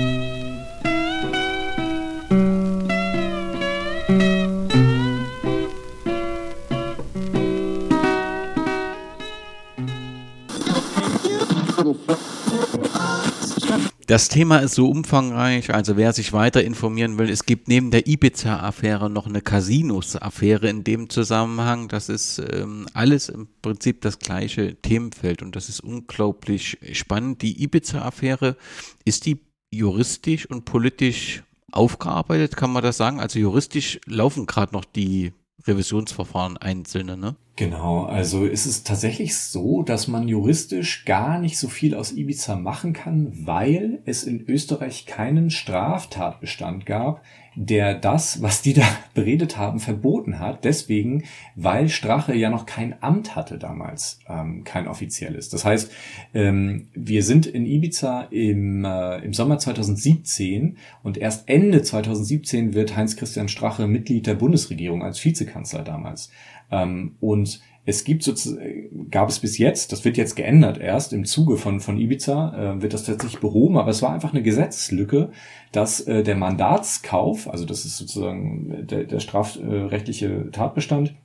[14.10, 18.07] Das Thema ist so umfangreich, also wer sich weiter informieren will, es gibt neben der
[18.07, 21.90] Ibiza-Affäre noch eine Casinos-Affäre in dem Zusammenhang.
[21.90, 27.44] Das ist ähm, alles im Prinzip das gleiche Themenfeld und das ist unglaublich spannend.
[27.44, 28.57] Die Ibiza-Affäre,
[29.06, 33.19] ist die juristisch und politisch aufgearbeitet, kann man das sagen?
[33.19, 35.34] Also juristisch laufen gerade noch die
[35.65, 37.36] Revisionsverfahren einzelne, ne?
[37.56, 42.56] Genau, also ist es tatsächlich so, dass man juristisch gar nicht so viel aus Ibiza
[42.56, 47.22] machen kann, weil es in Österreich keinen Straftatbestand gab,
[47.56, 50.64] der das, was die da beredet haben, verboten hat.
[50.64, 51.24] Deswegen,
[51.56, 55.50] weil Strache ja noch kein Amt hatte damals, ähm, kein offizielles.
[55.50, 55.92] Das heißt,
[56.34, 62.96] ähm, wir sind in Ibiza im, äh, im Sommer 2017 und erst Ende 2017 wird
[62.96, 66.30] Heinz-Christian Strache Mitglied der Bundesregierung als Vizekanzler damals.
[66.72, 71.26] Ähm, und es gibt sozusagen, gab es bis jetzt, das wird jetzt geändert erst im
[71.26, 75.32] Zuge von, von Ibiza, äh, wird das tatsächlich behoben, aber es war einfach eine Gesetzeslücke,
[75.72, 81.16] dass äh, der Mandatskauf, also das ist sozusagen der, der strafrechtliche Tatbestand,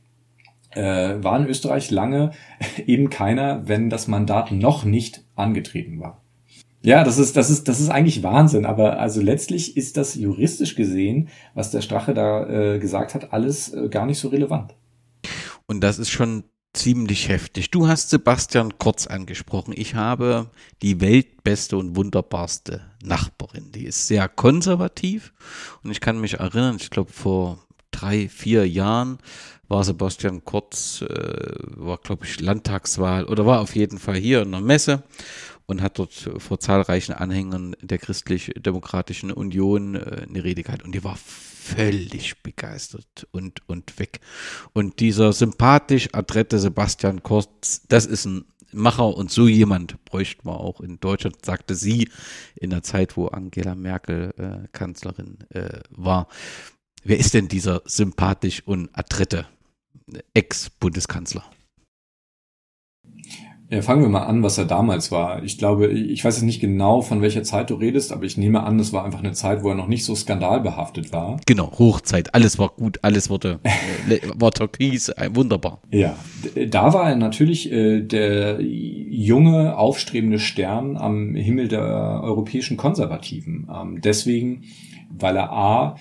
[0.70, 2.30] äh, war in Österreich lange
[2.86, 6.22] eben keiner, wenn das Mandat noch nicht angetreten war.
[6.80, 10.76] Ja, das ist, das ist, das ist eigentlich Wahnsinn, aber also letztlich ist das juristisch
[10.76, 14.74] gesehen, was der Strache da äh, gesagt hat, alles äh, gar nicht so relevant.
[15.66, 16.44] Und das ist schon
[16.74, 17.70] ziemlich heftig.
[17.70, 19.72] Du hast Sebastian Kurz angesprochen.
[19.76, 20.50] Ich habe
[20.82, 23.72] die weltbeste und wunderbarste Nachbarin.
[23.72, 25.32] Die ist sehr konservativ
[25.82, 29.18] und ich kann mich erinnern, ich glaube vor drei, vier Jahren
[29.68, 34.52] war Sebastian Kurz, äh, war glaube ich Landtagswahl oder war auf jeden Fall hier in
[34.52, 35.04] der Messe
[35.66, 41.04] und hat dort vor zahlreichen Anhängern der christlich-demokratischen Union äh, eine Rede gehalten und die
[41.04, 41.18] war
[41.64, 44.20] völlig begeistert und, und weg.
[44.74, 50.60] Und dieser sympathisch adrette Sebastian Kurz, das ist ein Macher und so jemand bräuchten wir
[50.60, 52.10] auch in Deutschland, sagte sie
[52.56, 56.28] in der Zeit, wo Angela Merkel äh, Kanzlerin äh, war.
[57.02, 59.46] Wer ist denn dieser sympathisch und adrette
[60.34, 61.44] Ex-Bundeskanzler?
[63.74, 65.42] Ja, fangen wir mal an, was er damals war.
[65.42, 68.62] Ich glaube, ich weiß jetzt nicht genau, von welcher Zeit du redest, aber ich nehme
[68.62, 71.40] an, es war einfach eine Zeit, wo er noch nicht so skandalbehaftet war.
[71.44, 75.80] Genau, Hochzeit, alles war gut, alles wurde, äh, war türkis, äh, wunderbar.
[75.90, 76.14] Ja,
[76.68, 83.68] da war er natürlich äh, der junge, aufstrebende Stern am Himmel der europäischen Konservativen.
[83.74, 84.62] Ähm, deswegen,
[85.10, 85.96] weil er A,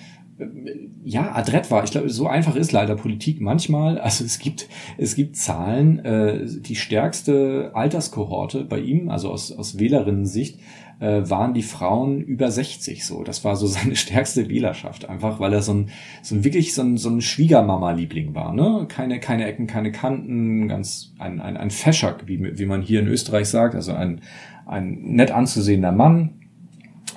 [1.04, 1.84] ja, adrett war.
[1.84, 3.98] Ich glaube, so einfach ist leider Politik manchmal.
[3.98, 9.78] Also es gibt, es gibt Zahlen, äh, die stärkste Alterskohorte bei ihm, also aus, aus
[9.78, 10.58] Wählerinnen-Sicht,
[11.00, 13.22] äh, waren die Frauen über 60 so.
[13.22, 15.90] Das war so seine stärkste Wählerschaft, einfach weil er so ein,
[16.22, 18.52] so ein wirklich so ein, so ein Schwiegermama-Liebling war.
[18.54, 18.86] Ne?
[18.88, 23.08] Keine, keine Ecken, keine Kanten, ganz ein, ein, ein Feschak, wie, wie man hier in
[23.08, 24.20] Österreich sagt, also ein,
[24.66, 26.40] ein nett anzusehender Mann.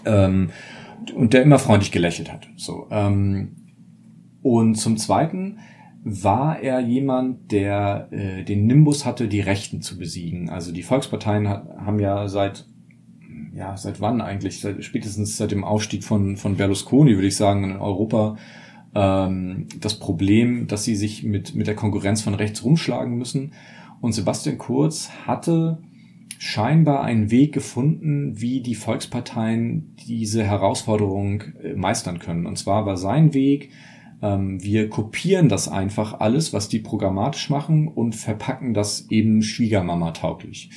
[0.05, 0.49] Ähm,
[1.15, 2.47] und der immer freundlich gelächelt hat.
[2.55, 2.87] So.
[2.91, 3.55] Ähm,
[4.41, 5.59] und zum Zweiten
[6.03, 10.49] war er jemand, der äh, den Nimbus hatte, die Rechten zu besiegen.
[10.49, 12.65] Also die Volksparteien hat, haben ja seit
[13.53, 14.61] ja seit wann eigentlich?
[14.61, 18.37] Seit, spätestens seit dem Aufstieg von von Berlusconi würde ich sagen in Europa
[18.95, 23.51] ähm, das Problem, dass sie sich mit mit der Konkurrenz von rechts rumschlagen müssen.
[23.99, 25.79] Und Sebastian Kurz hatte
[26.39, 32.45] scheinbar einen Weg gefunden, wie die Volksparteien diese Herausforderung äh, meistern können.
[32.45, 33.71] Und zwar war sein Weg,
[34.21, 40.11] ähm, wir kopieren das einfach alles, was die programmatisch machen und verpacken das eben Schwiegermama
[40.11, 40.69] tauglich.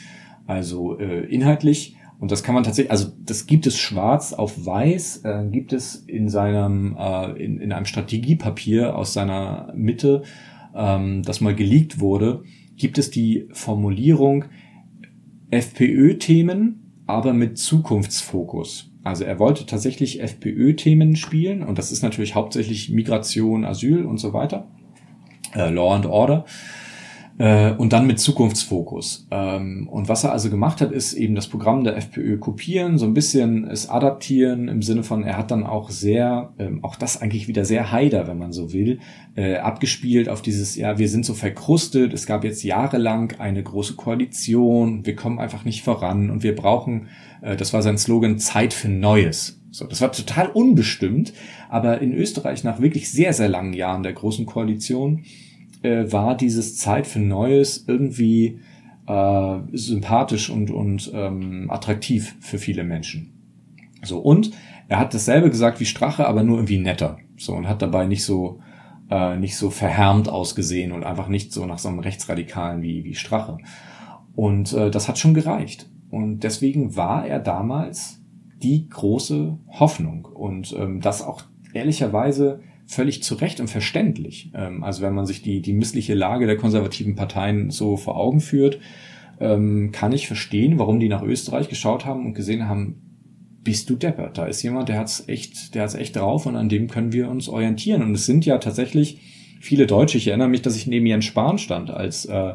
[0.46, 5.22] Also äh, inhaltlich und das kann man tatsächlich, also das gibt es schwarz auf weiß,
[5.24, 10.22] äh, gibt es in seinem, äh, in, in einem Strategiepapier aus seiner Mitte,
[10.74, 12.44] ähm, das mal geleakt wurde,
[12.76, 14.44] gibt es die Formulierung,
[15.50, 18.90] FPÖ-Themen, aber mit Zukunftsfokus.
[19.02, 24.32] Also er wollte tatsächlich FPÖ-Themen spielen und das ist natürlich hauptsächlich Migration, Asyl und so
[24.32, 24.68] weiter,
[25.54, 26.44] äh, Law and Order.
[27.38, 29.26] Äh, und dann mit Zukunftsfokus.
[29.30, 33.06] Ähm, und was er also gemacht hat, ist eben das Programm der FPÖ kopieren, so
[33.06, 37.22] ein bisschen es adaptieren im Sinne von, er hat dann auch sehr, ähm, auch das
[37.22, 38.98] eigentlich wieder sehr heider, wenn man so will,
[39.36, 43.94] äh, abgespielt auf dieses, ja, wir sind so verkrustet, es gab jetzt jahrelang eine große
[43.94, 47.08] Koalition, wir kommen einfach nicht voran und wir brauchen,
[47.40, 49.60] äh, das war sein Slogan, Zeit für Neues.
[49.70, 51.32] So, das war total unbestimmt,
[51.68, 55.22] aber in Österreich nach wirklich sehr, sehr langen Jahren der großen Koalition
[55.82, 58.60] äh, war dieses Zeit für Neues irgendwie
[59.06, 63.32] äh, sympathisch und, und ähm, attraktiv für viele Menschen.
[64.02, 64.52] So, und
[64.88, 67.18] er hat dasselbe gesagt wie Strache, aber nur irgendwie netter.
[67.36, 68.60] So, und hat dabei nicht so,
[69.10, 73.14] äh, nicht so verhärmt ausgesehen und einfach nicht so nach so einem Rechtsradikalen wie, wie
[73.14, 73.58] Strache.
[74.34, 75.88] Und äh, das hat schon gereicht.
[76.10, 78.20] Und deswegen war er damals
[78.62, 80.24] die große Hoffnung.
[80.24, 81.42] Und ähm, das auch
[81.72, 84.50] ehrlicherweise völlig zu Recht und verständlich.
[84.52, 88.40] Ähm, also wenn man sich die, die missliche Lage der konservativen Parteien so vor Augen
[88.40, 88.80] führt,
[89.38, 93.00] ähm, kann ich verstehen, warum die nach Österreich geschaut haben und gesehen haben,
[93.62, 94.38] bist du deppert.
[94.38, 97.30] Da ist jemand, der hat's echt, der hat's echt drauf und an dem können wir
[97.30, 98.02] uns orientieren.
[98.02, 99.18] Und es sind ja tatsächlich
[99.60, 100.18] viele Deutsche.
[100.18, 102.54] Ich erinnere mich, dass ich neben Jens Spahn stand, als äh,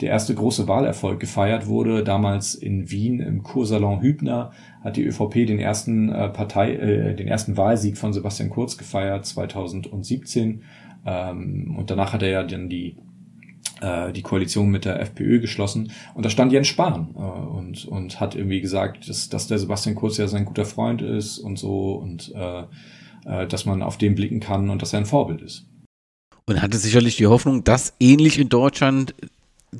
[0.00, 2.02] der erste große Wahlerfolg gefeiert wurde.
[2.02, 4.52] Damals in Wien im Kursalon Hübner
[4.86, 9.26] hat die ÖVP den ersten äh, Partei, äh, den ersten Wahlsieg von Sebastian Kurz gefeiert
[9.26, 10.62] 2017.
[11.04, 12.96] Ähm, und danach hat er ja dann die
[13.80, 18.20] äh, die Koalition mit der FPÖ geschlossen und da stand Jens Spahn äh, und und
[18.20, 21.94] hat irgendwie gesagt, dass, dass der Sebastian Kurz ja sein guter Freund ist und so
[21.94, 22.62] und äh,
[23.26, 25.66] äh, dass man auf den blicken kann und dass er ein Vorbild ist.
[26.46, 29.14] Und hatte sicherlich die Hoffnung, dass ähnlich in Deutschland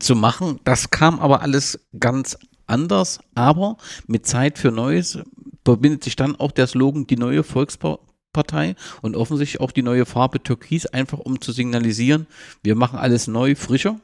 [0.01, 0.59] zu machen.
[0.65, 3.77] Das kam aber alles ganz anders, aber
[4.07, 5.19] mit Zeit für Neues
[5.65, 10.43] verbindet sich dann auch der Slogan die neue Volkspartei und offensichtlich auch die neue Farbe
[10.43, 12.27] Türkis, einfach um zu signalisieren,
[12.63, 13.97] wir machen alles neu, frischer.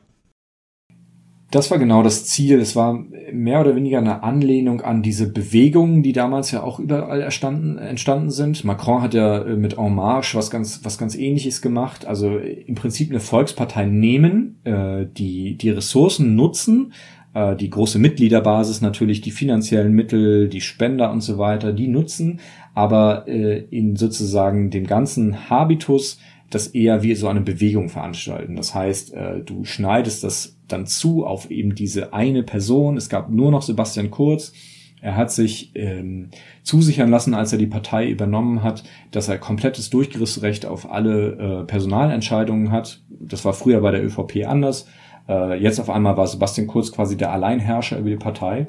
[1.52, 2.58] Das war genau das Ziel.
[2.60, 7.20] Es war mehr oder weniger eine Anlehnung an diese Bewegungen, die damals ja auch überall
[7.20, 8.64] entstanden, entstanden sind.
[8.64, 12.06] Macron hat ja äh, mit En Marche was ganz, was ganz ähnliches gemacht.
[12.06, 16.94] Also im Prinzip eine Volkspartei nehmen, äh, die, die Ressourcen nutzen,
[17.34, 22.40] äh, die große Mitgliederbasis natürlich, die finanziellen Mittel, die Spender und so weiter, die nutzen,
[22.74, 26.18] aber in sozusagen dem ganzen Habitus
[26.48, 28.56] das eher wie so eine Bewegung veranstalten.
[28.56, 29.14] Das heißt,
[29.44, 32.96] du schneidest das dann zu auf eben diese eine Person.
[32.96, 34.54] Es gab nur noch Sebastian Kurz.
[35.02, 36.28] Er hat sich ähm,
[36.62, 41.64] zusichern lassen, als er die Partei übernommen hat, dass er komplettes Durchgriffsrecht auf alle äh,
[41.64, 43.02] Personalentscheidungen hat.
[43.10, 44.86] Das war früher bei der ÖVP anders.
[45.28, 48.66] Äh, jetzt auf einmal war Sebastian Kurz quasi der Alleinherrscher über die Partei.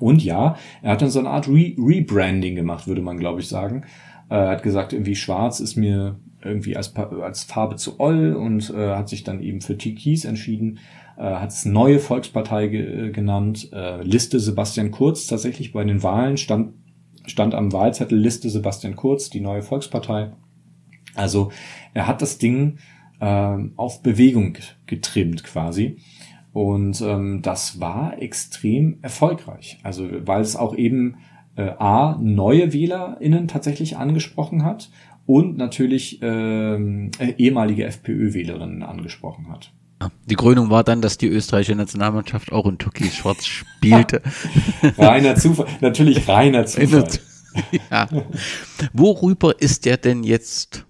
[0.00, 3.48] Und ja, er hat dann so eine Art Re Rebranding gemacht, würde man glaube ich
[3.48, 3.84] sagen.
[4.28, 8.70] Äh, er hat gesagt, irgendwie schwarz ist mir irgendwie als, als Farbe zu oll und
[8.70, 10.78] äh, hat sich dann eben für Türkis entschieden
[11.16, 15.26] äh, hat es neue Volkspartei ge äh, genannt, äh, Liste Sebastian Kurz.
[15.26, 16.74] Tatsächlich bei den Wahlen stand,
[17.26, 20.32] stand am Wahlzettel Liste Sebastian Kurz, die neue Volkspartei.
[21.14, 21.52] Also
[21.92, 22.78] er hat das Ding
[23.20, 25.98] äh, auf Bewegung getrimmt quasi.
[26.52, 29.78] Und ähm, das war extrem erfolgreich.
[29.82, 31.16] Also weil es auch eben
[31.56, 34.90] äh, A, neue WählerInnen tatsächlich angesprochen hat
[35.26, 39.72] und natürlich ähm, äh, ehemalige FPÖ-Wählerinnen angesprochen hat.
[40.26, 44.22] Die Krönung war dann, dass die österreichische Nationalmannschaft auch in Türkis schwarz spielte.
[44.98, 47.08] reiner Zufall, natürlich reiner Zufall.
[47.90, 48.08] ja.
[48.92, 50.86] Worüber ist der denn jetzt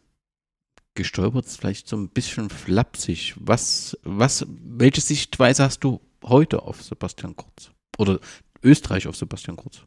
[0.95, 1.47] gestolpert?
[1.47, 3.35] Vielleicht so ein bisschen flapsig.
[3.39, 7.71] Was, was, welche Sichtweise hast du heute auf Sebastian Kurz?
[7.99, 8.19] Oder
[8.63, 9.83] Österreich auf Sebastian Kurz?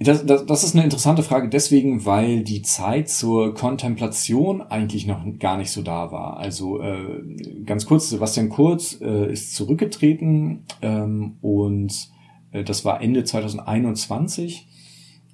[0.00, 5.24] Das, das, das ist eine interessante Frage deswegen, weil die Zeit zur Kontemplation eigentlich noch
[5.40, 6.36] gar nicht so da war.
[6.36, 12.10] Also äh, ganz kurz, Sebastian Kurz äh, ist zurückgetreten ähm, und
[12.52, 14.67] äh, das war Ende 2021.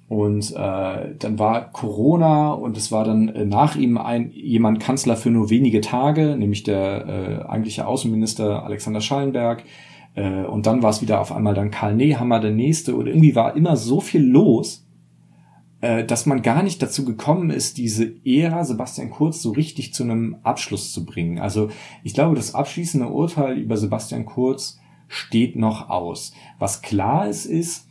[0.07, 5.17] Und äh, dann war Corona und es war dann äh, nach ihm ein, jemand Kanzler
[5.17, 9.63] für nur wenige Tage, nämlich der äh, eigentliche Außenminister Alexander Schallenberg.
[10.13, 13.35] Äh, und dann war es wieder auf einmal dann Karl Nehammer der nächste und irgendwie
[13.35, 14.85] war immer so viel los,
[15.81, 20.03] äh, dass man gar nicht dazu gekommen ist, diese Ära Sebastian Kurz so richtig zu
[20.03, 21.39] einem Abschluss zu bringen.
[21.39, 21.69] Also
[22.03, 26.33] ich glaube, das abschließende Urteil über Sebastian Kurz steht noch aus.
[26.59, 27.87] Was klar ist, ist,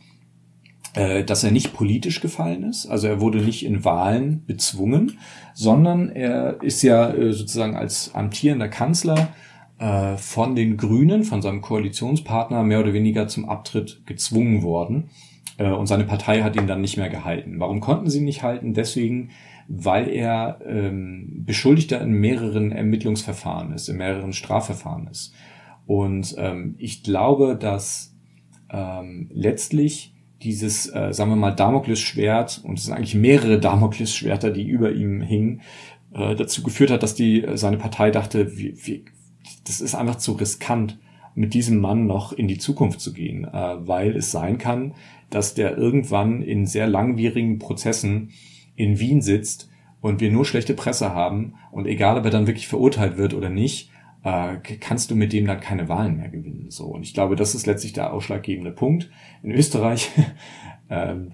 [0.95, 2.85] dass er nicht politisch gefallen ist.
[2.85, 5.17] Also er wurde nicht in Wahlen bezwungen,
[5.53, 9.33] sondern er ist ja sozusagen als amtierender Kanzler
[9.77, 15.09] äh, von den Grünen, von seinem Koalitionspartner, mehr oder weniger zum Abtritt gezwungen worden.
[15.57, 17.59] Äh, und seine Partei hat ihn dann nicht mehr gehalten.
[17.59, 18.73] Warum konnten sie ihn nicht halten?
[18.73, 19.31] Deswegen,
[19.67, 25.33] weil er ähm, Beschuldigter in mehreren Ermittlungsverfahren ist, in mehreren Strafverfahren ist.
[25.85, 28.15] Und ähm, ich glaube, dass
[28.69, 34.63] ähm, letztlich dieses, äh, sagen wir mal, Damoklesschwert, und es sind eigentlich mehrere Damoklesschwerter, die
[34.63, 35.61] über ihm hingen,
[36.13, 39.01] äh, dazu geführt hat, dass die äh, seine Partei dachte, wir, wir,
[39.65, 40.97] das ist einfach zu riskant,
[41.35, 44.93] mit diesem Mann noch in die Zukunft zu gehen, äh, weil es sein kann,
[45.29, 48.29] dass der irgendwann in sehr langwierigen Prozessen
[48.75, 49.69] in Wien sitzt
[50.01, 53.49] und wir nur schlechte Presse haben und egal, ob er dann wirklich verurteilt wird oder
[53.49, 53.89] nicht,
[54.25, 56.65] äh, kannst du mit dem dann keine Wahlen mehr gewinnen.
[56.69, 59.09] So und ich glaube, das ist letztlich der ausschlaggebende Punkt.
[59.43, 60.09] In Österreich
[60.89, 61.33] ähm,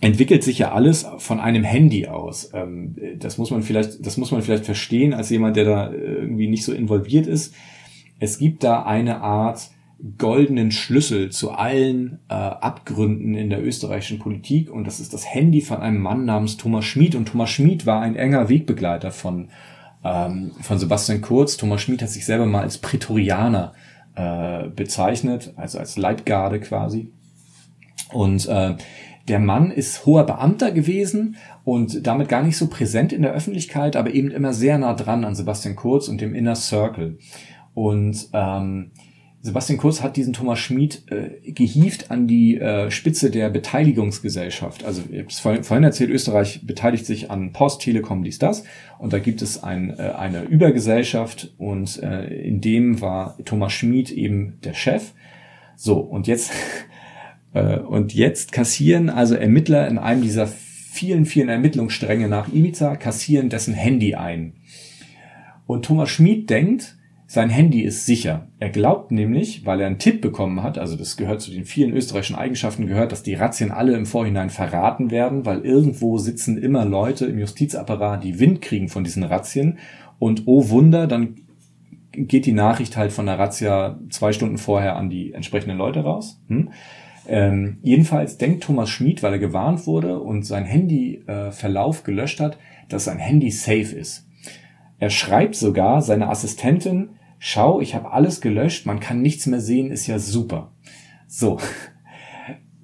[0.00, 2.50] entwickelt sich ja alles von einem Handy aus.
[2.54, 6.48] Ähm, das muss man vielleicht, das muss man vielleicht verstehen als jemand, der da irgendwie
[6.48, 7.54] nicht so involviert ist.
[8.18, 9.70] Es gibt da eine Art
[10.18, 15.60] goldenen Schlüssel zu allen äh, Abgründen in der österreichischen Politik und das ist das Handy
[15.60, 19.50] von einem Mann namens Thomas Schmid und Thomas Schmid war ein enger Wegbegleiter von
[20.04, 21.56] ähm, von Sebastian Kurz.
[21.56, 23.72] Thomas Schmid hat sich selber mal als Prätorianer
[24.14, 27.12] äh, bezeichnet, also als Leibgarde quasi.
[28.12, 28.76] Und äh,
[29.28, 33.96] der Mann ist hoher Beamter gewesen und damit gar nicht so präsent in der Öffentlichkeit,
[33.96, 37.18] aber eben immer sehr nah dran an Sebastian Kurz und dem Inner Circle.
[37.74, 38.90] Und ähm,
[39.44, 44.84] Sebastian Kurz hat diesen Thomas Schmid äh, gehievt an die äh, Spitze der Beteiligungsgesellschaft.
[44.84, 48.62] Also ich habe es vorhin erzählt, Österreich beteiligt sich an Post, Telekom, dies, das.
[48.98, 54.12] Und da gibt es ein, äh, eine Übergesellschaft und äh, in dem war Thomas Schmid
[54.12, 55.12] eben der Chef.
[55.74, 56.52] So, und jetzt
[57.54, 63.48] Äh, und jetzt kassieren also Ermittler in einem dieser vielen, vielen Ermittlungsstränge nach Ibiza, kassieren
[63.48, 64.54] dessen Handy ein.
[65.66, 66.96] Und Thomas Schmid denkt,
[67.32, 68.48] sein Handy ist sicher.
[68.58, 71.94] Er glaubt nämlich, weil er einen Tipp bekommen hat, also das gehört zu den vielen
[71.94, 76.84] österreichischen Eigenschaften gehört, dass die Razzien alle im Vorhinein verraten werden, weil irgendwo sitzen immer
[76.84, 79.78] Leute im Justizapparat, die Wind kriegen von diesen Razzien.
[80.18, 81.36] Und oh Wunder, dann
[82.12, 86.38] geht die Nachricht halt von der Razzia zwei Stunden vorher an die entsprechenden Leute raus.
[86.48, 86.68] Hm?
[87.26, 92.58] Ähm, jedenfalls denkt Thomas Schmid, weil er gewarnt wurde und sein Handyverlauf äh, gelöscht hat,
[92.90, 94.28] dass sein Handy safe ist.
[94.98, 97.08] Er schreibt sogar seine Assistentin,
[97.44, 100.70] schau, ich habe alles gelöscht, man kann nichts mehr sehen, ist ja super.
[101.26, 101.58] So.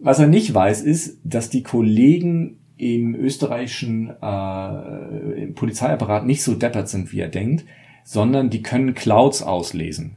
[0.00, 6.54] Was er nicht weiß, ist, dass die Kollegen im österreichischen äh, im Polizeiapparat nicht so
[6.54, 7.66] deppert sind, wie er denkt,
[8.02, 10.16] sondern die können Clouds auslesen.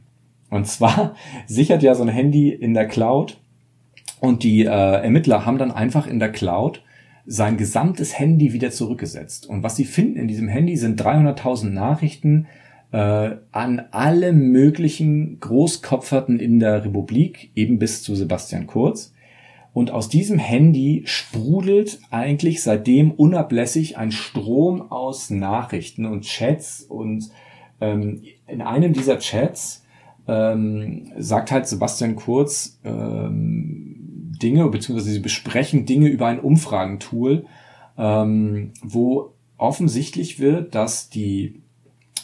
[0.50, 1.14] Und zwar
[1.46, 3.40] sichert ja so ein Handy in der Cloud
[4.18, 6.82] und die äh, Ermittler haben dann einfach in der Cloud
[7.26, 9.46] sein gesamtes Handy wieder zurückgesetzt.
[9.46, 12.48] Und was sie finden in diesem Handy sind 300.000 Nachrichten
[12.92, 19.12] äh, an alle möglichen Großkopferten in der Republik, eben bis zu Sebastian Kurz.
[19.72, 26.82] Und aus diesem Handy sprudelt eigentlich seitdem unablässig ein Strom aus Nachrichten und Chats.
[26.82, 27.30] Und
[27.80, 29.86] ähm, in einem dieser Chats
[30.28, 37.46] ähm, sagt halt Sebastian Kurz, ähm, Dinge, beziehungsweise sie besprechen Dinge über ein Umfragentool,
[37.96, 41.61] ähm, wo offensichtlich wird, dass die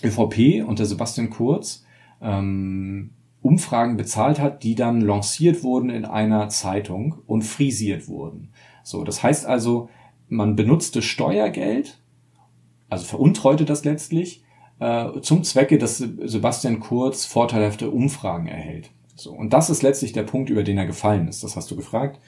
[0.04, 1.84] ÖVP unter Sebastian Kurz
[2.20, 3.10] ähm,
[3.42, 8.50] Umfragen bezahlt hat, die dann lanciert wurden in einer Zeitung und frisiert wurden.
[8.82, 9.88] So, das heißt also,
[10.28, 11.98] man benutzte Steuergeld,
[12.88, 14.42] also veruntreute das letztlich,
[14.80, 18.90] äh, zum Zwecke, dass Sebastian Kurz vorteilhafte Umfragen erhält.
[19.14, 21.42] So, und das ist letztlich der Punkt, über den er gefallen ist.
[21.42, 22.20] Das hast du gefragt.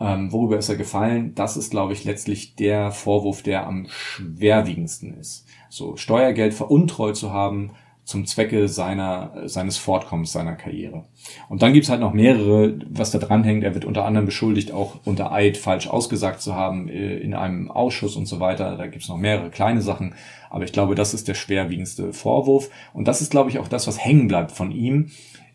[0.00, 1.34] Ähm, worüber ist er gefallen?
[1.34, 5.46] Das ist, glaube ich, letztlich der Vorwurf, der am schwerwiegendsten ist.
[5.68, 7.72] So, Steuergeld veruntreut zu haben
[8.08, 11.04] zum Zwecke seiner, seines Fortkommens, seiner Karriere.
[11.50, 13.64] Und dann gibt's halt noch mehrere, was da dranhängt.
[13.64, 17.70] Er wird unter anderem beschuldigt, auch unter Eid falsch ausgesagt zu haben äh, in einem
[17.70, 18.78] Ausschuss und so weiter.
[18.78, 20.14] Da gibt's noch mehrere kleine Sachen.
[20.48, 22.70] Aber ich glaube, das ist der schwerwiegendste Vorwurf.
[22.94, 25.10] Und das ist, glaube ich, auch das, was hängen bleibt von ihm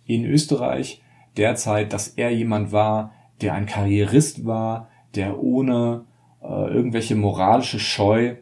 [0.06, 1.02] in Österreich
[1.38, 6.06] derzeit, dass er jemand war, der ein Karrierist war, der ohne
[6.44, 8.36] äh, irgendwelche moralische Scheu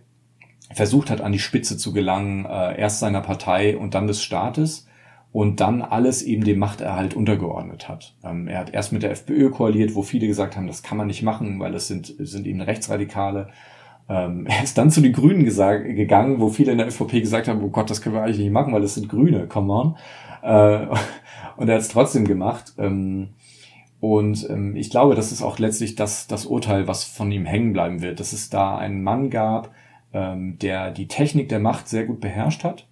[0.74, 4.88] versucht hat, an die Spitze zu gelangen, äh, erst seiner Partei und dann des Staates
[5.32, 8.16] und dann alles eben dem Machterhalt untergeordnet hat.
[8.24, 11.08] Ähm, er hat erst mit der FPÖ koaliert, wo viele gesagt haben, das kann man
[11.08, 13.50] nicht machen, weil es sind, sind eben Rechtsradikale.
[14.10, 17.64] Ähm, er ist dann zu den Grünen gegangen, wo viele in der ÖVP gesagt haben,
[17.64, 19.96] oh Gott, das können wir eigentlich nicht machen, weil es sind Grüne, come on.
[20.42, 20.88] Äh,
[21.58, 22.74] und er hat es trotzdem gemacht.
[22.78, 23.30] Ähm,
[24.02, 27.72] und ähm, ich glaube, das ist auch letztlich das, das Urteil, was von ihm hängen
[27.72, 29.72] bleiben wird, dass es da einen Mann gab,
[30.14, 32.88] ähm, der die Technik der Macht sehr gut beherrscht hat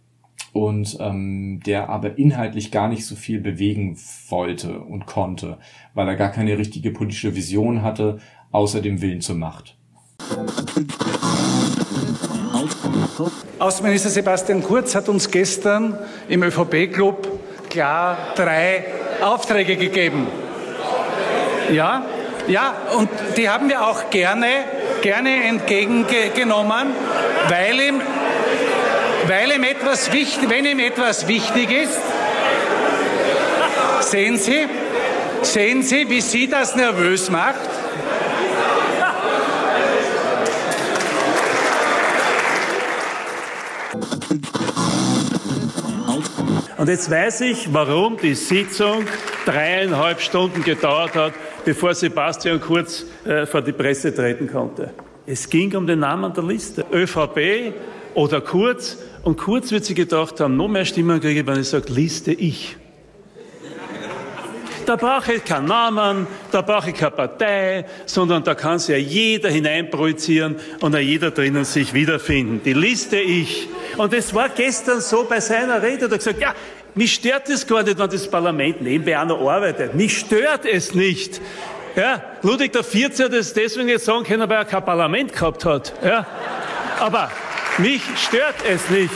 [0.54, 3.98] und ähm, der aber inhaltlich gar nicht so viel bewegen
[4.30, 5.58] wollte und konnte,
[5.94, 8.20] weil er gar keine richtige politische Vision hatte,
[8.52, 9.78] außer dem Willen zur Macht.
[13.60, 15.98] Außenminister Sebastian Kurz hat uns gestern
[16.30, 17.28] im ÖVP-Club
[17.70, 18.86] klar drei
[19.22, 20.28] Aufträge gegeben.
[21.72, 22.06] Ja,
[22.48, 24.48] ja, und die haben wir auch gerne,
[25.02, 26.88] gerne entgegengenommen,
[27.48, 28.02] weil ihm,
[29.28, 32.00] weil ihm etwas wichtig, wenn ihm etwas wichtig ist,
[34.02, 34.68] sehen Sie,
[35.42, 37.60] sehen Sie, wie Sie das nervös macht?
[46.78, 49.06] Und jetzt weiß ich, warum die Sitzung
[49.46, 51.34] dreieinhalb Stunden gedauert hat,
[51.66, 54.92] bevor Sebastian Kurz äh, vor die Presse treten konnte.
[55.26, 56.86] Es ging um den Namen der Liste.
[56.92, 57.74] ÖVP
[58.16, 58.98] oder Kurz.
[59.24, 62.78] Und Kurz wird sich gedacht haben, noch mehr Stimmen kriege, wenn ich sage, Liste ich.
[64.90, 68.98] Da brauche ich keinen Namen, da brauche ich keine Partei, sondern da kann sich ja
[68.98, 72.62] jeder hineinprojizieren und auch jeder drinnen sich wiederfinden.
[72.66, 73.70] Die Liste ich.
[73.98, 76.56] Und es war gestern so bei seiner Rede, da gesagt, ja,
[76.96, 79.96] mich stört es gar nicht, wenn das Parlament nebenbei auch noch arbeitet.
[79.96, 81.42] Mich stört es nicht.
[81.96, 85.94] Ja, Ludwig XIV hat es deswegen jetzt sagen können, weil er kein Parlament gehabt hat.
[86.04, 86.26] Ja,
[87.00, 87.32] aber
[87.78, 89.12] mich stört es nicht.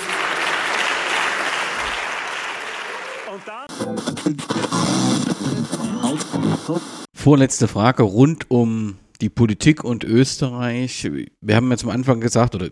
[7.13, 11.09] Vorletzte Frage rund um die Politik und Österreich.
[11.39, 12.67] Wir haben jetzt am Anfang gesagt, oder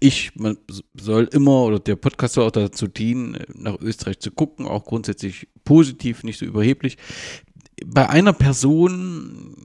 [0.00, 0.56] ich, man
[0.94, 5.48] soll immer, oder der Podcast soll auch dazu dienen, nach Österreich zu gucken, auch grundsätzlich
[5.64, 6.96] positiv, nicht so überheblich.
[7.86, 9.56] Bei einer Person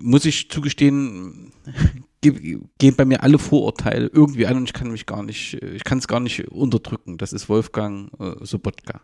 [0.00, 1.52] muss ich zugestehen,
[2.20, 5.98] gehen bei mir alle Vorurteile irgendwie an und ich kann mich gar nicht, ich kann
[5.98, 7.16] es gar nicht unterdrücken.
[7.16, 9.00] Das ist Wolfgang äh, Sobotka.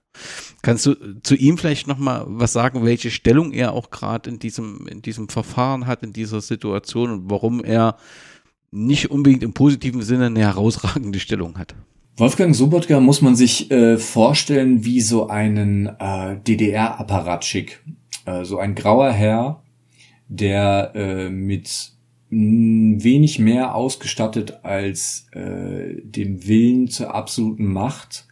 [0.61, 4.87] Kannst du zu ihm vielleicht nochmal was sagen, welche Stellung er auch gerade in diesem,
[4.87, 7.97] in diesem Verfahren hat, in dieser Situation und warum er
[8.77, 11.75] nicht unbedingt im positiven Sinne eine herausragende Stellung hat?
[12.17, 17.83] Wolfgang Sobotka muss man sich äh, vorstellen wie so einen äh, DDR-Apparatschik.
[18.25, 19.63] Äh, so ein grauer Herr,
[20.29, 21.93] der äh, mit
[22.31, 28.27] wenig mehr ausgestattet als äh, dem Willen zur absoluten Macht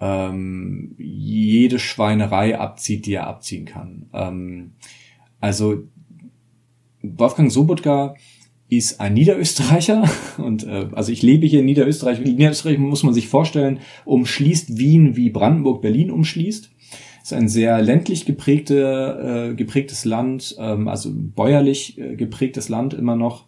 [0.00, 4.06] ähm, jede Schweinerei abzieht, die er abziehen kann.
[4.12, 4.72] Ähm,
[5.40, 5.84] also
[7.02, 8.14] Wolfgang Sobotka
[8.68, 12.20] ist ein Niederösterreicher und äh, also ich lebe hier in Niederösterreich.
[12.20, 16.70] Niederösterreich muss man sich vorstellen, umschließt Wien wie Brandenburg Berlin umschließt.
[17.22, 23.16] Ist ein sehr ländlich geprägte, äh, geprägtes Land, ähm, also bäuerlich äh, geprägtes Land immer
[23.16, 23.46] noch.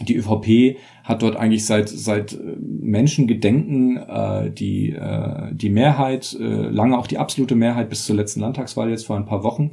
[0.00, 6.44] Die ÖVP hat dort eigentlich seit seit äh, Menschengedenken äh, die äh, die Mehrheit, äh,
[6.44, 9.72] lange auch die absolute Mehrheit bis zur letzten Landtagswahl jetzt vor ein paar Wochen.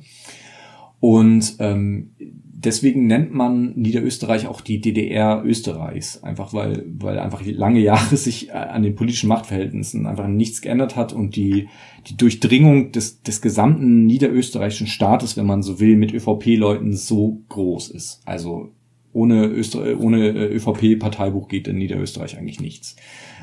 [1.00, 2.12] Und ähm,
[2.66, 8.50] deswegen nennt man Niederösterreich auch die DDR Österreichs, einfach weil, weil einfach lange Jahre sich
[8.50, 11.70] äh, an den politischen Machtverhältnissen einfach nichts geändert hat und die,
[12.08, 17.90] die Durchdringung des, des gesamten niederösterreichischen Staates, wenn man so will, mit ÖVP-Leuten so groß
[17.90, 18.22] ist.
[18.26, 18.72] Also
[19.14, 22.96] ohne, Öster ohne äh, ÖVP-Parteibuch geht in Niederösterreich eigentlich nichts.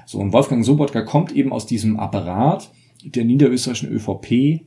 [0.05, 2.71] So, und Wolfgang Sobotka kommt eben aus diesem Apparat
[3.05, 4.67] der niederösterreichischen ÖVP,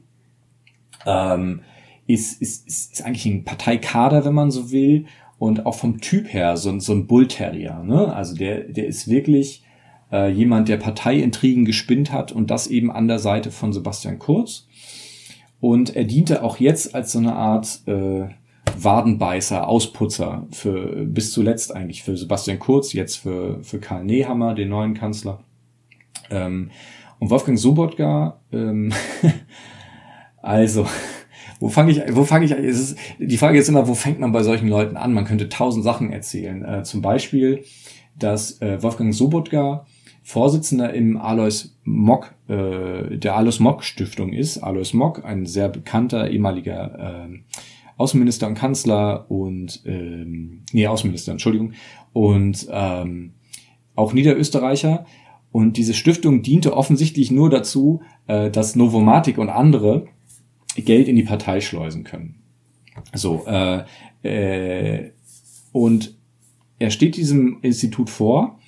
[1.06, 1.62] ähm,
[2.08, 5.06] ist, ist, ist, ist eigentlich ein Parteikader, wenn man so will,
[5.38, 7.84] und auch vom Typ her so, so ein Bullterrier.
[7.84, 8.14] Ne?
[8.14, 9.64] Also der, der ist wirklich
[10.12, 14.68] äh, jemand, der Parteiintrigen gespinnt hat und das eben an der Seite von Sebastian Kurz.
[15.60, 18.28] Und er diente auch jetzt als so eine Art äh,
[18.78, 24.70] Wadenbeißer, Ausputzer für bis zuletzt eigentlich für Sebastian Kurz, jetzt für, für Karl Nehammer, den
[24.70, 25.40] neuen Kanzler.
[26.30, 26.72] Ähm,
[27.20, 28.94] und Wolfgang Sobotka, ähm,
[30.42, 30.86] also
[31.60, 34.44] wo fange ich, wo fange ich, ist, die Frage ist immer, wo fängt man bei
[34.44, 35.14] solchen Leuten an?
[35.14, 36.64] Man könnte tausend Sachen erzählen.
[36.64, 37.64] Äh, zum Beispiel,
[38.18, 39.86] dass äh, Wolfgang Sobotka
[40.28, 44.58] Vorsitzender im Alois Mock, äh, der Alois Mock Stiftung ist.
[44.58, 47.40] Alois Mock, ein sehr bekannter ehemaliger äh,
[47.98, 51.74] Außenminister und Kanzler und ähm, nee, Außenminister, Entschuldigung,
[52.12, 53.34] und ähm,
[53.96, 55.06] auch Niederösterreicher.
[55.52, 60.08] Und diese Stiftung diente offensichtlich nur dazu, äh, dass Novomatic und andere
[60.84, 62.36] Geld in die Partei schleusen können.
[63.14, 63.84] So, äh,
[64.24, 65.12] äh,
[65.72, 66.16] und
[66.80, 68.60] er steht diesem Institut vor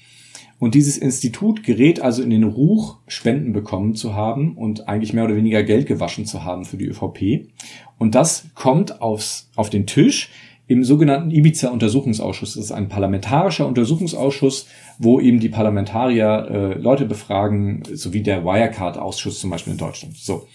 [0.60, 5.26] und dieses Institut gerät also in den Ruch, Spenden bekommen zu haben und eigentlich mehr
[5.26, 7.50] oder weniger Geld gewaschen zu haben für die ÖVP.
[7.98, 10.30] Und das kommt aufs, auf den Tisch
[10.68, 12.56] im sogenannten Ibiza-Untersuchungsausschuss.
[12.56, 14.68] Das ist ein parlamentarischer Untersuchungsausschuss,
[14.98, 20.18] wo eben die Parlamentarier äh, Leute befragen, so wie der Wirecard-Ausschuss zum Beispiel in Deutschland.
[20.18, 20.48] So.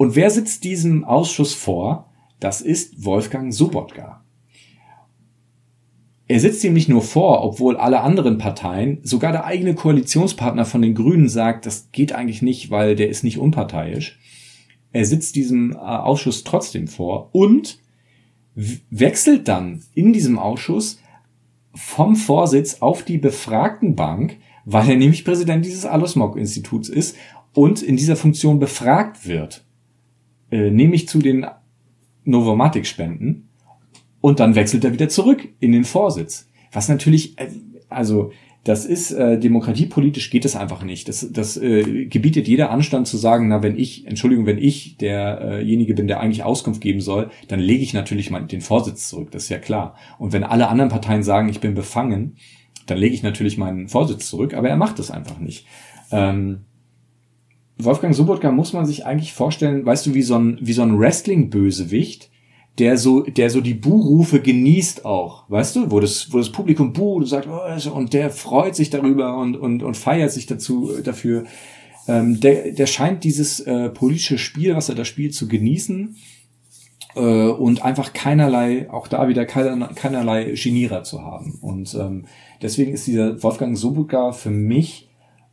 [0.00, 2.10] Und wer sitzt diesem Ausschuss vor?
[2.38, 4.24] Das ist Wolfgang Sobotka.
[6.26, 10.80] Er sitzt ihm nicht nur vor, obwohl alle anderen Parteien, sogar der eigene Koalitionspartner von
[10.80, 14.18] den Grünen sagt, das geht eigentlich nicht, weil der ist nicht unparteiisch.
[14.90, 17.78] Er sitzt diesem äh, Ausschuss trotzdem vor und
[18.54, 20.98] wechselt dann in diesem Ausschuss
[21.74, 27.16] vom Vorsitz auf die Befragtenbank, weil er nämlich Präsident dieses Alosmog-Instituts ist
[27.52, 29.66] und in dieser Funktion befragt wird
[30.50, 31.46] äh, nehme ich zu den
[32.24, 33.48] Novomatic-Spenden
[34.20, 36.48] und dann wechselt er wieder zurück in den Vorsitz.
[36.72, 37.48] Was natürlich, äh,
[37.88, 38.32] also
[38.64, 41.08] das ist äh, demokratiepolitisch geht es einfach nicht.
[41.08, 45.94] Das, das äh, gebietet jeder Anstand zu sagen, na wenn ich, Entschuldigung, wenn ich derjenige
[45.94, 49.30] bin, der eigentlich Auskunft geben soll, dann lege ich natürlich mal den Vorsitz zurück.
[49.30, 49.96] Das ist ja klar.
[50.18, 52.36] Und wenn alle anderen Parteien sagen, ich bin befangen,
[52.86, 54.52] dann lege ich natürlich meinen Vorsitz zurück.
[54.52, 55.64] Aber er macht das einfach nicht.
[56.12, 56.66] Ähm,
[57.84, 60.98] Wolfgang Sobotka muss man sich eigentlich vorstellen, weißt du, wie so ein, wie so ein
[60.98, 62.30] Wrestling-Bösewicht,
[62.78, 66.92] der so, der so die Buhrufe genießt auch, weißt du, wo das, wo das Publikum
[66.92, 70.90] buh, du sagst, oh, und der freut sich darüber und, und, und feiert sich dazu,
[71.04, 71.44] dafür.
[72.08, 76.16] Ähm, der, der scheint dieses äh, politische Spiel, was er da spielt, zu genießen
[77.14, 81.58] äh, und einfach keinerlei, auch da wieder keinerlei, keinerlei Genierer zu haben.
[81.60, 82.24] Und ähm,
[82.62, 85.09] deswegen ist dieser Wolfgang Sobotka für mich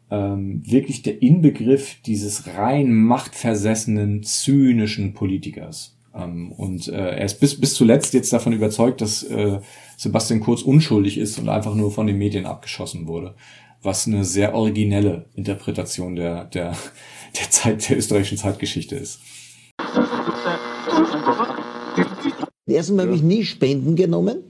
[0.09, 5.97] ähm, wirklich der Inbegriff dieses rein machtversessenen, zynischen Politikers.
[6.15, 9.59] Ähm, und äh, er ist bis, bis zuletzt jetzt davon überzeugt, dass äh,
[9.97, 13.35] Sebastian Kurz unschuldig ist und einfach nur von den Medien abgeschossen wurde.
[13.83, 16.75] Was eine sehr originelle Interpretation der, der,
[17.39, 19.19] der Zeit, der österreichischen Zeitgeschichte ist.
[22.65, 24.43] Erstens habe ich nie Spenden genommen.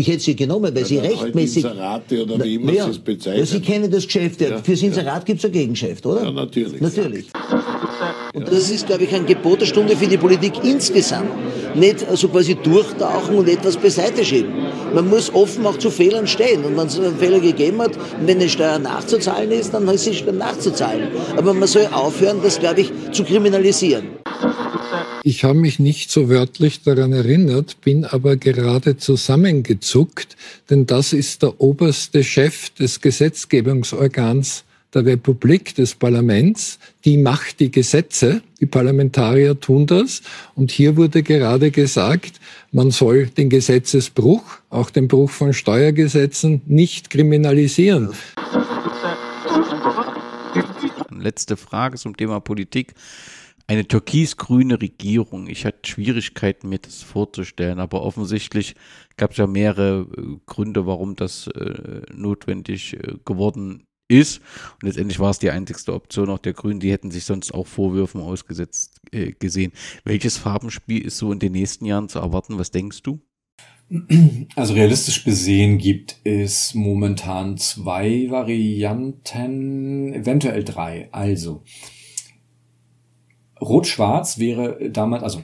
[0.00, 1.62] Ich hätte sie genommen, weil ja, sie rechtmäßig.
[1.62, 3.40] Inserate oder wie immer ja, es bezeichnet.
[3.40, 4.40] Ja, sie kennen das Geschäft.
[4.40, 6.24] Ja, Fürs Inserat gibt es ein Gegengeschäft, oder?
[6.24, 6.80] Ja, natürlich.
[6.80, 7.26] Natürlich.
[8.32, 11.28] Und das ist, glaube ich, ein Gebot der Stunde für die Politik insgesamt.
[11.74, 14.54] Nicht so quasi durchtauchen und etwas beiseite schieben.
[14.94, 16.64] Man muss offen auch zu Fehlern stehen.
[16.64, 17.92] Und wenn es einen Fehler gegeben hat,
[18.24, 21.08] wenn eine Steuer nachzuzahlen ist, dann ist sie nachzuzahlen.
[21.36, 24.04] Aber man soll aufhören, das, glaube ich, zu kriminalisieren.
[25.22, 30.36] Ich habe mich nicht so wörtlich daran erinnert, bin aber gerade zusammengezuckt,
[30.70, 34.64] denn das ist der oberste Chef des Gesetzgebungsorgans
[34.94, 40.22] der Republik, des Parlaments, die macht die Gesetze, die Parlamentarier tun das.
[40.54, 42.40] Und hier wurde gerade gesagt,
[42.72, 48.10] man soll den Gesetzesbruch, auch den Bruch von Steuergesetzen, nicht kriminalisieren.
[51.10, 52.94] Letzte Frage zum Thema Politik
[53.70, 55.46] eine türkis-grüne Regierung.
[55.46, 58.74] Ich hatte Schwierigkeiten, mir das vorzustellen, aber offensichtlich
[59.16, 64.40] gab es ja mehrere äh, Gründe, warum das äh, notwendig äh, geworden ist.
[64.72, 66.80] Und letztendlich war es die einzigste Option auch der Grünen.
[66.80, 69.70] Die hätten sich sonst auch Vorwürfen ausgesetzt äh, gesehen.
[70.02, 72.58] Welches Farbenspiel ist so in den nächsten Jahren zu erwarten?
[72.58, 73.20] Was denkst du?
[74.56, 81.08] Also realistisch besehen gibt es momentan zwei Varianten, eventuell drei.
[81.12, 81.62] Also
[83.60, 85.40] Rot-Schwarz wäre damals, also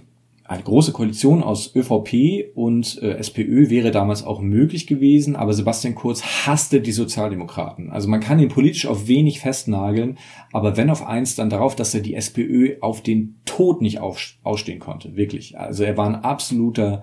[0.49, 5.97] eine große Koalition aus ÖVP und äh, SPÖ wäre damals auch möglich gewesen, aber Sebastian
[5.97, 7.91] Kurz hasste die Sozialdemokraten.
[7.91, 10.19] Also man kann ihn politisch auf wenig festnageln,
[10.53, 14.21] aber wenn auf eins, dann darauf, dass er die SPÖ auf den Tod nicht auf,
[14.45, 15.59] ausstehen konnte, wirklich.
[15.59, 17.03] Also er war ein absoluter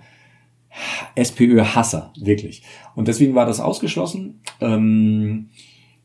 [1.15, 2.64] SPÖ-Hasser, wirklich.
[2.95, 4.41] Und deswegen war das ausgeschlossen.
[4.61, 5.49] Ähm,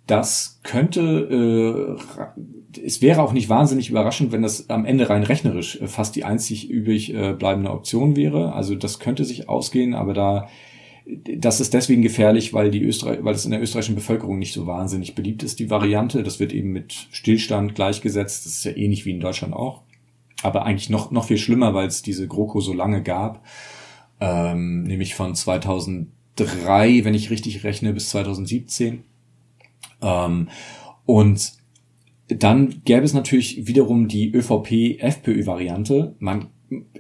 [0.07, 2.03] das könnte, äh,
[2.85, 6.25] es wäre auch nicht wahnsinnig überraschend, wenn das am Ende rein rechnerisch äh, fast die
[6.25, 8.53] einzig übrig äh, bleibende Option wäre.
[8.53, 10.49] Also das könnte sich ausgehen, aber da,
[11.37, 14.67] das ist deswegen gefährlich, weil die Österreich, weil es in der österreichischen Bevölkerung nicht so
[14.67, 16.23] wahnsinnig beliebt ist, die Variante.
[16.23, 18.47] Das wird eben mit Stillstand gleichgesetzt.
[18.47, 19.83] Das ist ja ähnlich wie in Deutschland auch.
[20.43, 23.45] Aber eigentlich noch, noch viel schlimmer, weil es diese GroKo so lange gab.
[24.21, 29.05] Ähm, nämlich von 2003, wenn ich richtig rechne, bis 2017.
[30.03, 30.49] Ähm,
[31.07, 31.58] und
[32.29, 36.15] dann gäbe es natürlich wiederum die ÖVP-FPÖ-Variante.
[36.19, 36.49] Man,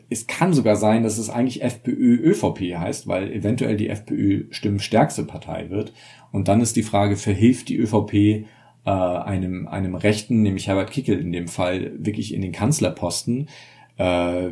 [0.09, 5.71] es kann sogar sein, dass es eigentlich FPÖ-ÖVP heißt, weil eventuell die FPÖ stimmstärkste Partei
[5.71, 5.93] wird.
[6.33, 8.47] Und dann ist die Frage, verhilft die ÖVP äh,
[8.91, 13.49] einem, einem Rechten, nämlich Herbert Kickel in dem Fall, wirklich in den Kanzlerposten?
[13.97, 14.51] Äh,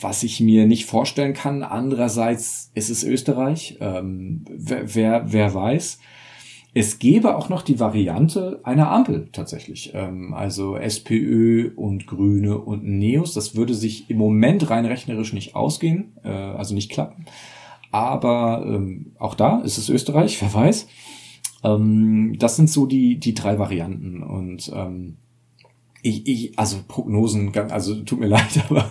[0.00, 1.62] was ich mir nicht vorstellen kann.
[1.62, 3.78] Andererseits ist es Österreich.
[3.80, 5.98] Ähm, wer, wer, wer weiß.
[6.78, 9.90] Es gäbe auch noch die Variante einer Ampel tatsächlich.
[9.94, 13.34] Ähm, also SPÖ und Grüne und Neos.
[13.34, 17.24] Das würde sich im Moment rein rechnerisch nicht ausgehen, äh, also nicht klappen.
[17.90, 20.86] Aber ähm, auch da ist es Österreich, wer weiß.
[21.64, 24.22] Ähm, das sind so die, die drei Varianten.
[24.22, 24.72] Und
[26.00, 28.88] ich, ich, also Prognosen, also tut mir leid, aber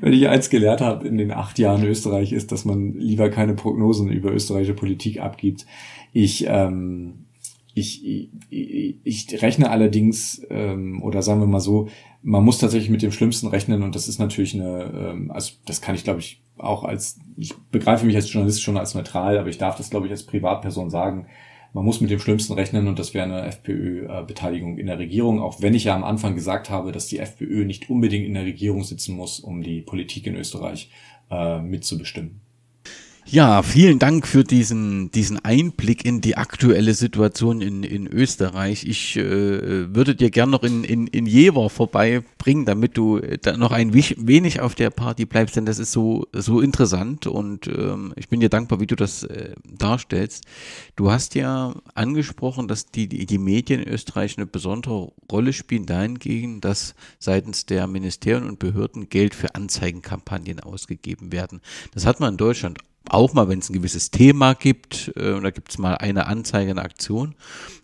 [0.00, 3.54] wenn ich eins gelehrt habe in den acht Jahren Österreich, ist, dass man lieber keine
[3.54, 5.66] Prognosen über österreichische Politik abgibt.
[6.12, 7.26] Ich, ähm,
[7.78, 11.88] ich, ich, ich rechne allerdings, ähm, oder sagen wir mal so,
[12.22, 15.80] man muss tatsächlich mit dem Schlimmsten rechnen und das ist natürlich eine, ähm, also das
[15.80, 19.48] kann ich glaube ich auch als, ich begreife mich als Journalist schon als neutral, aber
[19.48, 21.26] ich darf das glaube ich als Privatperson sagen,
[21.74, 25.60] man muss mit dem Schlimmsten rechnen und das wäre eine FPÖ-Beteiligung in der Regierung, auch
[25.60, 28.82] wenn ich ja am Anfang gesagt habe, dass die FPÖ nicht unbedingt in der Regierung
[28.84, 30.90] sitzen muss, um die Politik in Österreich
[31.30, 32.40] äh, mitzubestimmen.
[33.30, 38.86] Ja, vielen Dank für diesen, diesen Einblick in die aktuelle Situation in, in Österreich.
[38.86, 43.70] Ich äh, würde dir gern noch in, in, in Jever vorbeibringen, damit du da noch
[43.70, 48.30] ein wenig auf der Party bleibst, denn das ist so, so interessant und ähm, ich
[48.30, 50.46] bin dir dankbar, wie du das äh, darstellst.
[50.96, 55.84] Du hast ja angesprochen, dass die, die, die Medien in Österreich eine besondere Rolle spielen
[55.84, 61.60] dahingegen, dass seitens der Ministerien und Behörden Geld für Anzeigenkampagnen ausgegeben werden.
[61.92, 65.50] Das hat man in Deutschland auch mal, wenn es ein gewisses Thema gibt, äh, da
[65.50, 67.34] gibt es mal eine Anzeige, eine Aktion.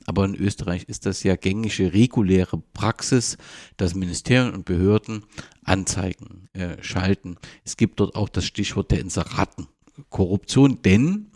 [0.07, 3.39] Aber in Österreich ist das ja gängige, reguläre Praxis,
[3.77, 5.25] dass Ministerien und Behörden
[5.65, 7.37] Anzeigen äh, schalten.
[7.65, 11.31] Es gibt dort auch das Stichwort der Inseratenkorruption, denn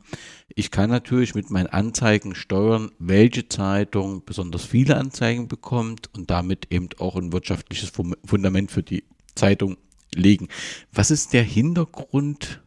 [0.55, 6.67] ich kann natürlich mit meinen Anzeigen steuern, welche Zeitung besonders viele Anzeigen bekommt und damit
[6.71, 7.93] eben auch ein wirtschaftliches
[8.25, 9.05] Fundament für die
[9.35, 9.77] Zeitung
[10.15, 10.49] legen.
[10.93, 12.61] Was ist der Hintergrund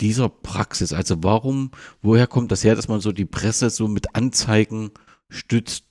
[0.00, 0.92] dieser Praxis?
[0.92, 1.70] Also warum,
[2.02, 4.90] woher kommt das her, dass man so die Presse so mit Anzeigen
[5.28, 5.84] stützt,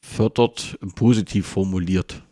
[0.00, 2.22] fördert, positiv formuliert?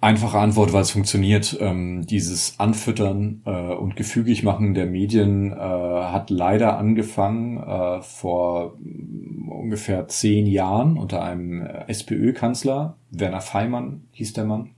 [0.00, 1.56] Einfache Antwort, weil es funktioniert.
[1.60, 8.76] Ähm, dieses Anfüttern äh, und gefügig machen der Medien äh, hat leider angefangen äh, vor
[8.78, 14.70] mm, ungefähr zehn Jahren unter einem SPÖ-Kanzler, Werner Feimann hieß der Mann.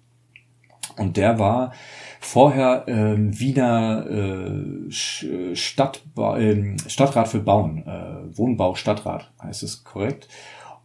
[0.97, 1.73] Und der war
[2.21, 10.29] vorher äh, Wiener äh, Stadtba äh, Stadtrat für Bauen, äh, Wohnbau Stadtrat heißt es korrekt,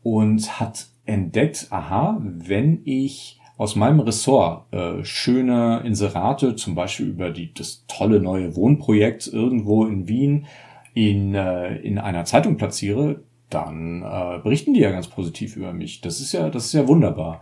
[0.01, 7.31] und hat entdeckt, aha, wenn ich aus meinem Ressort äh, schöne Inserate, zum Beispiel über
[7.31, 10.47] die, das tolle neue Wohnprojekt irgendwo in Wien
[10.93, 16.01] in, äh, in einer Zeitung platziere, dann äh, berichten die ja ganz positiv über mich.
[16.01, 17.41] Das ist ja, das ist ja wunderbar.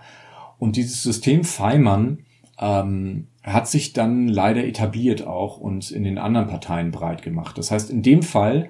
[0.60, 2.20] Und dieses System Feimann
[2.60, 7.58] ähm, hat sich dann leider etabliert auch und in den anderen Parteien breit gemacht.
[7.58, 8.70] Das heißt, in dem Fall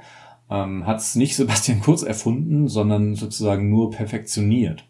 [0.50, 4.86] ähm, hat es nicht Sebastian Kurz erfunden, sondern sozusagen nur perfektioniert.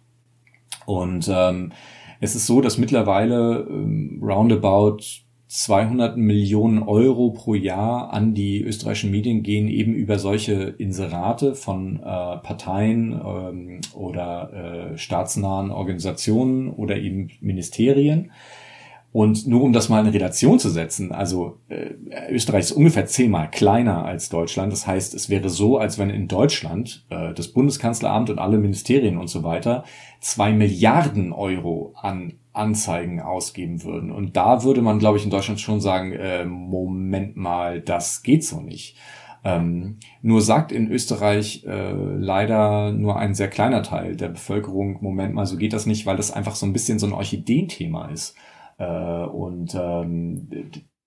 [0.86, 1.72] Und ähm,
[2.20, 5.00] es ist so, dass mittlerweile ähm, roundabout
[5.48, 11.98] 200 Millionen Euro pro Jahr an die österreichischen Medien gehen eben über solche Inserate von
[11.98, 18.32] äh, Parteien ähm, oder äh, staatsnahen Organisationen oder eben Ministerien.
[19.14, 21.91] Und nur um das mal in Relation zu setzen, also äh,
[22.31, 24.73] Österreich ist ungefähr zehnmal kleiner als Deutschland.
[24.73, 29.18] Das heißt, es wäre so, als wenn in Deutschland äh, das Bundeskanzleramt und alle Ministerien
[29.19, 29.84] und so weiter
[30.19, 34.11] zwei Milliarden Euro an Anzeigen ausgeben würden.
[34.11, 38.44] Und da würde man, glaube ich, in Deutschland schon sagen, äh, Moment mal, das geht
[38.44, 38.98] so nicht.
[39.44, 45.35] Ähm, nur sagt in Österreich äh, leider nur ein sehr kleiner Teil der Bevölkerung, Moment
[45.35, 48.35] mal, so geht das nicht, weil das einfach so ein bisschen so ein Orchideenthema ist.
[48.84, 50.48] Äh, und ähm,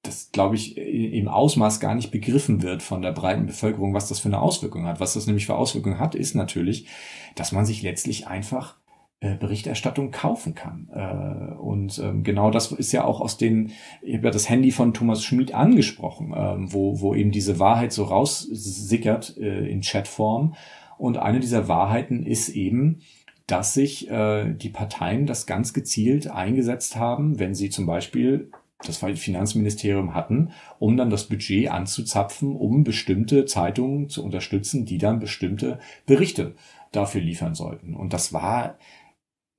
[0.02, 4.20] das, glaube ich, im Ausmaß gar nicht begriffen wird von der breiten Bevölkerung, was das
[4.20, 5.00] für eine Auswirkung hat.
[5.00, 6.86] Was das nämlich für Auswirkungen hat, ist natürlich,
[7.34, 8.76] dass man sich letztlich einfach
[9.20, 10.88] äh, Berichterstattung kaufen kann.
[10.94, 14.70] Äh, und ähm, genau das ist ja auch aus den, ich habe ja das Handy
[14.70, 20.54] von Thomas Schmid angesprochen, ähm, wo, wo eben diese Wahrheit so raussickert in Chatform.
[20.98, 23.00] Und eine dieser Wahrheiten ist eben,
[23.46, 28.50] dass sich äh, die Parteien das ganz gezielt eingesetzt haben, wenn sie zum Beispiel
[28.84, 35.18] das Finanzministerium hatten, um dann das Budget anzuzapfen, um bestimmte Zeitungen zu unterstützen, die dann
[35.18, 36.54] bestimmte Berichte
[36.92, 37.94] dafür liefern sollten.
[37.94, 38.76] Und das war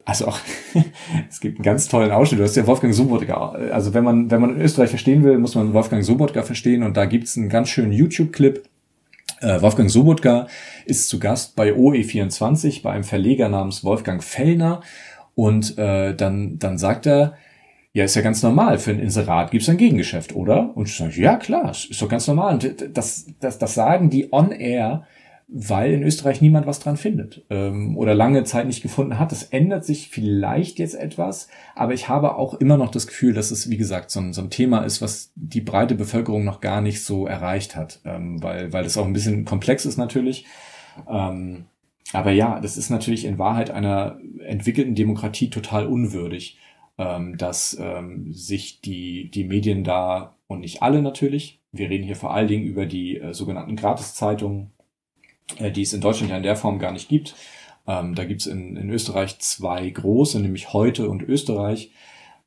[0.05, 0.39] also auch,
[1.29, 2.39] es gibt einen ganz tollen Ausschnitt.
[2.39, 3.49] Du hast ja Wolfgang Sobotka.
[3.71, 6.83] Also wenn man, wenn man Österreich verstehen will, muss man Wolfgang Sobotka verstehen.
[6.83, 8.63] Und da gibt's einen ganz schönen YouTube-Clip,
[9.41, 10.47] Wolfgang Sobotka
[10.85, 14.81] ist zu Gast bei OE24 bei einem Verleger namens Wolfgang Fellner
[15.35, 17.35] und äh, dann, dann sagt er,
[17.93, 20.75] ja, ist ja ganz normal, für ein Inserat gibt's ein Gegengeschäft, oder?
[20.75, 22.53] Und ich sage, ja klar, ist doch ganz normal.
[22.53, 25.05] Und das, das, das sagen die on air
[25.49, 29.31] weil in Österreich niemand was dran findet ähm, oder lange Zeit nicht gefunden hat.
[29.31, 33.51] Das ändert sich vielleicht jetzt etwas, aber ich habe auch immer noch das Gefühl, dass
[33.51, 36.81] es, wie gesagt, so ein, so ein Thema ist, was die breite Bevölkerung noch gar
[36.81, 40.45] nicht so erreicht hat, ähm, weil, weil das auch ein bisschen komplex ist natürlich.
[41.09, 41.65] Ähm,
[42.11, 46.57] aber ja, das ist natürlich in Wahrheit einer entwickelten Demokratie total unwürdig,
[46.97, 52.15] ähm, dass ähm, sich die, die Medien da, und nicht alle natürlich, wir reden hier
[52.15, 54.71] vor allen Dingen über die äh, sogenannten Gratiszeitungen,
[55.59, 57.35] die es in Deutschland ja in der Form gar nicht gibt.
[57.87, 61.91] Ähm, da gibt es in, in Österreich zwei große, nämlich Heute und Österreich.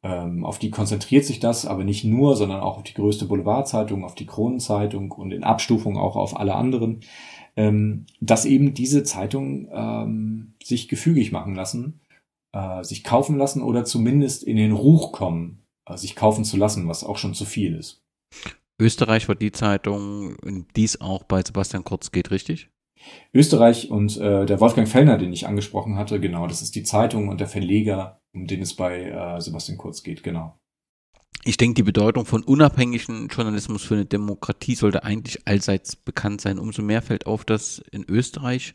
[0.02, 4.04] Ähm, auf die konzentriert sich das, aber nicht nur, sondern auch auf die größte Boulevardzeitung,
[4.04, 7.00] auf die Kronenzeitung und in Abstufung auch auf alle anderen,
[7.56, 12.00] ähm, dass eben diese Zeitungen ähm, sich gefügig machen lassen,
[12.52, 16.88] äh, sich kaufen lassen oder zumindest in den Ruch kommen, äh, sich kaufen zu lassen,
[16.88, 18.02] was auch schon zu viel ist.
[18.80, 22.70] Österreich war die Zeitung, in die es auch bei Sebastian Kurz geht, richtig?
[23.32, 27.28] Österreich und äh, der Wolfgang Fellner, den ich angesprochen hatte, genau, das ist die Zeitung
[27.28, 30.58] und der Verleger, um den es bei äh, Sebastian Kurz geht, genau.
[31.44, 36.58] Ich denke, die Bedeutung von unabhängigen Journalismus für eine Demokratie sollte eigentlich allseits bekannt sein.
[36.58, 38.74] Umso mehr fällt auf, dass in Österreich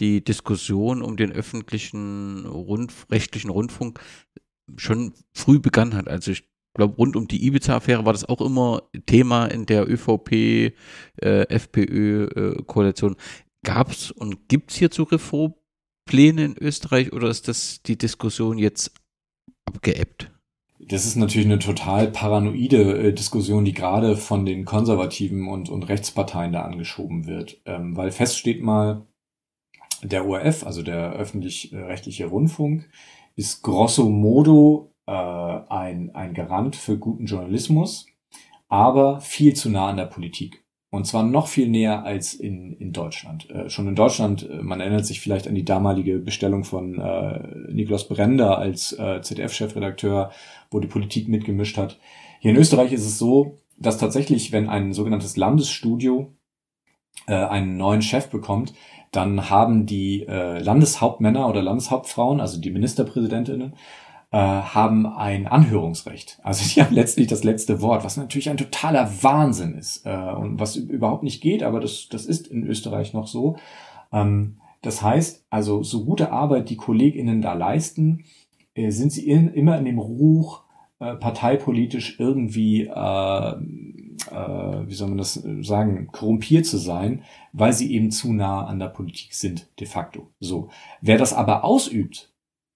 [0.00, 4.00] die Diskussion um den öffentlichen Rundf rechtlichen Rundfunk
[4.76, 6.08] schon früh begann hat.
[6.08, 10.32] Also ich glaube, rund um die Ibiza-Affäre war das auch immer Thema in der ÖVP,
[10.32, 10.72] äh.
[11.22, 11.46] Äh,
[13.64, 18.92] Gab es und gibt es hierzu Reformpläne in Österreich oder ist das die Diskussion jetzt
[19.64, 20.30] abgeebbt?
[20.78, 25.88] Das ist natürlich eine total paranoide äh, Diskussion, die gerade von den Konservativen und, und
[25.88, 27.60] Rechtsparteien da angeschoben wird.
[27.64, 29.06] Ähm, weil feststeht mal,
[30.02, 32.88] der ORF, also der öffentlich-rechtliche Rundfunk,
[33.36, 38.06] ist grosso modo äh, ein, ein Garant für guten Journalismus,
[38.68, 40.63] aber viel zu nah an der Politik.
[40.94, 43.50] Und zwar noch viel näher als in, in Deutschland.
[43.50, 47.72] Äh, schon in Deutschland, äh, man erinnert sich vielleicht an die damalige Bestellung von äh,
[47.72, 50.30] Nikolaus Brender als äh, ZDF-Chefredakteur,
[50.70, 51.98] wo die Politik mitgemischt hat.
[52.38, 56.32] Hier in Österreich ist es so, dass tatsächlich, wenn ein sogenanntes Landesstudio
[57.26, 58.72] äh, einen neuen Chef bekommt,
[59.10, 63.74] dann haben die äh, Landeshauptmänner oder Landeshauptfrauen, also die Ministerpräsidentinnen,
[64.36, 66.40] haben ein Anhörungsrecht.
[66.42, 70.58] Also die haben letztlich das letzte Wort, was natürlich ein totaler Wahnsinn ist äh, und
[70.58, 73.56] was überhaupt nicht geht, aber das, das ist in Österreich noch so.
[74.12, 78.24] Ähm, das heißt, also so gute Arbeit die KollegInnen da leisten,
[78.74, 80.64] äh, sind sie in, immer in dem Ruch,
[80.98, 87.92] äh, parteipolitisch irgendwie, äh, äh, wie soll man das sagen, korrumpiert zu sein, weil sie
[87.92, 90.30] eben zu nah an der Politik sind, de facto.
[90.40, 90.70] So.
[91.00, 92.33] Wer das aber ausübt,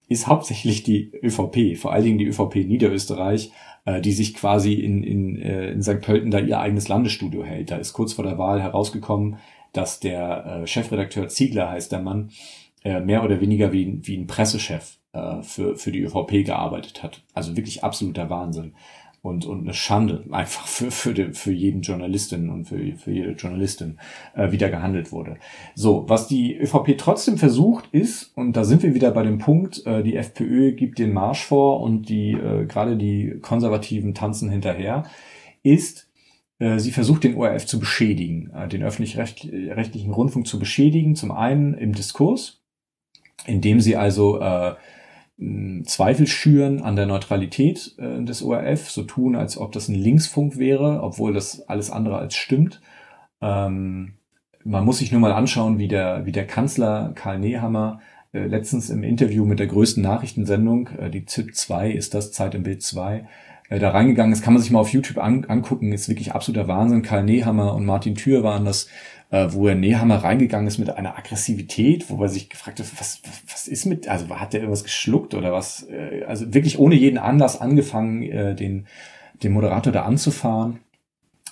[0.09, 3.51] ist hauptsächlich die ÖVP, vor allen Dingen die ÖVP Niederösterreich,
[3.85, 6.01] äh, die sich quasi in, in, äh, in St.
[6.01, 7.71] Pölten da ihr eigenes Landesstudio hält.
[7.71, 9.37] Da ist kurz vor der Wahl herausgekommen,
[9.71, 12.31] dass der äh, Chefredakteur Ziegler heißt der Mann,
[12.83, 17.21] äh, mehr oder weniger wie, wie ein Pressechef äh, für, für die ÖVP gearbeitet hat.
[17.33, 18.73] Also wirklich absoluter Wahnsinn
[19.21, 23.31] und, und eine Schande einfach für, für, die, für jeden Journalistin und für, für jede
[23.31, 23.97] Journalistin
[24.35, 25.37] äh, wieder gehandelt wurde.
[25.75, 29.85] So, was die ÖVP trotzdem versucht ist, und da sind wir wieder bei dem Punkt,
[29.85, 35.03] äh, die FPÖ gibt den Marsch vor und die äh, gerade die Konservativen tanzen hinterher,
[35.63, 36.09] ist,
[36.59, 41.73] äh, sie versucht den ORF zu beschädigen, äh, den öffentlich-rechtlichen Rundfunk zu beschädigen, zum einen
[41.73, 42.61] im Diskurs,
[43.45, 44.75] indem sie also äh,
[45.85, 50.57] Zweifel schüren an der Neutralität äh, des ORF, so tun, als ob das ein Linksfunk
[50.57, 52.81] wäre, obwohl das alles andere als stimmt.
[53.41, 54.15] Ähm,
[54.65, 58.01] man muss sich nur mal anschauen, wie der, wie der Kanzler Karl Nehammer
[58.33, 62.53] äh, letztens im Interview mit der größten Nachrichtensendung, äh, die ZIP 2 ist das, Zeit
[62.53, 63.25] im Bild 2,
[63.69, 66.67] äh, da reingegangen ist, kann man sich mal auf YouTube an, angucken, ist wirklich absoluter
[66.67, 67.01] Wahnsinn.
[67.01, 68.87] Karl Nehammer und Martin Thür waren das
[69.31, 73.21] äh, wo er Nehammer reingegangen ist mit einer Aggressivität, wo er sich gefragt hat, was,
[73.47, 77.17] was, ist mit, also hat der irgendwas geschluckt oder was, äh, also wirklich ohne jeden
[77.17, 78.87] Anlass angefangen, äh, den,
[79.43, 80.79] den Moderator da anzufahren.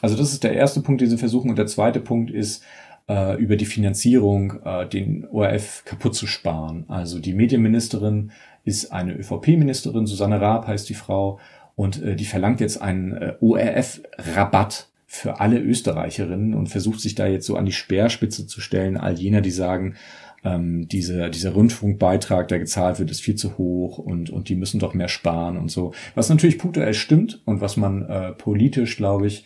[0.02, 1.50] Also das ist der erste Punkt, den sie versuchen.
[1.50, 2.64] Und der zweite Punkt ist,
[3.08, 6.86] äh, über die Finanzierung äh, den ORF kaputt zu sparen.
[6.88, 8.32] Also die Medienministerin
[8.64, 11.40] ist eine ÖVP-Ministerin, Susanne Raab heißt die Frau,
[11.76, 17.28] und äh, die verlangt jetzt einen äh, ORF-Rabatt für alle Österreicherinnen und versucht sich da
[17.28, 19.96] jetzt so an die Speerspitze zu stellen, all jener, die sagen,
[20.44, 24.80] ähm, diese, dieser Rundfunkbeitrag, der gezahlt wird, ist viel zu hoch und, und die müssen
[24.80, 25.94] doch mehr sparen und so.
[26.14, 29.46] Was natürlich punktuell stimmt und was man äh, politisch, glaube ich,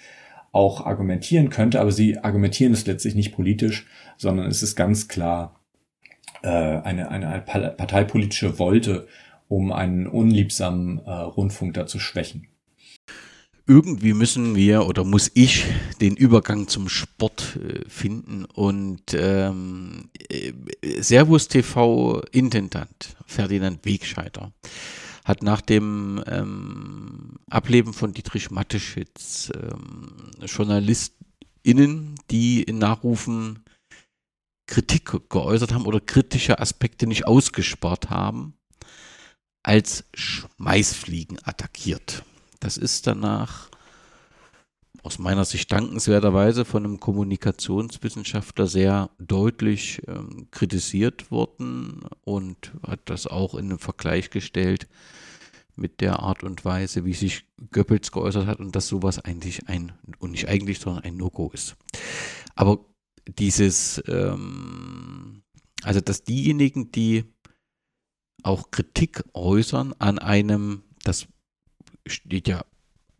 [0.51, 3.85] auch argumentieren könnte, aber sie argumentieren es letztlich nicht politisch,
[4.17, 5.61] sondern es ist ganz klar
[6.41, 9.07] äh, eine, eine, eine parteipolitische Wolte,
[9.47, 12.47] um einen unliebsamen äh, Rundfunk da zu schwächen
[13.67, 15.65] irgendwie müssen wir oder muss ich
[15.99, 20.53] den Übergang zum Sport äh, finden und ähm, äh,
[21.01, 24.51] Servus TV Intendant Ferdinand Wegscheider
[25.23, 33.63] hat nach dem ähm, Ableben von Dietrich Matteschitz ähm, JournalistInnen, die in Nachrufen
[34.67, 38.53] Kritik geäußert haben oder kritische Aspekte nicht ausgespart haben,
[39.63, 42.23] als Schmeißfliegen attackiert.
[42.61, 43.69] Das ist danach
[45.03, 53.25] aus meiner Sicht dankenswerterweise von einem Kommunikationswissenschaftler sehr deutlich ähm, kritisiert worden und hat das
[53.25, 54.87] auch in einem Vergleich gestellt
[55.75, 59.93] mit der Art und Weise, wie sich Goebbels geäußert hat und dass sowas eigentlich ein,
[60.19, 61.75] und nicht eigentlich, sondern ein No-Go ist.
[62.53, 62.85] Aber
[63.25, 65.41] dieses, ähm,
[65.81, 67.23] also dass diejenigen, die
[68.43, 71.27] auch Kritik äußern an einem, das
[72.07, 72.65] steht ja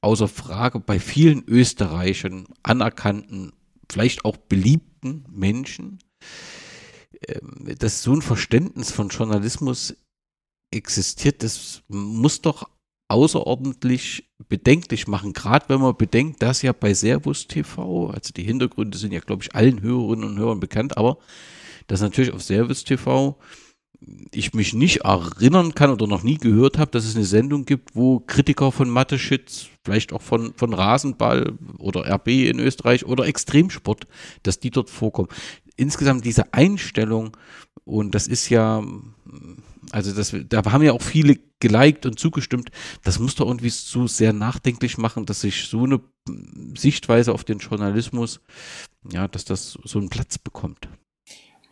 [0.02, 3.54] außer Frage bei vielen Österreichern anerkannten,
[3.90, 6.00] vielleicht auch beliebten Menschen,
[7.28, 9.96] ähm, dass so ein Verständnis von Journalismus
[10.72, 12.70] existiert, das muss doch
[13.10, 18.98] außerordentlich bedenklich machen, gerade wenn man bedenkt, dass ja bei Servus TV, also die Hintergründe
[18.98, 21.18] sind ja, glaube ich, allen Hörerinnen und Hörern bekannt, aber
[21.88, 23.38] dass natürlich auf Servus TV
[24.34, 27.96] ich mich nicht erinnern kann oder noch nie gehört habe, dass es eine Sendung gibt,
[27.96, 34.08] wo Kritiker von Mathe-Shits, vielleicht auch von, von Rasenball oder RB in Österreich oder Extremsport,
[34.44, 35.30] dass die dort vorkommen.
[35.76, 37.38] Insgesamt diese Einstellung,
[37.84, 38.84] und das ist ja,
[39.92, 42.72] also das, da haben ja auch viele geliked und zugestimmt,
[43.04, 46.02] das muss doch irgendwie so sehr nachdenklich machen, dass sich so eine
[46.76, 48.42] Sichtweise auf den Journalismus,
[49.12, 50.88] ja, dass das so einen Platz bekommt.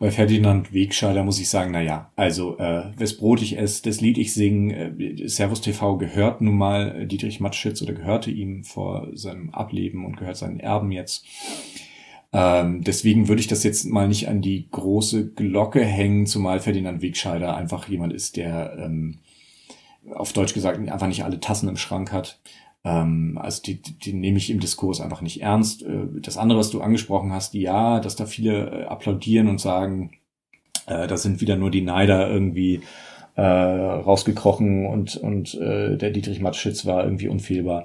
[0.00, 4.00] Bei Ferdinand Wegscheider muss ich sagen, na ja, also äh, wes Brot ich esse, das
[4.00, 9.08] Lied ich sing, äh, Servus TV gehört nun mal Dietrich Matschitz oder gehörte ihm vor
[9.12, 11.26] seinem Ableben und gehört seinen Erben jetzt.
[12.32, 17.02] Ähm, deswegen würde ich das jetzt mal nicht an die große Glocke hängen, zumal Ferdinand
[17.02, 19.18] Wegscheider einfach jemand ist, der ähm,
[20.14, 22.40] auf Deutsch gesagt einfach nicht alle Tassen im Schrank hat.
[22.84, 25.82] Ähm, also die, die, die nehme ich im Diskurs einfach nicht ernst.
[25.82, 30.12] Äh, das andere, was du angesprochen hast, ja, dass da viele äh, applaudieren und sagen,
[30.86, 32.80] äh, das sind wieder nur die Neider irgendwie
[33.36, 37.84] äh, rausgekrochen und, und äh, der Dietrich Matschitz war irgendwie unfehlbar.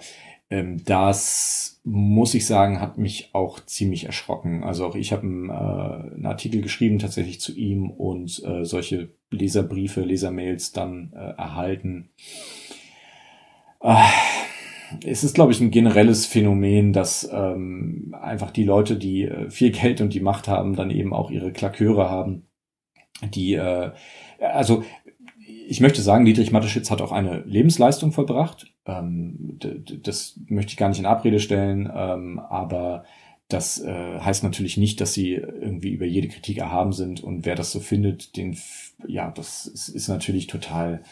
[0.50, 4.64] Ähm, das muss ich sagen, hat mich auch ziemlich erschrocken.
[4.64, 9.10] Also auch ich habe einen, äh, einen Artikel geschrieben tatsächlich zu ihm und äh, solche
[9.32, 12.10] Leserbriefe, Lesermails dann äh, erhalten.
[13.82, 14.04] Äh,
[15.04, 19.72] es ist, glaube ich, ein generelles Phänomen, dass ähm, einfach die Leute, die äh, viel
[19.72, 22.48] Geld und die Macht haben, dann eben auch ihre Klaköre haben,
[23.34, 23.92] die, äh,
[24.40, 24.84] also
[25.68, 28.74] ich möchte sagen, Dietrich Mateschitz hat auch eine Lebensleistung vollbracht.
[28.86, 29.60] Ähm,
[30.04, 33.04] das möchte ich gar nicht in Abrede stellen, ähm, aber
[33.48, 37.56] das äh, heißt natürlich nicht, dass sie irgendwie über jede Kritik erhaben sind und wer
[37.56, 38.58] das so findet, den,
[39.08, 41.04] ja, das ist, ist natürlich total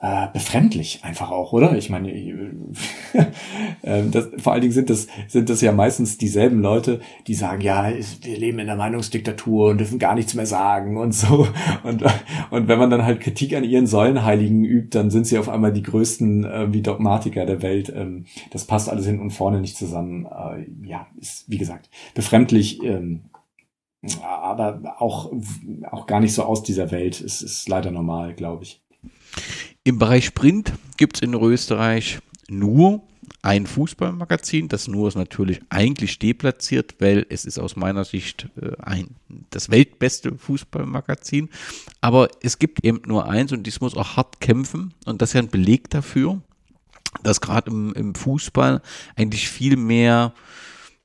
[0.00, 1.76] äh, befremdlich einfach auch, oder?
[1.76, 2.12] Ich meine,
[3.82, 7.62] äh, das, vor allen Dingen sind das, sind das ja meistens dieselben Leute, die sagen,
[7.62, 7.90] ja,
[8.22, 11.48] wir leben in der Meinungsdiktatur und dürfen gar nichts mehr sagen und so.
[11.84, 12.04] Und,
[12.50, 15.72] und wenn man dann halt Kritik an ihren Säulenheiligen übt, dann sind sie auf einmal
[15.72, 17.92] die größten äh, wie Dogmatiker der Welt.
[17.94, 20.26] Ähm, das passt alles hinten und vorne nicht zusammen.
[20.26, 22.82] Äh, ja, ist, wie gesagt, befremdlich.
[22.82, 23.30] Ähm,
[24.22, 25.32] aber auch,
[25.90, 27.20] auch gar nicht so aus dieser Welt.
[27.20, 28.82] Es ist leider normal, glaube ich.
[29.86, 33.02] Im Bereich Sprint gibt es in Österreich nur
[33.42, 34.68] ein Fußballmagazin.
[34.68, 39.08] Das nur ist natürlich eigentlich deplatziert, weil es ist aus meiner Sicht äh, ein,
[39.50, 41.50] das weltbeste Fußballmagazin.
[42.00, 44.94] Aber es gibt eben nur eins und dies muss auch hart kämpfen.
[45.04, 46.40] Und das ist ja ein Beleg dafür,
[47.22, 48.80] dass gerade im, im Fußball
[49.16, 50.32] eigentlich viel mehr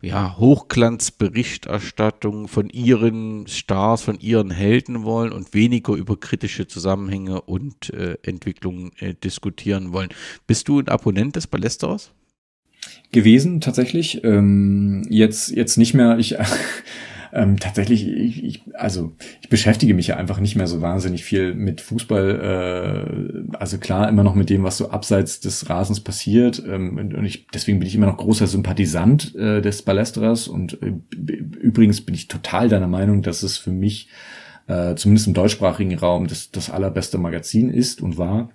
[0.01, 7.93] ja, Hochglanzberichterstattung von ihren Stars, von ihren Helden wollen und weniger über kritische Zusammenhänge und
[7.93, 10.07] äh, Entwicklungen äh, diskutieren wollen.
[10.47, 12.11] Bist du ein Abonnent des Ballesteros?
[13.11, 14.23] Gewesen, tatsächlich.
[14.23, 16.17] Ähm, jetzt, jetzt nicht mehr.
[16.17, 16.37] Ich
[17.31, 21.53] ähm, tatsächlich, ich, ich, also ich beschäftige mich ja einfach nicht mehr so wahnsinnig viel
[21.53, 23.47] mit Fußball.
[23.51, 26.63] Äh, also klar, immer noch mit dem, was so abseits des Rasens passiert.
[26.67, 30.47] Ähm, und ich, deswegen bin ich immer noch großer Sympathisant äh, des Ballesteras.
[30.47, 34.09] Und äh, übrigens bin ich total deiner Meinung, dass es für mich
[34.67, 38.49] äh, zumindest im deutschsprachigen Raum das, das allerbeste Magazin ist und war.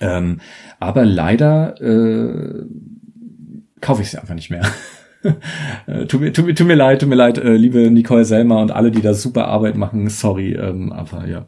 [0.00, 0.40] Ähm,
[0.78, 2.64] aber leider äh,
[3.80, 4.66] kaufe ich es einfach nicht mehr.
[5.86, 8.60] Äh, tut, mir, tut, mir, tut mir leid, tut mir leid, äh, liebe Nicole Selmer
[8.60, 10.08] und alle, die da super Arbeit machen.
[10.08, 11.46] Sorry, ähm, aber ja.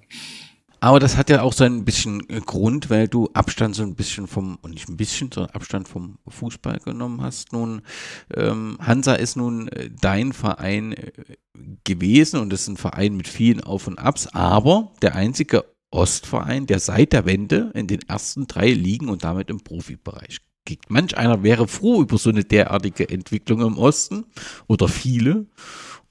[0.80, 3.94] Aber das hat ja auch so ein bisschen äh, Grund, weil du Abstand so ein
[3.94, 7.52] bisschen vom, und nicht ein bisschen, sondern Abstand vom Fußball genommen hast.
[7.52, 7.82] Nun,
[8.34, 9.68] ähm, Hansa ist nun
[10.00, 10.94] dein Verein
[11.84, 16.78] gewesen und ist ein Verein mit vielen Auf und Abs, aber der einzige Ostverein, der
[16.78, 20.38] seit der Wende in den ersten drei Ligen und damit im Profibereich.
[20.88, 24.24] Manch einer wäre froh über so eine derartige Entwicklung im Osten
[24.66, 25.46] oder viele.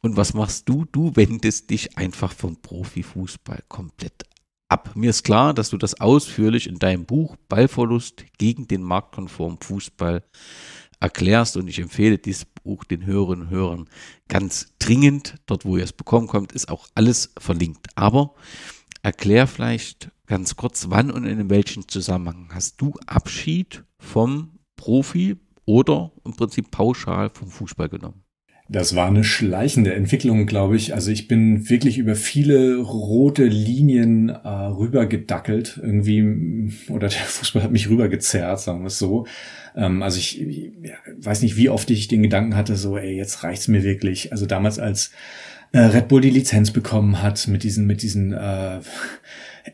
[0.01, 0.85] Und was machst du?
[0.91, 4.25] Du wendest dich einfach vom Profifußball komplett
[4.69, 4.91] ab.
[4.95, 10.23] Mir ist klar, dass du das ausführlich in deinem Buch Ballverlust gegen den marktkonformen Fußball
[10.99, 13.89] erklärst und ich empfehle dieses Buch den Hörerinnen und Hörern
[14.27, 15.35] ganz dringend.
[15.45, 17.87] Dort, wo ihr es bekommen kommt, ist auch alles verlinkt.
[17.95, 18.35] Aber
[19.01, 25.35] erklär vielleicht ganz kurz, wann und in welchem Zusammenhang hast du Abschied vom Profi
[25.65, 28.23] oder im Prinzip pauschal vom Fußball genommen?
[28.71, 30.93] Das war eine schleichende Entwicklung, glaube ich.
[30.93, 37.71] Also ich bin wirklich über viele rote Linien äh, rübergedackelt irgendwie, oder der Fußball hat
[37.71, 39.25] mich rübergezerrt, sagen wir es so.
[39.75, 40.71] Ähm, also ich, ich
[41.17, 44.31] weiß nicht, wie oft ich den Gedanken hatte, so, ey, jetzt reicht's mir wirklich.
[44.31, 45.09] Also damals als
[45.71, 48.81] äh, Red Bull die Lizenz bekommen hat mit diesen, mit diesen äh,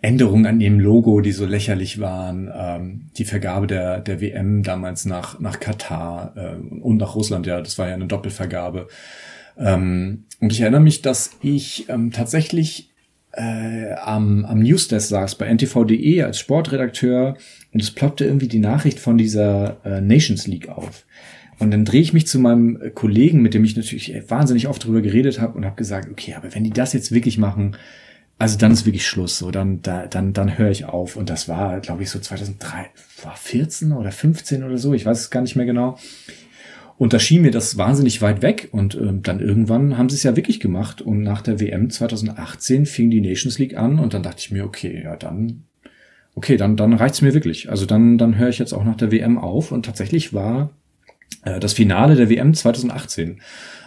[0.01, 5.05] Änderungen an ihrem Logo, die so lächerlich waren, ähm, die Vergabe der, der WM damals
[5.05, 8.87] nach, nach Katar äh, und nach Russland, ja, das war ja eine Doppelvergabe.
[9.57, 12.91] Ähm, und ich erinnere mich, dass ich ähm, tatsächlich
[13.31, 17.37] äh, am, am Newsdesk saß bei ntv.de als Sportredakteur
[17.73, 21.05] und es ploppte irgendwie die Nachricht von dieser äh, Nations League auf.
[21.57, 25.01] Und dann drehe ich mich zu meinem Kollegen, mit dem ich natürlich wahnsinnig oft drüber
[25.01, 27.77] geredet habe und habe gesagt, okay, aber wenn die das jetzt wirklich machen,
[28.37, 31.47] also dann ist wirklich Schluss, so dann da, dann dann höre ich auf und das
[31.47, 32.87] war glaube ich so 2003
[33.23, 35.97] war 14 oder 15 oder so, ich weiß es gar nicht mehr genau.
[36.97, 40.23] Und da schien mir das wahnsinnig weit weg und ähm, dann irgendwann haben sie es
[40.23, 44.23] ja wirklich gemacht und nach der WM 2018 fing die Nations League an und dann
[44.23, 45.63] dachte ich mir, okay, ja, dann
[46.35, 47.69] okay, dann dann reicht's mir wirklich.
[47.69, 50.71] Also dann dann höre ich jetzt auch nach der WM auf und tatsächlich war
[51.43, 53.41] Äh, das Finale der WM 2018.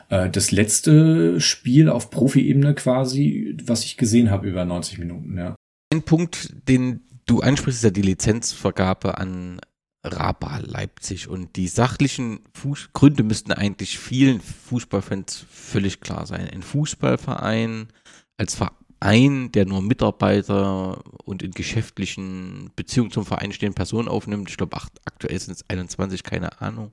[0.09, 5.55] Äh, das letzte Spiel auf Profi-Ebene quasi, was ich gesehen habe über 90 Minuten, ja.
[5.93, 9.61] Ein Punkt, den du ansprichst, ist ja die Lizenzvergabe an
[10.05, 11.29] Raba Leipzig.
[11.29, 16.49] Und die sachlichen Fuß Gründe müssten eigentlich vielen Fußballfans völlig klar sein.
[16.49, 17.89] Ein Fußballverein
[18.37, 18.55] als
[19.01, 24.77] Verein, der nur Mitarbeiter und in geschäftlichen Beziehungen zum Verein stehenden Personen aufnimmt, ich glaube
[25.05, 26.91] aktuell sind es 21, keine Ahnung,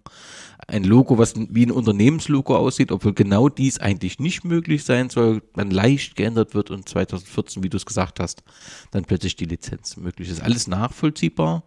[0.67, 5.41] ein Logo, was wie ein Unternehmenslogo aussieht, obwohl genau dies eigentlich nicht möglich sein soll,
[5.55, 8.43] dann leicht geändert wird und 2014, wie du es gesagt hast,
[8.91, 10.41] dann plötzlich die Lizenz möglich ist.
[10.41, 11.63] Alles nachvollziehbar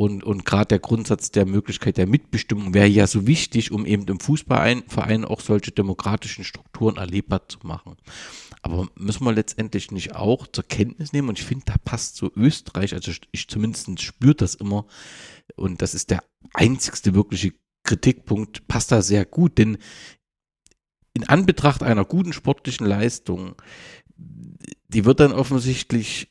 [0.00, 4.04] und, und gerade der Grundsatz der Möglichkeit der Mitbestimmung wäre ja so wichtig, um eben
[4.08, 7.96] im Fußballverein auch solche demokratischen Strukturen erlebbar zu machen.
[8.62, 12.30] Aber müssen wir letztendlich nicht auch zur Kenntnis nehmen, und ich finde, da passt so
[12.36, 14.86] Österreich, also ich zumindest spüre das immer,
[15.56, 16.22] und das ist der
[16.52, 17.54] einzigste wirkliche
[17.84, 19.78] Kritikpunkt, passt da sehr gut, denn
[21.14, 23.56] in Anbetracht einer guten sportlichen Leistung,
[24.88, 26.30] die wird dann offensichtlich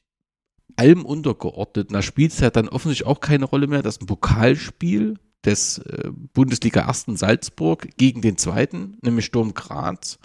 [0.75, 1.93] allem untergeordnet.
[1.93, 6.11] Da spielt es ja dann offensichtlich auch keine Rolle mehr, dass ein Pokalspiel des äh,
[6.33, 7.05] Bundesliga 1.
[7.19, 10.19] Salzburg gegen den zweiten, nämlich Sturm Graz,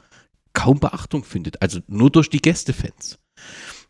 [0.54, 1.60] kaum Beachtung findet.
[1.60, 3.18] Also nur durch die Gästefans.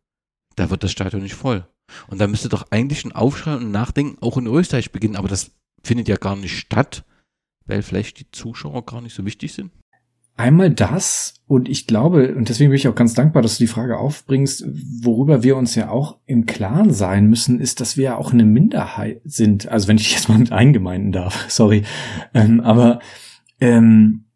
[0.57, 1.65] da wird das Stadion nicht voll.
[2.09, 5.53] Und da müsste doch eigentlich ein Aufschrei und Nachdenken auch in Österreich beginnen, aber das
[5.85, 7.05] findet ja gar nicht statt,
[7.69, 9.71] weil vielleicht die Zuschauer gar nicht so wichtig sind.
[10.37, 13.69] Einmal das und ich glaube, und deswegen bin ich auch ganz dankbar, dass du die
[13.69, 14.65] Frage aufbringst,
[15.03, 18.45] worüber wir uns ja auch im Klaren sein müssen, ist, dass wir ja auch eine
[18.45, 19.67] Minderheit sind.
[19.69, 21.83] Also wenn ich jetzt mal mit eingemeinden darf, sorry.
[22.35, 23.01] Ähm, aber
[23.61, 24.27] ähm,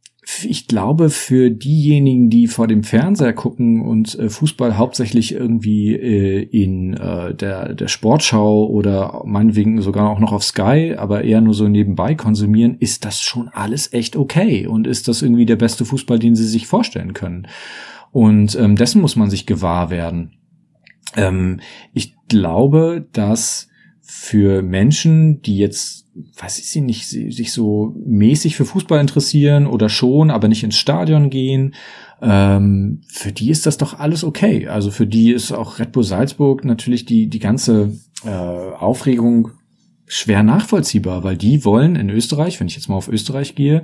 [0.48, 6.42] ich glaube, für diejenigen, die vor dem Fernseher gucken und äh, Fußball hauptsächlich irgendwie äh,
[6.42, 11.54] in äh, der, der Sportschau oder meinetwegen sogar auch noch auf Sky, aber eher nur
[11.54, 15.84] so nebenbei konsumieren, ist das schon alles echt okay und ist das irgendwie der beste
[15.84, 17.46] Fußball, den sie sich vorstellen können.
[18.10, 20.32] Und ähm, dessen muss man sich gewahr werden.
[21.16, 21.60] Ähm,
[21.92, 23.68] ich glaube, dass
[24.02, 26.02] für Menschen, die jetzt
[26.36, 30.76] weiß ich sie nicht, sich so mäßig für Fußball interessieren oder schon, aber nicht ins
[30.76, 31.74] Stadion gehen,
[32.20, 34.68] ähm, für die ist das doch alles okay.
[34.68, 39.52] Also für die ist auch Red Bull Salzburg natürlich die, die ganze äh, Aufregung
[40.06, 43.82] schwer nachvollziehbar, weil die wollen in Österreich, wenn ich jetzt mal auf Österreich gehe,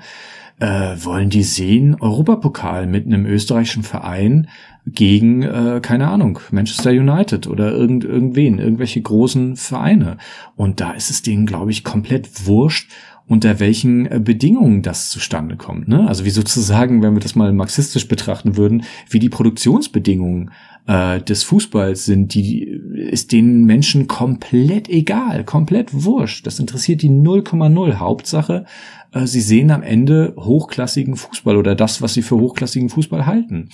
[0.61, 4.49] äh, wollen die sehen Europapokal mit einem österreichischen Verein
[4.87, 10.17] gegen, äh, keine Ahnung, Manchester United oder irgend, irgendwen, irgendwelche großen Vereine.
[10.57, 12.91] Und da ist es denen, glaube ich, komplett wurscht,
[13.29, 15.87] unter welchen äh, Bedingungen das zustande kommt.
[15.87, 16.09] Ne?
[16.09, 20.51] Also wie sozusagen, wenn wir das mal marxistisch betrachten würden, wie die Produktionsbedingungen
[20.87, 26.47] äh, des Fußballs sind, die ist den Menschen komplett egal, komplett wurscht.
[26.47, 27.95] Das interessiert die 0,0.
[27.97, 28.65] Hauptsache,
[29.13, 33.71] äh, sie sehen am Ende hochklassigen Fußball oder das, was sie für hochklassigen Fußball halten.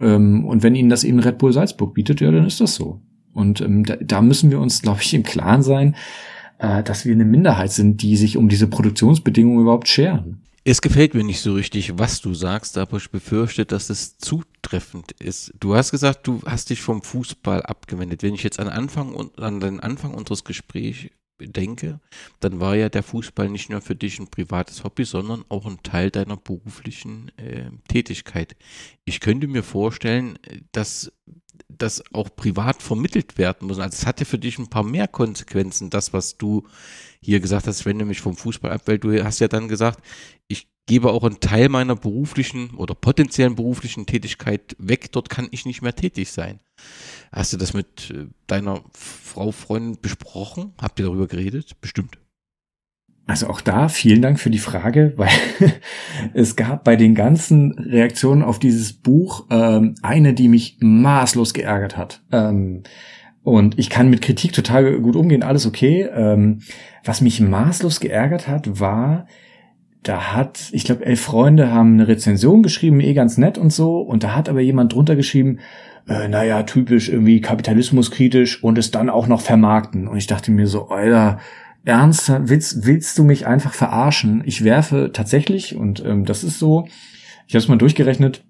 [0.00, 3.00] Ähm, und wenn ihnen das eben Red Bull Salzburg bietet, ja, dann ist das so.
[3.32, 5.96] Und ähm, da, da müssen wir uns, glaube ich, im Klaren sein,
[6.58, 10.42] äh, dass wir eine Minderheit sind, die sich um diese Produktionsbedingungen überhaupt scheren.
[10.68, 15.12] Es gefällt mir nicht so richtig, was du sagst, aber ich befürchte, dass es zutreffend
[15.12, 15.54] ist.
[15.60, 18.24] Du hast gesagt, du hast dich vom Fußball abgewendet.
[18.24, 21.06] Wenn ich jetzt an, Anfang, an den Anfang unseres Gesprächs
[21.40, 22.00] denke,
[22.40, 25.82] dann war ja der Fußball nicht nur für dich ein privates Hobby, sondern auch ein
[25.82, 28.56] Teil deiner beruflichen äh, Tätigkeit.
[29.04, 30.38] Ich könnte mir vorstellen,
[30.72, 31.12] dass
[31.68, 33.78] das auch privat vermittelt werden muss.
[33.78, 36.66] Also es hatte für dich ein paar mehr Konsequenzen, das, was du
[37.20, 40.00] hier gesagt hast, wenn du mich vom Fußball ab, weil du hast ja dann gesagt,
[40.48, 45.66] ich gebe auch einen Teil meiner beruflichen oder potenziellen beruflichen Tätigkeit weg, dort kann ich
[45.66, 46.60] nicht mehr tätig sein.
[47.32, 50.72] Hast du das mit äh, deiner Frau, Freundin besprochen?
[50.80, 51.80] Habt ihr darüber geredet?
[51.80, 52.18] Bestimmt.
[53.26, 55.28] Also auch da vielen Dank für die Frage, weil
[56.34, 61.96] es gab bei den ganzen Reaktionen auf dieses Buch ähm, eine, die mich maßlos geärgert
[61.96, 62.22] hat.
[62.30, 62.84] Ähm,
[63.42, 66.08] Und ich kann mit Kritik total gut umgehen, alles okay.
[66.12, 66.62] Ähm,
[67.04, 69.26] was mich maßlos geärgert hat, war,
[70.02, 74.00] da hat, ich glaube, elf Freunde haben eine Rezension geschrieben, eh ganz nett und so,
[74.00, 75.58] und da hat aber jemand drunter geschrieben,
[76.08, 80.08] äh, naja, typisch irgendwie kapitalismuskritisch und es dann auch noch vermarkten.
[80.08, 81.38] Und ich dachte mir so, Alter,
[81.84, 84.42] ernst, willst, willst du mich einfach verarschen?
[84.44, 86.86] Ich werfe tatsächlich, und ähm, das ist so,
[87.46, 88.44] ich habe es mal durchgerechnet,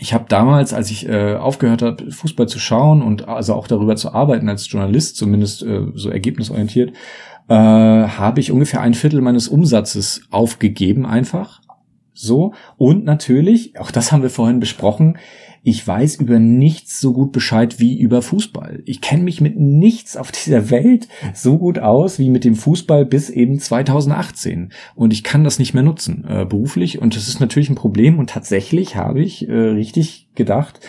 [0.00, 3.96] ich habe damals, als ich äh, aufgehört habe, Fußball zu schauen und also auch darüber
[3.96, 6.92] zu arbeiten als Journalist, zumindest äh, so ergebnisorientiert,
[7.48, 11.60] äh, habe ich ungefähr ein Viertel meines Umsatzes aufgegeben einfach.
[12.12, 12.52] So.
[12.76, 15.18] Und natürlich, auch das haben wir vorhin besprochen,
[15.62, 18.82] ich weiß über nichts so gut Bescheid wie über Fußball.
[18.86, 23.04] Ich kenne mich mit nichts auf dieser Welt so gut aus wie mit dem Fußball
[23.04, 24.72] bis eben 2018.
[24.94, 27.00] Und ich kann das nicht mehr nutzen, äh, beruflich.
[27.00, 28.18] Und das ist natürlich ein Problem.
[28.18, 30.80] Und tatsächlich habe ich äh, richtig gedacht,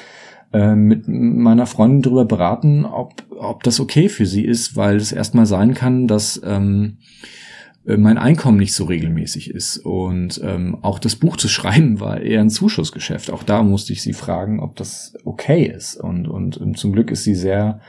[0.53, 5.11] äh, mit meiner Freundin darüber beraten, ob, ob das okay für sie ist, weil es
[5.11, 7.48] erstmal sein kann, dass ähm, äh,
[7.97, 9.77] mein Einkommen nicht so regelmäßig ist.
[9.77, 13.31] Und ähm, auch das Buch zu schreiben war eher ein Zuschussgeschäft.
[13.31, 15.95] Auch da musste ich sie fragen, ob das okay ist.
[15.95, 17.81] Und, und, und zum Glück ist sie sehr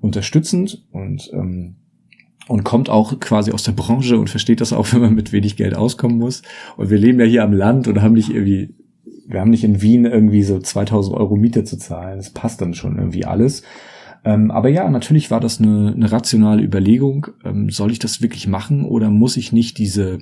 [0.00, 1.76] unterstützend und ähm,
[2.48, 5.56] und kommt auch quasi aus der Branche und versteht das auch, wenn man mit wenig
[5.56, 6.42] Geld auskommen muss.
[6.76, 8.74] Und wir leben ja hier am Land und haben nicht irgendwie
[9.30, 12.16] wir haben nicht in Wien irgendwie so 2000 Euro Miete zu zahlen.
[12.16, 13.62] Das passt dann schon irgendwie alles.
[14.24, 17.28] Ähm, aber ja, natürlich war das eine, eine rationale Überlegung.
[17.44, 20.18] Ähm, soll ich das wirklich machen oder muss ich nicht diese,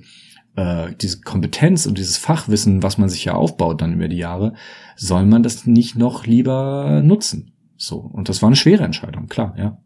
[0.57, 4.55] äh, diese Kompetenz und dieses Fachwissen, was man sich ja aufbaut dann über die Jahre,
[4.97, 7.53] soll man das nicht noch lieber nutzen?
[7.77, 7.99] So.
[7.99, 9.79] Und das war eine schwere Entscheidung, klar, ja.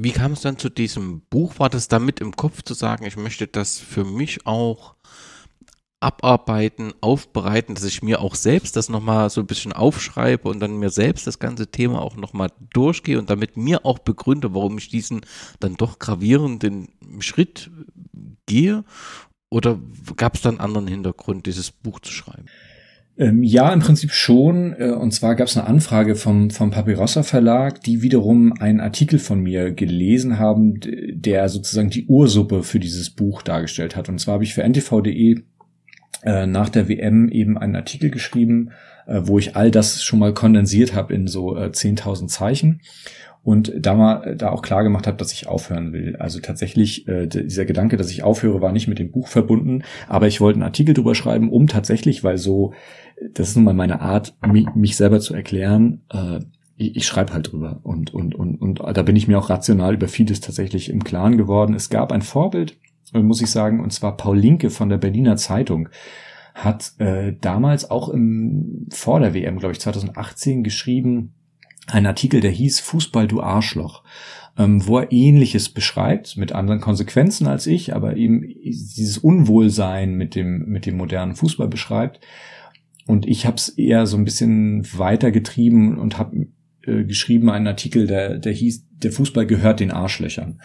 [0.00, 1.58] Wie kam es dann zu diesem Buch?
[1.58, 4.94] War das damit im Kopf zu sagen, ich möchte das für mich auch
[6.00, 10.78] abarbeiten, aufbereiten, dass ich mir auch selbst das nochmal so ein bisschen aufschreibe und dann
[10.78, 14.88] mir selbst das ganze Thema auch nochmal durchgehe und damit mir auch begründe, warum ich
[14.88, 15.22] diesen
[15.58, 16.88] dann doch gravierenden
[17.18, 17.70] Schritt
[18.46, 18.84] gehe?
[19.50, 19.78] Oder
[20.16, 22.46] gab es dann einen anderen Hintergrund, dieses Buch zu schreiben?
[23.16, 24.74] Ähm, ja, im Prinzip schon.
[24.78, 29.18] Äh, und zwar gab es eine Anfrage vom, vom Papirossa Verlag, die wiederum einen Artikel
[29.18, 34.08] von mir gelesen haben, der sozusagen die Ursuppe für dieses Buch dargestellt hat.
[34.08, 35.42] Und zwar habe ich für ntv.de
[36.22, 38.70] äh, nach der WM eben einen Artikel geschrieben,
[39.06, 42.80] äh, wo ich all das schon mal kondensiert habe in so äh, 10.000 Zeichen
[43.44, 46.16] und da mal da auch klar gemacht habe, dass ich aufhören will.
[46.16, 50.26] Also tatsächlich äh, dieser Gedanke, dass ich aufhöre, war nicht mit dem Buch verbunden, aber
[50.26, 52.72] ich wollte einen Artikel drüber schreiben, um tatsächlich, weil so
[53.32, 56.02] das ist nun mal meine Art, mich, mich selber zu erklären.
[56.12, 56.40] Äh,
[56.76, 59.94] ich, ich schreibe halt drüber und und und und da bin ich mir auch rational
[59.94, 61.74] über vieles tatsächlich im Klaren geworden.
[61.74, 62.76] Es gab ein Vorbild
[63.12, 65.88] muss ich sagen, und zwar Paul Linke von der Berliner Zeitung
[66.54, 71.34] hat äh, damals auch im, vor der WM, glaube ich, 2018 geschrieben,
[71.86, 74.02] einen Artikel, der hieß Fußball, du Arschloch,
[74.58, 80.34] ähm, wo er ähnliches beschreibt, mit anderen Konsequenzen als ich, aber eben dieses Unwohlsein mit
[80.34, 82.20] dem, mit dem modernen Fußball beschreibt.
[83.06, 86.48] Und ich habe es eher so ein bisschen weitergetrieben und habe
[86.82, 90.60] äh, geschrieben einen Artikel, der, der hieß, der Fußball gehört den Arschlöchern.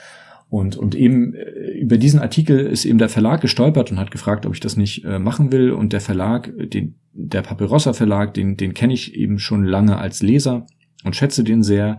[0.53, 4.45] Und, und eben äh, über diesen Artikel ist eben der Verlag gestolpert und hat gefragt,
[4.45, 5.71] ob ich das nicht äh, machen will.
[5.71, 10.21] Und der Verlag, den, der Papyrossa Verlag, den, den kenne ich eben schon lange als
[10.21, 10.67] Leser
[11.03, 11.97] und schätze den sehr.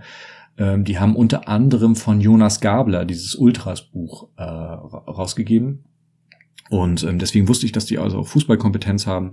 [0.56, 5.86] Ähm, die haben unter anderem von Jonas Gabler dieses Ultras-Buch äh, rausgegeben.
[6.70, 9.32] Und ähm, deswegen wusste ich, dass die also auch Fußballkompetenz haben.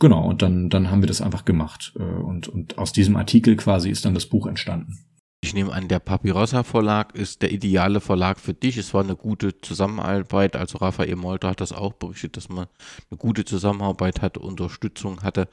[0.00, 1.92] Genau, und dann, dann haben wir das einfach gemacht.
[1.96, 4.98] Äh, und, und aus diesem Artikel quasi ist dann das Buch entstanden.
[5.40, 8.76] Ich nehme an, der Papyrossa Verlag ist der ideale Verlag für dich.
[8.76, 10.56] Es war eine gute Zusammenarbeit.
[10.56, 12.66] Also Raphael Molter hat das auch berichtet, dass man
[13.08, 15.46] eine gute Zusammenarbeit hatte, Unterstützung hatte.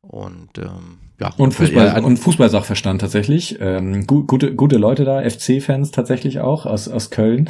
[0.00, 1.32] Und ähm, ja.
[1.36, 3.58] Und Fußball und Fußballsachverstand tatsächlich.
[3.60, 7.48] Ähm, gu gute, gute Leute da, FC-Fans tatsächlich auch aus, aus Köln.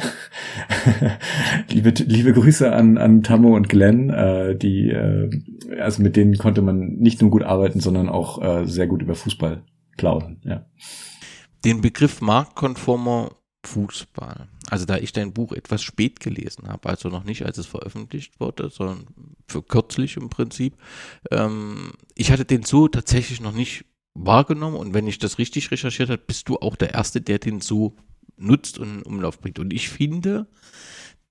[1.71, 5.41] liebe, liebe Grüße an, an Tammo und Glenn, äh, die äh,
[5.79, 9.15] also mit denen konnte man nicht nur gut arbeiten, sondern auch äh, sehr gut über
[9.15, 9.63] Fußball
[9.97, 10.65] plaudern, ja
[11.65, 13.31] den Begriff marktkonformer
[13.65, 14.47] Fußball.
[14.69, 18.39] Also da ich dein Buch etwas spät gelesen habe, also noch nicht als es veröffentlicht
[18.39, 19.07] wurde, sondern
[19.47, 20.75] für kürzlich im Prinzip.
[21.31, 26.09] Ähm, ich hatte den so tatsächlich noch nicht wahrgenommen und wenn ich das richtig recherchiert
[26.09, 27.95] habe, bist du auch der Erste, der den so
[28.37, 29.59] nutzt und in Umlauf bringt.
[29.59, 30.47] Und ich finde,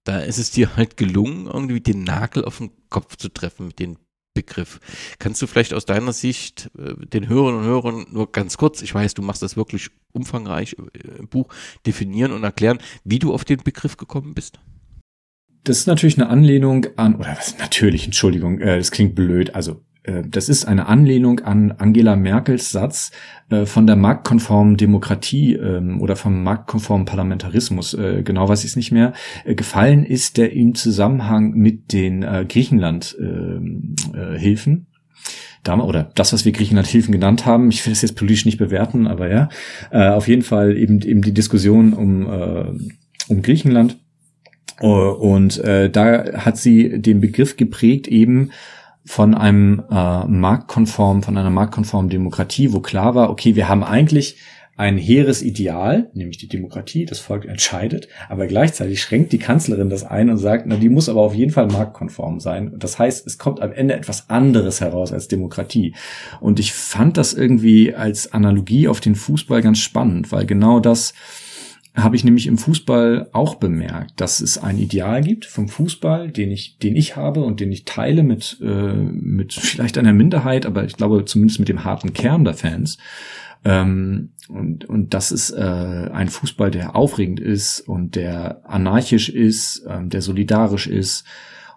[0.05, 3.79] da ist es dir halt gelungen, irgendwie den Nagel auf den Kopf zu treffen mit
[3.79, 3.99] den
[4.39, 4.79] Begriff.
[5.19, 8.95] Kannst du vielleicht aus deiner Sicht äh, den Hörern und Hörern nur ganz kurz, ich
[8.95, 11.49] weiß, du machst das wirklich umfangreich äh, im Buch,
[11.87, 14.61] definieren und erklären, wie du auf den Begriff gekommen bist?
[15.65, 19.83] Das ist natürlich eine Anlehnung an, oder was natürlich, Entschuldigung, äh, das klingt blöd, also
[20.29, 23.11] das ist eine Anlehnung an Angela Merkels Satz
[23.51, 28.77] äh, von der marktkonformen Demokratie ähm, oder vom marktkonformen Parlamentarismus, äh, genau weiß ich es
[28.77, 29.13] nicht mehr,
[29.45, 34.87] gefallen ist, der im Zusammenhang mit den Griechenland-Hilfen
[35.67, 37.71] oder das, was wir Griechenland-Hilfen genannt haben.
[37.71, 39.51] Ich will das jetzt politisch nicht bewerten, aber ja,
[39.91, 42.89] auf jeden Fall eben eben die Diskussion um
[43.29, 43.99] um Griechenland
[44.81, 48.51] und äh, da hat sie den Begriff geprägt eben
[49.09, 54.37] von einem äh, marktkonform, von einer marktkonformen Demokratie, wo klar war, okay, wir haben eigentlich
[54.77, 60.05] ein hehres Ideal, nämlich die Demokratie, das Volk entscheidet, aber gleichzeitig schränkt die Kanzlerin das
[60.05, 62.75] ein und sagt, na, die muss aber auf jeden Fall marktkonform sein.
[62.77, 65.95] Das heißt, es kommt am Ende etwas anderes heraus als Demokratie.
[66.39, 71.15] Und ich fand das irgendwie als Analogie auf den Fußball ganz spannend, weil genau das
[71.95, 76.51] habe ich nämlich im Fußball auch bemerkt, dass es ein Ideal gibt vom Fußball, den
[76.51, 80.85] ich, den ich habe und den ich teile mit, äh, mit vielleicht einer Minderheit, aber
[80.85, 82.99] ich glaube zumindest mit dem harten Kern der Fans.
[83.65, 89.85] Ähm, und, und das ist äh, ein Fußball, der aufregend ist und der anarchisch ist,
[89.89, 91.25] ähm, der solidarisch ist.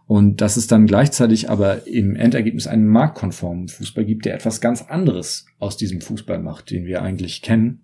[0.08, 4.82] Und dass es dann gleichzeitig aber im Endergebnis einen marktkonformen Fußball gibt, der etwas ganz
[4.82, 7.82] anderes aus diesem Fußball macht, den wir eigentlich kennen.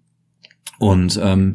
[0.80, 1.54] Und ähm,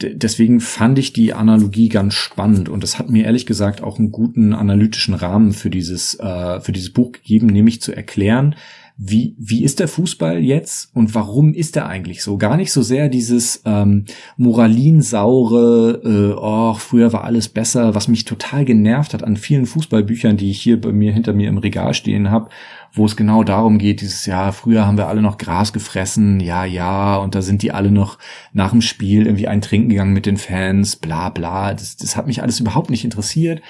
[0.00, 4.12] deswegen fand ich die Analogie ganz spannend und das hat mir ehrlich gesagt auch einen
[4.12, 8.54] guten analytischen Rahmen für dieses äh, für dieses Buch gegeben, nämlich zu erklären,
[8.96, 12.36] wie, wie ist der Fußball jetzt und warum ist er eigentlich so?
[12.36, 14.04] Gar nicht so sehr dieses ähm,
[14.36, 20.36] moralinsaure, äh, oh, früher war alles besser, was mich total genervt hat an vielen Fußballbüchern,
[20.36, 22.50] die ich hier bei mir hinter mir im Regal stehen habe,
[22.92, 26.64] wo es genau darum geht, dieses Jahr, früher haben wir alle noch Gras gefressen, ja,
[26.64, 28.18] ja, und da sind die alle noch
[28.52, 31.72] nach dem Spiel irgendwie ein Trinken gegangen mit den Fans, bla bla.
[31.72, 33.62] Das, das hat mich alles überhaupt nicht interessiert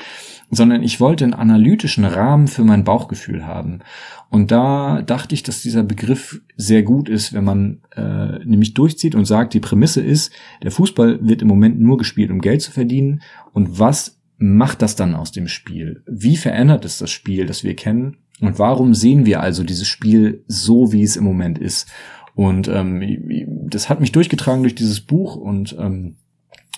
[0.55, 3.81] sondern ich wollte einen analytischen Rahmen für mein Bauchgefühl haben.
[4.28, 9.15] Und da dachte ich, dass dieser Begriff sehr gut ist, wenn man äh, nämlich durchzieht
[9.15, 10.31] und sagt, die Prämisse ist,
[10.62, 13.23] der Fußball wird im Moment nur gespielt, um Geld zu verdienen.
[13.55, 16.03] Und was macht das dann aus dem Spiel?
[16.07, 18.19] Wie verändert es das Spiel, das wir kennen?
[18.43, 21.89] Und warum sehen wir also dieses Spiel so, wie es im Moment ist?
[22.35, 26.16] Und ähm, das hat mich durchgetragen durch dieses Buch und ähm,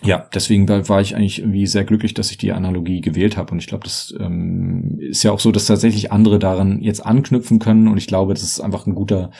[0.03, 3.53] ja, deswegen war ich eigentlich irgendwie sehr glücklich, dass ich die Analogie gewählt habe.
[3.53, 7.59] Und ich glaube, das ähm, ist ja auch so, dass tatsächlich andere daran jetzt anknüpfen
[7.59, 7.89] können.
[7.89, 9.31] Und ich glaube, das ist einfach ein guter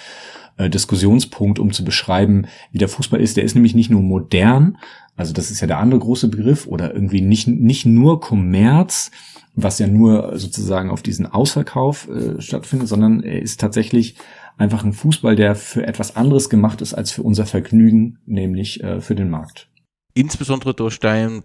[0.57, 3.37] äh, Diskussionspunkt, um zu beschreiben, wie der Fußball ist.
[3.37, 4.79] Der ist nämlich nicht nur modern,
[5.17, 9.11] also das ist ja der andere große Begriff, oder irgendwie nicht, nicht nur Kommerz,
[9.55, 14.17] was ja nur sozusagen auf diesen Ausverkauf äh, stattfindet, sondern er ist tatsächlich
[14.57, 19.01] einfach ein Fußball, der für etwas anderes gemacht ist als für unser Vergnügen, nämlich äh,
[19.01, 19.69] für den Markt.
[20.15, 21.43] Insbesondere durch deinen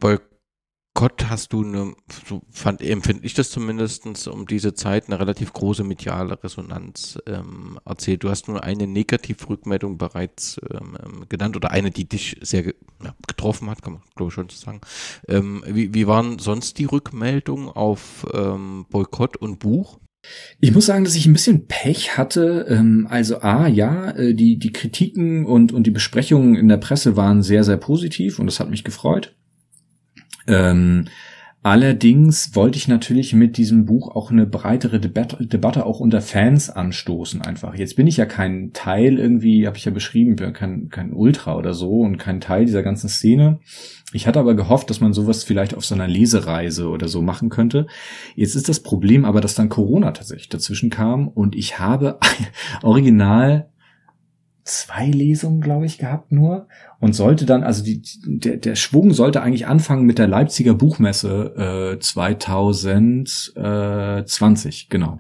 [1.00, 1.94] Boykott hast du eine,
[2.28, 7.80] so fand, empfinde ich das zumindest, um diese Zeit eine relativ große mediale Resonanz ähm,
[7.86, 8.26] erzählt.
[8.26, 13.16] Du hast nur eine Negativrückmeldung bereits ähm, ähm genannt oder eine, die dich sehr ja,
[13.28, 14.82] getroffen hat, kann man glaube ich schon so sagen.
[15.30, 20.02] Ähm, wie, wie waren sonst die Rückmeldungen auf ähm, Boykott und Buch?
[20.60, 22.66] Ich muss sagen, dass ich ein bisschen Pech hatte.
[22.68, 27.16] Ähm, also A, ja, äh, die, die Kritiken und, und die Besprechungen in der Presse
[27.16, 29.34] waren sehr, sehr positiv und das hat mich gefreut.
[30.50, 31.06] Ähm,
[31.62, 36.70] allerdings wollte ich natürlich mit diesem Buch auch eine breitere Debatte, Debatte auch unter Fans
[36.70, 37.76] anstoßen einfach.
[37.76, 41.74] Jetzt bin ich ja kein Teil irgendwie, habe ich ja beschrieben, kein, kein Ultra oder
[41.74, 43.60] so und kein Teil dieser ganzen Szene.
[44.12, 47.50] Ich hatte aber gehofft, dass man sowas vielleicht auf so einer Lesereise oder so machen
[47.50, 47.86] könnte.
[48.36, 52.18] Jetzt ist das Problem aber, dass dann Corona tatsächlich dazwischen kam und ich habe
[52.82, 53.70] original
[54.70, 56.68] zwei Lesungen, glaube ich, gehabt nur
[57.00, 61.96] und sollte dann, also die, der, der Schwung sollte eigentlich anfangen mit der Leipziger Buchmesse
[61.96, 65.20] äh, 2020, genau.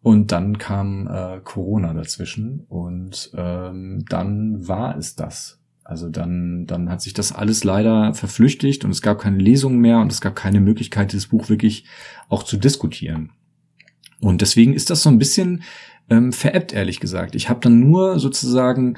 [0.00, 5.58] Und dann kam äh, Corona dazwischen und ähm, dann war es das.
[5.82, 9.98] Also dann, dann hat sich das alles leider verflüchtigt und es gab keine Lesungen mehr
[9.98, 11.86] und es gab keine Möglichkeit, dieses Buch wirklich
[12.28, 13.30] auch zu diskutieren.
[14.20, 15.62] Und deswegen ist das so ein bisschen
[16.10, 17.34] ähm, veräppt, ehrlich gesagt.
[17.34, 18.96] Ich habe dann nur sozusagen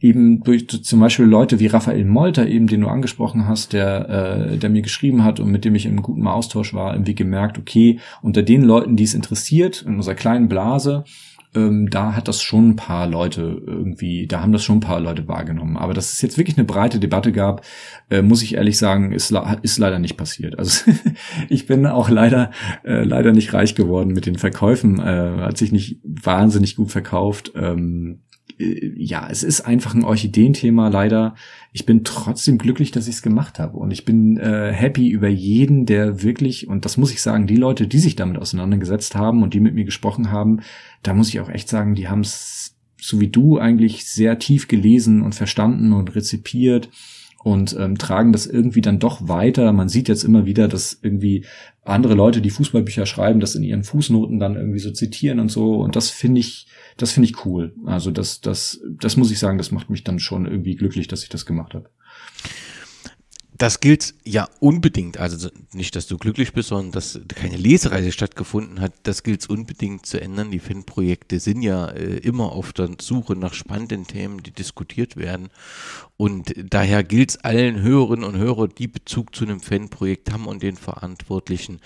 [0.00, 4.56] eben durch zum Beispiel Leute wie Raphael Molter, eben den du angesprochen hast, der, äh,
[4.58, 7.98] der mir geschrieben hat und mit dem ich im guten Austausch war, irgendwie gemerkt, okay,
[8.20, 11.04] unter den Leuten, die es interessiert, in unserer kleinen Blase,
[11.56, 15.00] ähm, da hat das schon ein paar Leute irgendwie, da haben das schon ein paar
[15.00, 15.76] Leute wahrgenommen.
[15.76, 17.64] Aber dass es jetzt wirklich eine breite Debatte gab,
[18.10, 20.58] äh, muss ich ehrlich sagen, ist, ist leider nicht passiert.
[20.58, 20.90] Also
[21.48, 22.50] ich bin auch leider,
[22.84, 27.52] äh, leider nicht reich geworden mit den Verkäufen, äh, hat sich nicht wahnsinnig gut verkauft.
[27.56, 28.25] Ähm, äh,
[28.58, 31.34] ja, es ist einfach ein Orchideenthema leider.
[31.72, 33.76] Ich bin trotzdem glücklich, dass ich es gemacht habe.
[33.76, 37.56] Und ich bin äh, happy über jeden, der wirklich, und das muss ich sagen, die
[37.56, 40.60] Leute, die sich damit auseinandergesetzt haben und die mit mir gesprochen haben,
[41.02, 44.68] da muss ich auch echt sagen, die haben es so wie du eigentlich sehr tief
[44.68, 46.88] gelesen und verstanden und rezipiert
[47.44, 49.72] und ähm, tragen das irgendwie dann doch weiter.
[49.72, 51.44] Man sieht jetzt immer wieder, dass irgendwie
[51.84, 55.76] andere Leute, die Fußballbücher schreiben, das in ihren Fußnoten dann irgendwie so zitieren und so.
[55.76, 56.66] Und das finde ich,
[56.96, 57.74] das finde ich cool.
[57.84, 61.22] Also das, das, das muss ich sagen, das macht mich dann schon irgendwie glücklich, dass
[61.22, 61.90] ich das gemacht habe.
[63.58, 68.80] Das gilt ja unbedingt, also nicht, dass du glücklich bist, sondern dass keine Lesereise stattgefunden
[68.80, 70.50] hat, das gilt unbedingt zu ändern.
[70.50, 75.48] Die Fanprojekte sind ja äh, immer auf der Suche nach spannenden Themen, die diskutiert werden.
[76.18, 80.62] Und daher gilt es allen Hörerinnen und Hörern, die Bezug zu einem Fanprojekt haben und
[80.62, 81.80] den Verantwortlichen,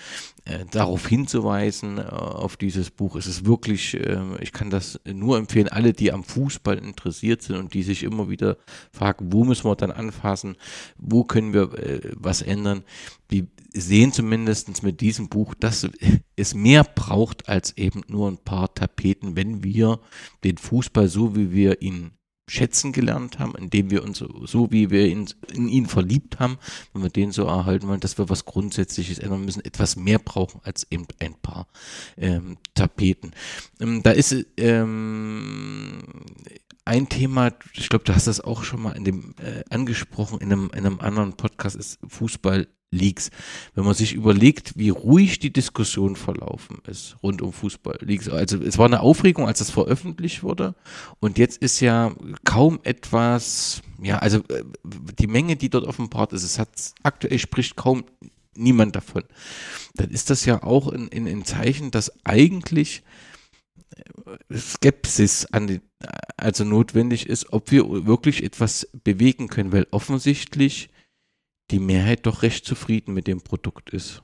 [0.44, 3.16] äh, darauf hinzuweisen, äh, auf dieses Buch.
[3.16, 7.56] Es ist wirklich, äh, ich kann das nur empfehlen, alle, die am Fußball interessiert sind
[7.56, 8.56] und die sich immer wieder
[8.92, 10.56] fragen, wo müssen wir dann anfassen,
[10.96, 12.84] wo können wir äh, was ändern,
[13.32, 15.88] die sehen zumindest mit diesem Buch, dass
[16.36, 20.00] es mehr braucht als eben nur ein paar Tapeten, wenn wir
[20.44, 22.12] den Fußball so, wie wir ihn
[22.50, 26.58] schätzen gelernt haben, indem wir uns so, so wie wir in, in ihn verliebt haben,
[26.92, 30.60] wenn wir den so erhalten wollen, dass wir was Grundsätzliches ändern müssen, etwas mehr brauchen
[30.64, 31.68] als eben ein paar
[32.16, 33.32] ähm, Tapeten.
[33.80, 36.02] Ähm, da ist ähm,
[36.84, 40.52] ein Thema, ich glaube, du hast das auch schon mal in dem äh, angesprochen, in
[40.52, 43.30] einem, in einem anderen Podcast, ist Fußball Leaks.
[43.74, 48.28] Wenn man sich überlegt, wie ruhig die Diskussion verlaufen ist rund um Fußball-Leaks.
[48.28, 50.74] Also es war eine Aufregung, als das veröffentlicht wurde.
[51.20, 52.12] Und jetzt ist ja
[52.44, 54.64] kaum etwas, ja, also äh,
[55.18, 56.68] die Menge, die dort offenbart ist, es hat
[57.02, 58.04] aktuell spricht kaum
[58.56, 59.22] niemand davon.
[59.94, 63.02] Dann ist das ja auch ein, ein, Zeichen, dass eigentlich
[63.94, 65.80] äh, Skepsis an die,
[66.36, 70.90] also notwendig ist, ob wir wirklich etwas bewegen können, weil offensichtlich
[71.70, 74.22] die Mehrheit doch recht zufrieden mit dem Produkt ist.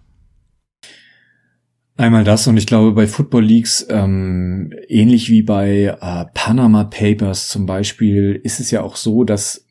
[1.99, 7.49] Einmal das und ich glaube bei Football Leagues, ähm, ähnlich wie bei äh, Panama Papers
[7.49, 9.67] zum Beispiel, ist es ja auch so, dass,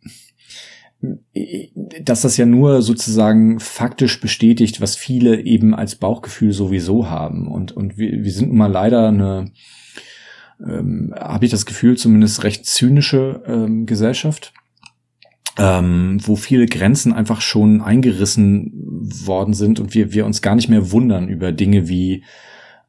[1.02, 7.47] dass das ja nur sozusagen faktisch bestätigt, was viele eben als Bauchgefühl sowieso haben.
[7.47, 9.52] Und, und wir, wir sind nun mal leider eine,
[10.60, 14.52] ähm, habe ich das Gefühl, zumindest recht zynische ähm, Gesellschaft
[15.57, 18.72] ähm, wo viele Grenzen einfach schon eingerissen
[19.26, 22.23] worden sind und wir, wir uns gar nicht mehr wundern über Dinge wie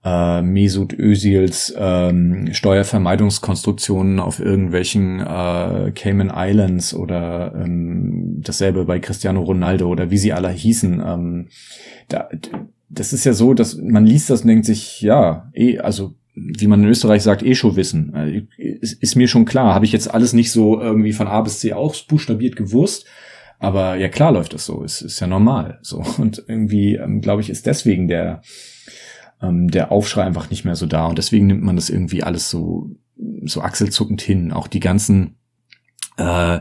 [0.04, 9.42] äh, Mesut Özils ähm, Steuervermeidungskonstruktionen auf irgendwelchen äh, Cayman Islands oder ähm, dasselbe bei Cristiano
[9.42, 11.02] Ronaldo oder wie sie alle hießen.
[11.04, 11.48] Ähm,
[12.08, 12.28] da,
[12.88, 16.66] das ist ja so, dass man liest das und denkt sich, ja, eh, also wie
[16.66, 18.48] man in Österreich sagt, eh schon wissen.
[18.58, 19.74] Ist, ist mir schon klar.
[19.74, 23.06] Habe ich jetzt alles nicht so irgendwie von A bis C auch buchstabiert gewusst.
[23.58, 24.84] Aber ja, klar läuft das so.
[24.84, 25.78] Es ist ja normal.
[25.80, 26.04] So.
[26.18, 28.42] Und irgendwie, ähm, glaube ich, ist deswegen der,
[29.40, 31.06] ähm, der Aufschrei einfach nicht mehr so da.
[31.06, 32.90] Und deswegen nimmt man das irgendwie alles so,
[33.44, 34.52] so achselzuckend hin.
[34.52, 35.36] Auch die ganzen,
[36.18, 36.60] äh,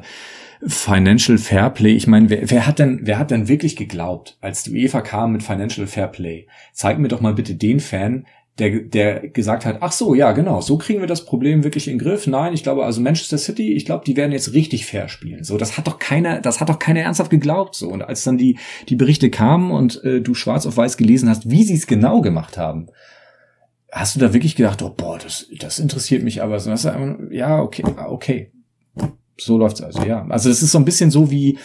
[0.65, 1.91] Financial Fairplay.
[1.91, 5.34] Ich meine, wer, wer hat denn, wer hat denn wirklich geglaubt, als die UEFA kam
[5.34, 6.47] mit Financial Fairplay?
[6.73, 8.26] Zeig mir doch mal bitte den Fan,
[8.60, 11.98] der, der gesagt hat, ach so, ja, genau, so kriegen wir das Problem wirklich in
[11.98, 12.26] den Griff.
[12.26, 15.44] Nein, ich glaube, also Manchester City, ich glaube, die werden jetzt richtig fair spielen.
[15.44, 17.76] So, das hat doch keiner, das hat doch keiner ernsthaft geglaubt.
[17.76, 18.57] So, und als dann die,
[18.88, 22.22] die Berichte kamen und äh, du schwarz auf weiß gelesen hast, wie sie es genau
[22.22, 22.88] gemacht haben,
[23.91, 26.60] hast du da wirklich gedacht, oh, boah, das, das interessiert mich aber.
[26.60, 26.88] So, das,
[27.32, 28.52] ja, okay, okay.
[29.38, 30.26] So läuft's also, ja.
[30.30, 31.60] Also, es ist so ein bisschen so wie,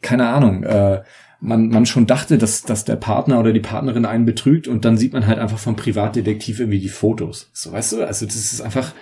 [0.00, 1.02] keine Ahnung, äh,
[1.46, 4.98] man, man schon dachte, dass, dass der Partner oder die Partnerin einen betrügt und dann
[4.98, 7.50] sieht man halt einfach vom Privatdetektiv irgendwie die Fotos.
[7.52, 8.04] So, weißt du?
[8.04, 8.92] Also das ist einfach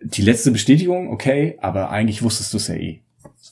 [0.00, 3.00] die letzte Bestätigung, okay, aber eigentlich wusstest du es ja eh.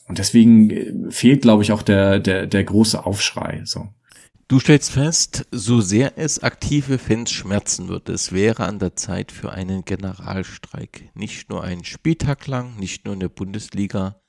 [0.07, 3.61] Und deswegen äh, fehlt, glaube ich, auch der, der, der große Aufschrei.
[3.65, 3.89] So.
[4.47, 9.31] Du stellst fest, so sehr es aktive Fans schmerzen wird, es wäre an der Zeit
[9.31, 11.09] für einen Generalstreik.
[11.15, 14.21] Nicht nur einen Spieltag lang, nicht nur in der Bundesliga,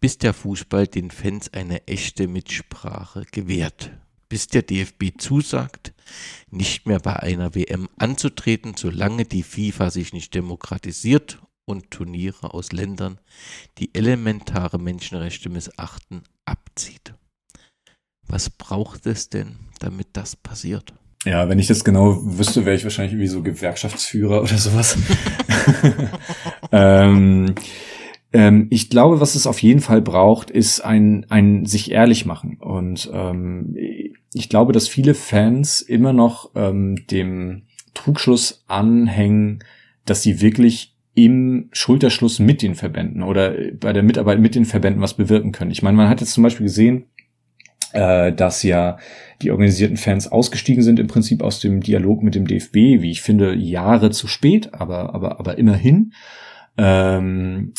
[0.00, 3.90] bis der Fußball den Fans eine echte Mitsprache gewährt.
[4.28, 5.94] Bis der DFB zusagt,
[6.50, 12.72] nicht mehr bei einer WM anzutreten, solange die FIFA sich nicht demokratisiert und Turniere aus
[12.72, 13.20] Ländern,
[13.78, 17.14] die elementare Menschenrechte missachten, abzieht.
[18.26, 20.92] Was braucht es denn, damit das passiert?
[21.24, 24.96] Ja, wenn ich das genau wüsste, wäre ich wahrscheinlich irgendwie so Gewerkschaftsführer oder sowas.
[26.72, 27.54] ähm,
[28.36, 32.58] ähm, ich glaube, was es auf jeden Fall braucht, ist ein, ein sich ehrlich machen.
[32.60, 33.74] Und ähm,
[34.34, 37.62] ich glaube, dass viele Fans immer noch ähm, dem
[37.94, 39.64] Trugschluss anhängen,
[40.04, 45.00] dass sie wirklich im Schulterschluss mit den Verbänden oder bei der Mitarbeit mit den Verbänden
[45.00, 45.70] was bewirken können.
[45.70, 47.06] Ich meine, man hat jetzt zum Beispiel gesehen,
[47.92, 48.98] äh, dass ja
[49.40, 53.22] die organisierten Fans ausgestiegen sind im Prinzip aus dem Dialog mit dem DFB, wie ich
[53.22, 56.12] finde, Jahre zu spät, aber aber aber immerhin
[56.76, 57.72] ähm,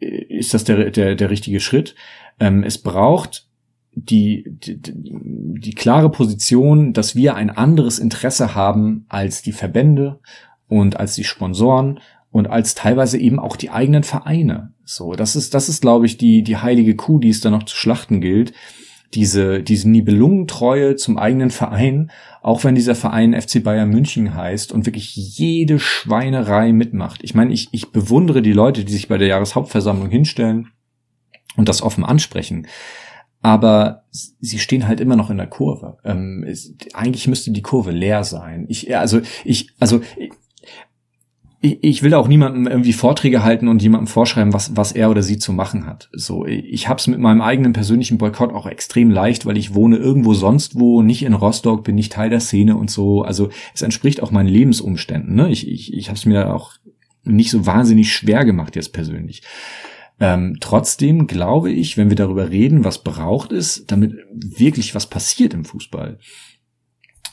[0.00, 1.94] ist das der der der richtige Schritt.
[2.38, 3.46] Ähm, es braucht
[3.92, 10.20] die, die, die klare Position, dass wir ein anderes Interesse haben als die Verbände
[10.68, 12.00] und als die Sponsoren
[12.30, 14.72] und als teilweise eben auch die eigenen Vereine.
[14.84, 17.64] So, das ist, das ist, glaube ich, die, die heilige Kuh, die es da noch
[17.64, 18.52] zu schlachten gilt.
[19.14, 24.86] Diese, diese Nibelungentreue zum eigenen Verein, auch wenn dieser Verein FC Bayern München heißt und
[24.86, 27.20] wirklich jede Schweinerei mitmacht.
[27.22, 30.68] Ich meine, ich, ich bewundere die Leute, die sich bei der Jahreshauptversammlung hinstellen
[31.56, 32.66] und das offen ansprechen
[33.42, 35.98] aber sie stehen halt immer noch in der Kurve.
[36.04, 38.66] Ähm, es, eigentlich müsste die Kurve leer sein.
[38.68, 40.02] Ich, also ich, also
[41.60, 45.22] ich, ich will auch niemandem irgendwie Vorträge halten und jemandem vorschreiben, was, was er oder
[45.22, 46.08] sie zu machen hat.
[46.12, 49.96] So, ich habe es mit meinem eigenen persönlichen Boykott auch extrem leicht, weil ich wohne
[49.96, 53.22] irgendwo sonst wo, nicht in Rostock, bin nicht Teil der Szene und so.
[53.22, 55.34] Also es entspricht auch meinen Lebensumständen.
[55.34, 55.50] Ne?
[55.50, 56.72] Ich, ich, ich habe es mir auch
[57.24, 59.42] nicht so wahnsinnig schwer gemacht jetzt persönlich.
[60.18, 65.52] Ähm, trotzdem glaube ich, wenn wir darüber reden, was braucht es, damit wirklich was passiert
[65.52, 66.18] im Fußball,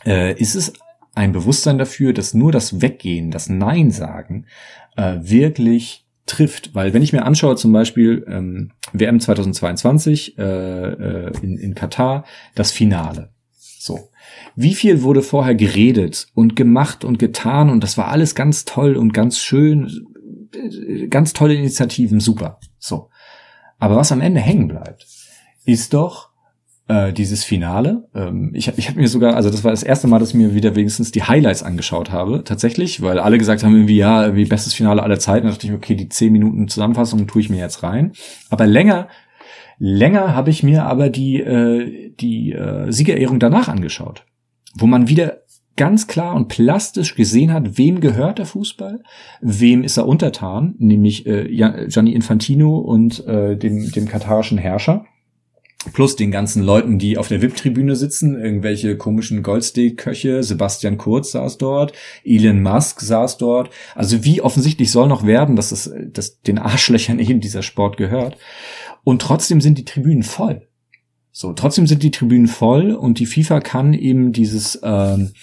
[0.05, 0.73] äh, ist es
[1.17, 4.45] ein Bewusstsein dafür, dass nur das Weggehen, das Nein sagen,
[4.95, 6.75] äh, wirklich trifft.
[6.75, 12.23] Weil wenn ich mir anschaue, zum Beispiel ähm, WM 2022 äh, äh, in, in Katar,
[12.53, 13.31] das Finale.
[13.51, 14.11] So.
[14.55, 18.95] Wie viel wurde vorher geredet und gemacht und getan und das war alles ganz toll
[18.95, 19.89] und ganz schön,
[21.09, 22.59] ganz tolle Initiativen, super.
[22.77, 23.09] So.
[23.79, 25.07] Aber was am Ende hängen bleibt,
[25.65, 26.26] ist doch
[26.87, 28.07] äh, dieses Finale.
[28.15, 30.35] Ähm, ich habe ich hab mir sogar, also das war das erste Mal, dass ich
[30.35, 34.45] mir wieder wenigstens die Highlights angeschaut habe, tatsächlich, weil alle gesagt haben irgendwie, ja, wie
[34.45, 35.47] bestes Finale aller Zeiten.
[35.47, 38.13] Da dachte ich, okay, die zehn Minuten Zusammenfassung tue ich mir jetzt rein.
[38.49, 39.07] Aber länger,
[39.79, 44.25] länger habe ich mir aber die, äh, die äh, Siegerehrung danach angeschaut,
[44.75, 45.41] wo man wieder
[45.75, 49.03] ganz klar und plastisch gesehen hat, wem gehört der Fußball,
[49.41, 51.47] wem ist er untertan, nämlich äh,
[51.87, 55.05] Gianni Infantino und äh, dem, dem katarischen Herrscher.
[55.93, 61.59] Plus den ganzen Leuten, die auf der VIP-Tribüne sitzen, irgendwelche komischen Goldsteak-Köche, Sebastian Kurz saß
[61.59, 61.93] dort,
[62.23, 63.69] Elon Musk saß dort.
[63.95, 68.37] Also wie offensichtlich soll noch werden, dass es dass den Arschlöchern eben dieser Sport gehört.
[69.03, 70.67] Und trotzdem sind die Tribünen voll.
[71.31, 75.33] So, trotzdem sind die Tribünen voll und die FIFA kann eben dieses, ähm,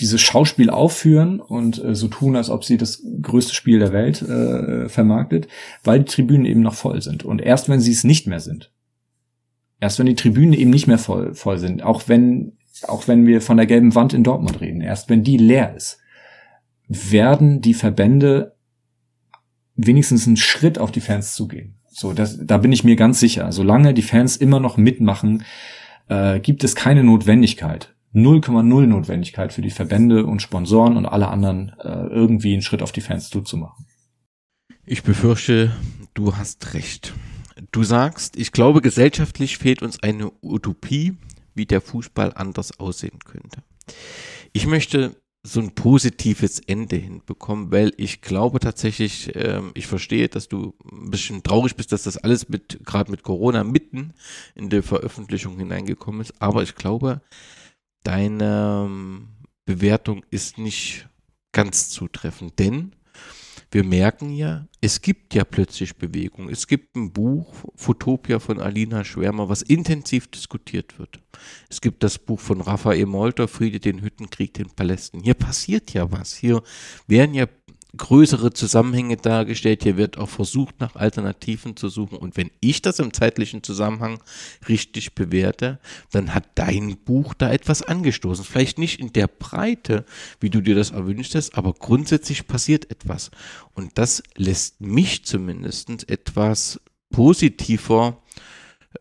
[0.00, 4.22] dieses Schauspiel aufführen und äh, so tun, als ob sie das größte Spiel der Welt
[4.22, 5.48] äh, vermarktet,
[5.84, 7.22] weil die Tribünen eben noch voll sind.
[7.22, 8.72] Und erst wenn sie es nicht mehr sind,
[9.80, 12.52] erst wenn die Tribünen eben nicht mehr voll, voll sind, auch wenn,
[12.86, 15.98] auch wenn wir von der gelben Wand in Dortmund reden, erst wenn die leer ist,
[16.88, 18.56] werden die Verbände
[19.74, 21.76] wenigstens einen Schritt auf die Fans zugehen.
[21.88, 23.52] So, das, da bin ich mir ganz sicher.
[23.52, 25.44] Solange die Fans immer noch mitmachen,
[26.08, 31.72] äh, gibt es keine Notwendigkeit, 0,0 Notwendigkeit für die Verbände und Sponsoren und alle anderen
[31.82, 33.86] äh, irgendwie einen Schritt auf die Fans zuzumachen.
[34.84, 35.72] Ich befürchte,
[36.14, 37.12] du hast recht.
[37.76, 41.18] Du sagst, ich glaube, gesellschaftlich fehlt uns eine Utopie,
[41.54, 43.62] wie der Fußball anders aussehen könnte.
[44.54, 50.48] Ich möchte so ein positives Ende hinbekommen, weil ich glaube tatsächlich, ähm, ich verstehe, dass
[50.48, 54.14] du ein bisschen traurig bist, dass das alles mit, gerade mit Corona mitten
[54.54, 57.20] in der Veröffentlichung hineingekommen ist, aber ich glaube,
[58.04, 59.28] deine ähm,
[59.66, 61.10] Bewertung ist nicht
[61.52, 62.95] ganz zutreffend, denn
[63.70, 66.48] wir merken ja, es gibt ja plötzlich Bewegung.
[66.48, 71.20] Es gibt ein Buch, Photopia von Alina Schwärmer, was intensiv diskutiert wird.
[71.68, 75.22] Es gibt das Buch von Raphael Molter, Friede den Hüttenkrieg, den Palästen.
[75.22, 76.34] Hier passiert ja was.
[76.34, 76.62] Hier
[77.08, 77.46] werden ja
[77.96, 79.82] größere Zusammenhänge dargestellt.
[79.82, 82.18] Hier wird auch versucht, nach Alternativen zu suchen.
[82.18, 84.20] Und wenn ich das im zeitlichen Zusammenhang
[84.68, 85.78] richtig bewerte,
[86.10, 88.44] dann hat dein Buch da etwas angestoßen.
[88.44, 90.04] Vielleicht nicht in der Breite,
[90.40, 93.30] wie du dir das erwünscht hast, aber grundsätzlich passiert etwas.
[93.74, 98.22] Und das lässt mich zumindest etwas positiver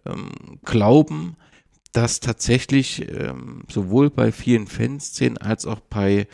[0.06, 0.32] ähm,
[0.64, 1.38] glauben,
[1.96, 6.28] dass tatsächlich ähm, sowohl bei vielen Fanszenen als auch bei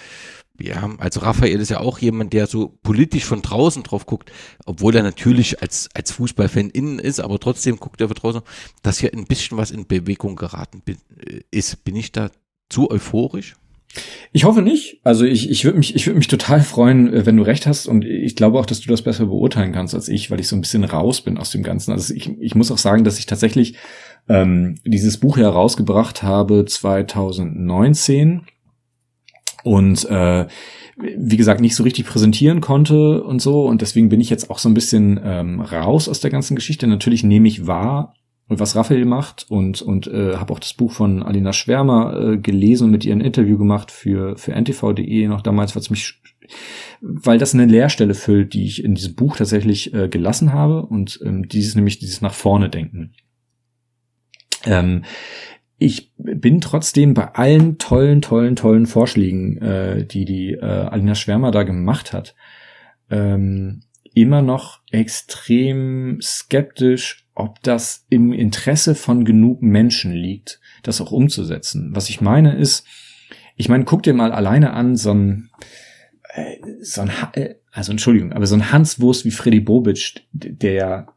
[0.61, 4.31] ja, also Raphael ist ja auch jemand, der so politisch von draußen drauf guckt,
[4.65, 8.41] obwohl er natürlich als, als Fußballfan innen ist, aber trotzdem guckt er von draußen,
[8.83, 11.83] dass hier ein bisschen was in Bewegung geraten äh, ist.
[11.83, 12.31] Bin ich da
[12.69, 13.55] zu euphorisch?
[14.31, 15.01] Ich hoffe nicht.
[15.03, 17.87] Also ich, ich würde mich, ich würde mich total freuen, äh, wenn du recht hast.
[17.87, 20.55] Und ich glaube auch, dass du das besser beurteilen kannst als ich, weil ich so
[20.55, 21.91] ein bisschen raus bin aus dem Ganzen.
[21.91, 23.75] Also ich, ich muss auch sagen, dass ich tatsächlich
[24.29, 28.43] ähm, dieses Buch herausgebracht habe 2019
[29.63, 30.47] und äh,
[30.97, 34.59] wie gesagt nicht so richtig präsentieren konnte und so und deswegen bin ich jetzt auch
[34.59, 36.87] so ein bisschen ähm, raus aus der ganzen Geschichte.
[36.87, 38.13] Natürlich nehme ich wahr,
[38.47, 42.85] was Raphael macht und und äh, habe auch das Buch von Alina Schwärmer äh, gelesen
[42.85, 46.21] und mit ihr ein Interview gemacht für für ntv.de noch damals, was mich
[47.01, 51.19] weil das eine Leerstelle füllt, die ich in diesem Buch tatsächlich äh, gelassen habe und
[51.23, 53.13] ähm, dieses nämlich dieses nach vorne denken.
[54.65, 55.03] Ähm,
[55.81, 61.49] ich bin trotzdem bei allen tollen, tollen, tollen Vorschlägen, äh, die die äh, Alina Schwärmer
[61.49, 62.35] da gemacht hat,
[63.09, 63.81] ähm,
[64.13, 71.89] immer noch extrem skeptisch, ob das im Interesse von genug Menschen liegt, das auch umzusetzen.
[71.95, 72.85] Was ich meine ist,
[73.55, 75.49] ich meine, guck dir mal alleine an, so ein,
[76.35, 81.07] äh, so ein, äh, also Entschuldigung, aber so ein Hanswurst wie Freddy Bobic, der,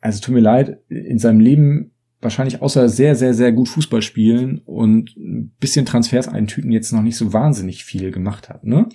[0.00, 1.92] also tut mir leid, in seinem Leben
[2.24, 7.02] wahrscheinlich außer sehr, sehr, sehr gut Fußball spielen und ein bisschen Transfers eintüten jetzt noch
[7.02, 8.88] nicht so wahnsinnig viel gemacht hat, ne?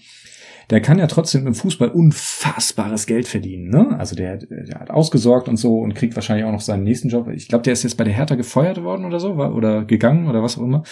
[0.69, 3.97] Der kann ja trotzdem im Fußball unfassbares Geld verdienen, ne?
[3.97, 7.27] Also der, der hat ausgesorgt und so und kriegt wahrscheinlich auch noch seinen nächsten Job.
[7.29, 10.43] Ich glaube, der ist jetzt bei der Hertha gefeuert worden oder so, oder gegangen oder
[10.43, 10.83] was auch immer.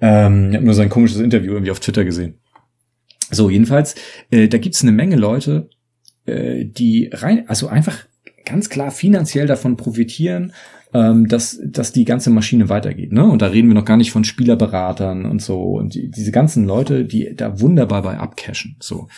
[0.00, 2.38] Ähm, ich habe nur sein komisches Interview irgendwie auf Twitter gesehen.
[3.30, 3.96] So, jedenfalls,
[4.30, 5.68] äh, da gibt's eine Menge Leute,
[6.24, 8.06] äh, die rein, also einfach
[8.44, 10.52] ganz klar finanziell davon profitieren,
[10.94, 13.12] ähm, dass, dass die ganze Maschine weitergeht.
[13.12, 13.24] Ne?
[13.24, 15.62] Und da reden wir noch gar nicht von Spielerberatern und so.
[15.62, 18.76] Und die, diese ganzen Leute, die da wunderbar bei abcashen.
[18.80, 19.08] So.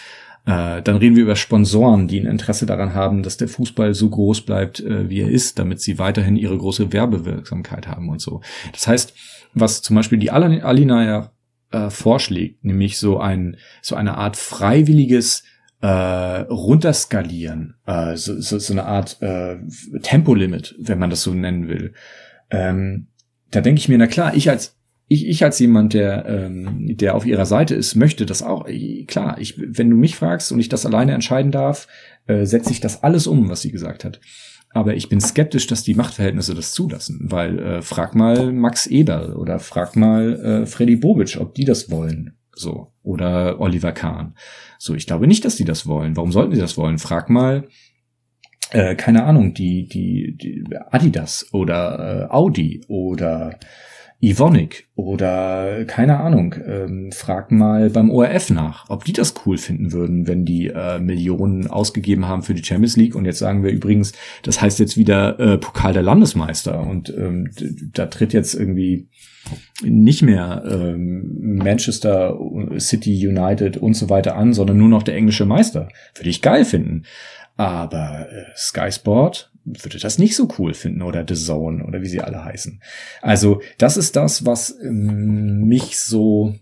[0.46, 4.08] Äh, dann reden wir über Sponsoren, die ein Interesse daran haben, dass der Fußball so
[4.08, 8.40] groß bleibt, äh, wie er ist, damit sie weiterhin ihre große Werbewirksamkeit haben und so.
[8.72, 9.14] Das heißt,
[9.52, 11.32] was zum Beispiel die Alina ja
[11.70, 15.42] äh, vorschlägt, nämlich so ein so eine Art freiwilliges
[15.80, 19.58] äh, runterskalieren, äh, so, so, so eine Art äh,
[20.02, 21.94] Tempolimit, wenn man das so nennen will.
[22.50, 23.08] Ähm,
[23.50, 24.78] da denke ich mir, na klar, ich als
[25.10, 28.66] ich, ich als jemand, der, ähm, der auf ihrer Seite ist, möchte das auch.
[29.06, 31.88] Klar, ich, wenn du mich fragst und ich das alleine entscheiden darf,
[32.26, 34.20] äh, setze ich das alles um, was sie gesagt hat.
[34.70, 39.32] Aber ich bin skeptisch, dass die Machtverhältnisse das zulassen, weil äh, frag mal Max Eberl
[39.34, 42.37] oder frag mal äh, Freddy Bobic, ob die das wollen.
[42.58, 42.92] So.
[43.02, 44.34] Oder Oliver Kahn.
[44.78, 46.16] So, ich glaube nicht, dass die das wollen.
[46.16, 46.98] Warum sollten die das wollen?
[46.98, 47.68] Frag mal,
[48.70, 53.58] äh, keine Ahnung, die, die, die Adidas oder äh, Audi oder
[54.20, 59.92] Ivonic oder keine Ahnung, ähm, frag mal beim ORF nach, ob die das cool finden
[59.92, 63.70] würden, wenn die äh, Millionen ausgegeben haben für die Champions League und jetzt sagen wir
[63.70, 64.12] übrigens,
[64.42, 67.50] das heißt jetzt wieder äh, Pokal der Landesmeister und ähm,
[67.92, 69.08] da tritt jetzt irgendwie
[69.82, 72.38] nicht mehr ähm, Manchester
[72.78, 75.88] City United und so weiter an, sondern nur noch der englische Meister.
[76.14, 77.04] Würde ich geil finden.
[77.56, 82.08] Aber äh, Sky Sport würde das nicht so cool finden oder The Zone oder wie
[82.08, 82.80] sie alle heißen.
[83.20, 86.54] Also das ist das, was ähm, mich so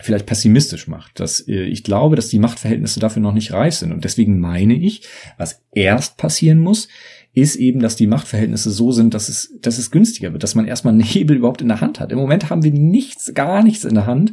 [0.00, 3.92] vielleicht pessimistisch macht, dass äh, ich glaube, dass die Machtverhältnisse dafür noch nicht reif sind.
[3.92, 6.88] Und deswegen meine ich, was erst passieren muss,
[7.34, 10.66] ist eben, dass die Machtverhältnisse so sind, dass es, dass es günstiger wird, dass man
[10.66, 12.12] erstmal einen Hebel überhaupt in der Hand hat.
[12.12, 14.32] Im Moment haben wir nichts, gar nichts in der Hand,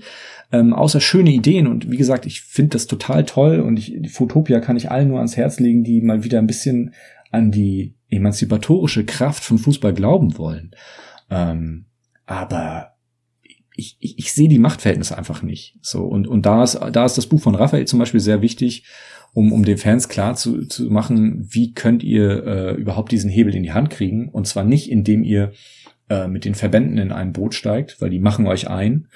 [0.52, 1.68] ähm, außer schöne Ideen.
[1.68, 5.10] Und wie gesagt, ich finde das total toll und ich, die Fotopia kann ich allen
[5.10, 6.94] nur ans Herz legen, die mal wieder ein bisschen
[7.32, 10.72] an die emanzipatorische Kraft von Fußball glauben wollen.
[11.30, 11.86] Ähm,
[12.26, 12.95] aber
[13.78, 15.78] ich, ich, ich sehe die Machtverhältnisse einfach nicht.
[15.82, 18.86] So und und da ist da ist das Buch von Raphael zum Beispiel sehr wichtig,
[19.36, 23.54] um, um den Fans klar zu, zu machen, wie könnt ihr äh, überhaupt diesen Hebel
[23.54, 24.30] in die Hand kriegen.
[24.30, 25.52] Und zwar nicht, indem ihr
[26.10, 29.10] äh, mit den Verbänden in ein Boot steigt, weil die machen euch ein,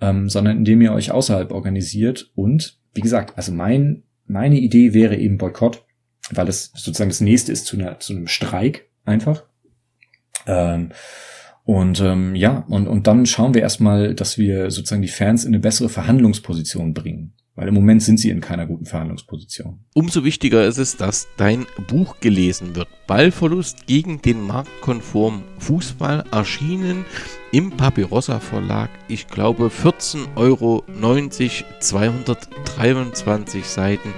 [0.00, 2.30] ähm, sondern indem ihr euch außerhalb organisiert.
[2.36, 5.84] Und wie gesagt, also mein, meine Idee wäre eben Boykott,
[6.30, 9.42] weil es sozusagen das nächste ist zu, einer, zu einem Streik einfach.
[10.46, 10.90] Ähm,
[11.68, 15.52] und ähm, ja, und, und dann schauen wir erstmal, dass wir sozusagen die Fans in
[15.52, 17.34] eine bessere Verhandlungsposition bringen.
[17.56, 19.80] Weil im Moment sind sie in keiner guten Verhandlungsposition.
[19.92, 22.88] Umso wichtiger ist es, dass dein Buch gelesen wird.
[23.06, 27.04] Ballverlust gegen den marktkonformen Fußball erschienen
[27.52, 28.88] im Papirossa Verlag.
[29.06, 30.84] Ich glaube 14,90 Euro,
[31.80, 34.14] 223 Seiten.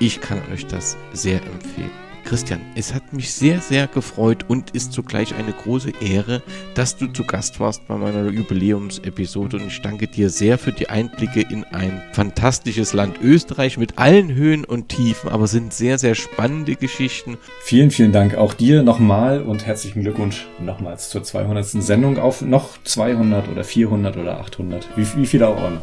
[0.00, 2.05] Ich kann euch das sehr empfehlen.
[2.26, 6.42] Christian, es hat mich sehr, sehr gefreut und ist zugleich eine große Ehre,
[6.74, 10.90] dass du zu Gast warst bei meiner Jubiläumsepisode und ich danke dir sehr für die
[10.90, 16.16] Einblicke in ein fantastisches Land Österreich mit allen Höhen und Tiefen, aber sind sehr, sehr
[16.16, 17.38] spannende Geschichten.
[17.62, 21.64] Vielen, vielen Dank auch dir nochmal und herzlichen Glückwunsch nochmals zur 200.
[21.64, 25.80] Sendung auf noch 200 oder 400 oder 800, wie, wie viele auch immer.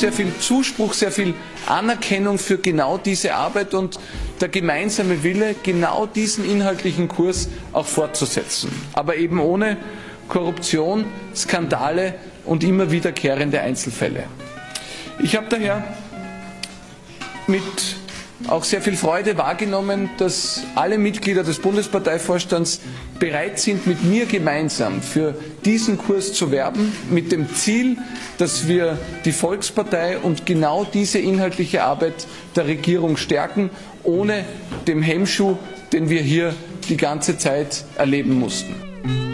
[0.00, 1.34] Sehr viel Zuspruch, sehr viel
[1.66, 4.00] Anerkennung für genau diese Arbeit und
[4.40, 8.70] der gemeinsame Wille, genau diesen inhaltlichen Kurs auch fortzusetzen.
[8.94, 9.76] Aber eben ohne
[10.28, 11.04] Korruption,
[11.36, 12.14] Skandale
[12.46, 14.24] und immer wiederkehrende Einzelfälle.
[15.22, 15.84] Ich habe daher
[17.46, 17.99] mit
[18.48, 22.80] auch sehr viel Freude wahrgenommen, dass alle Mitglieder des Bundesparteivorstands
[23.18, 27.98] bereit sind, mit mir gemeinsam für diesen Kurs zu werben, mit dem Ziel,
[28.38, 33.70] dass wir die Volkspartei und genau diese inhaltliche Arbeit der Regierung stärken,
[34.02, 34.44] ohne
[34.86, 35.56] dem Hemmschuh,
[35.92, 36.54] den wir hier
[36.88, 39.29] die ganze Zeit erleben mussten.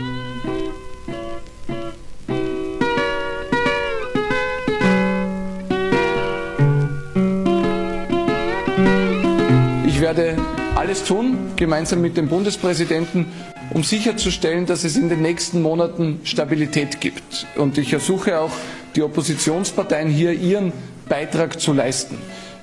[10.06, 10.36] Werde
[10.76, 13.26] alles tun, gemeinsam mit dem Bundespräsidenten,
[13.74, 17.44] um sicherzustellen, dass es in den nächsten Monaten Stabilität gibt.
[17.56, 18.52] Und ich ersuche auch
[18.94, 20.72] die Oppositionsparteien hier ihren
[21.08, 22.18] Beitrag zu leisten.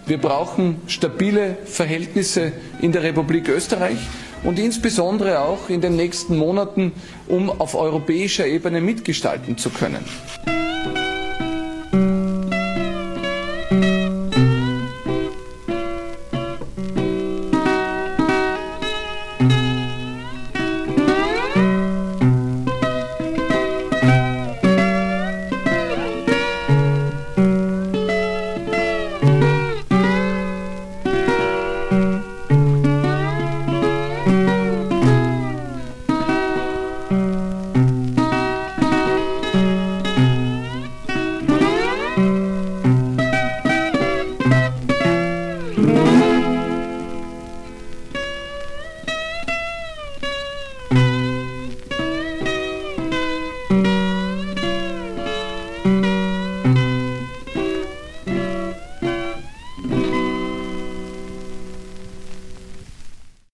[0.05, 3.97] Wir brauchen stabile Verhältnisse in der Republik Österreich
[4.45, 6.93] und insbesondere auch in den nächsten Monaten,
[7.27, 10.05] um auf europäischer Ebene mitgestalten zu können.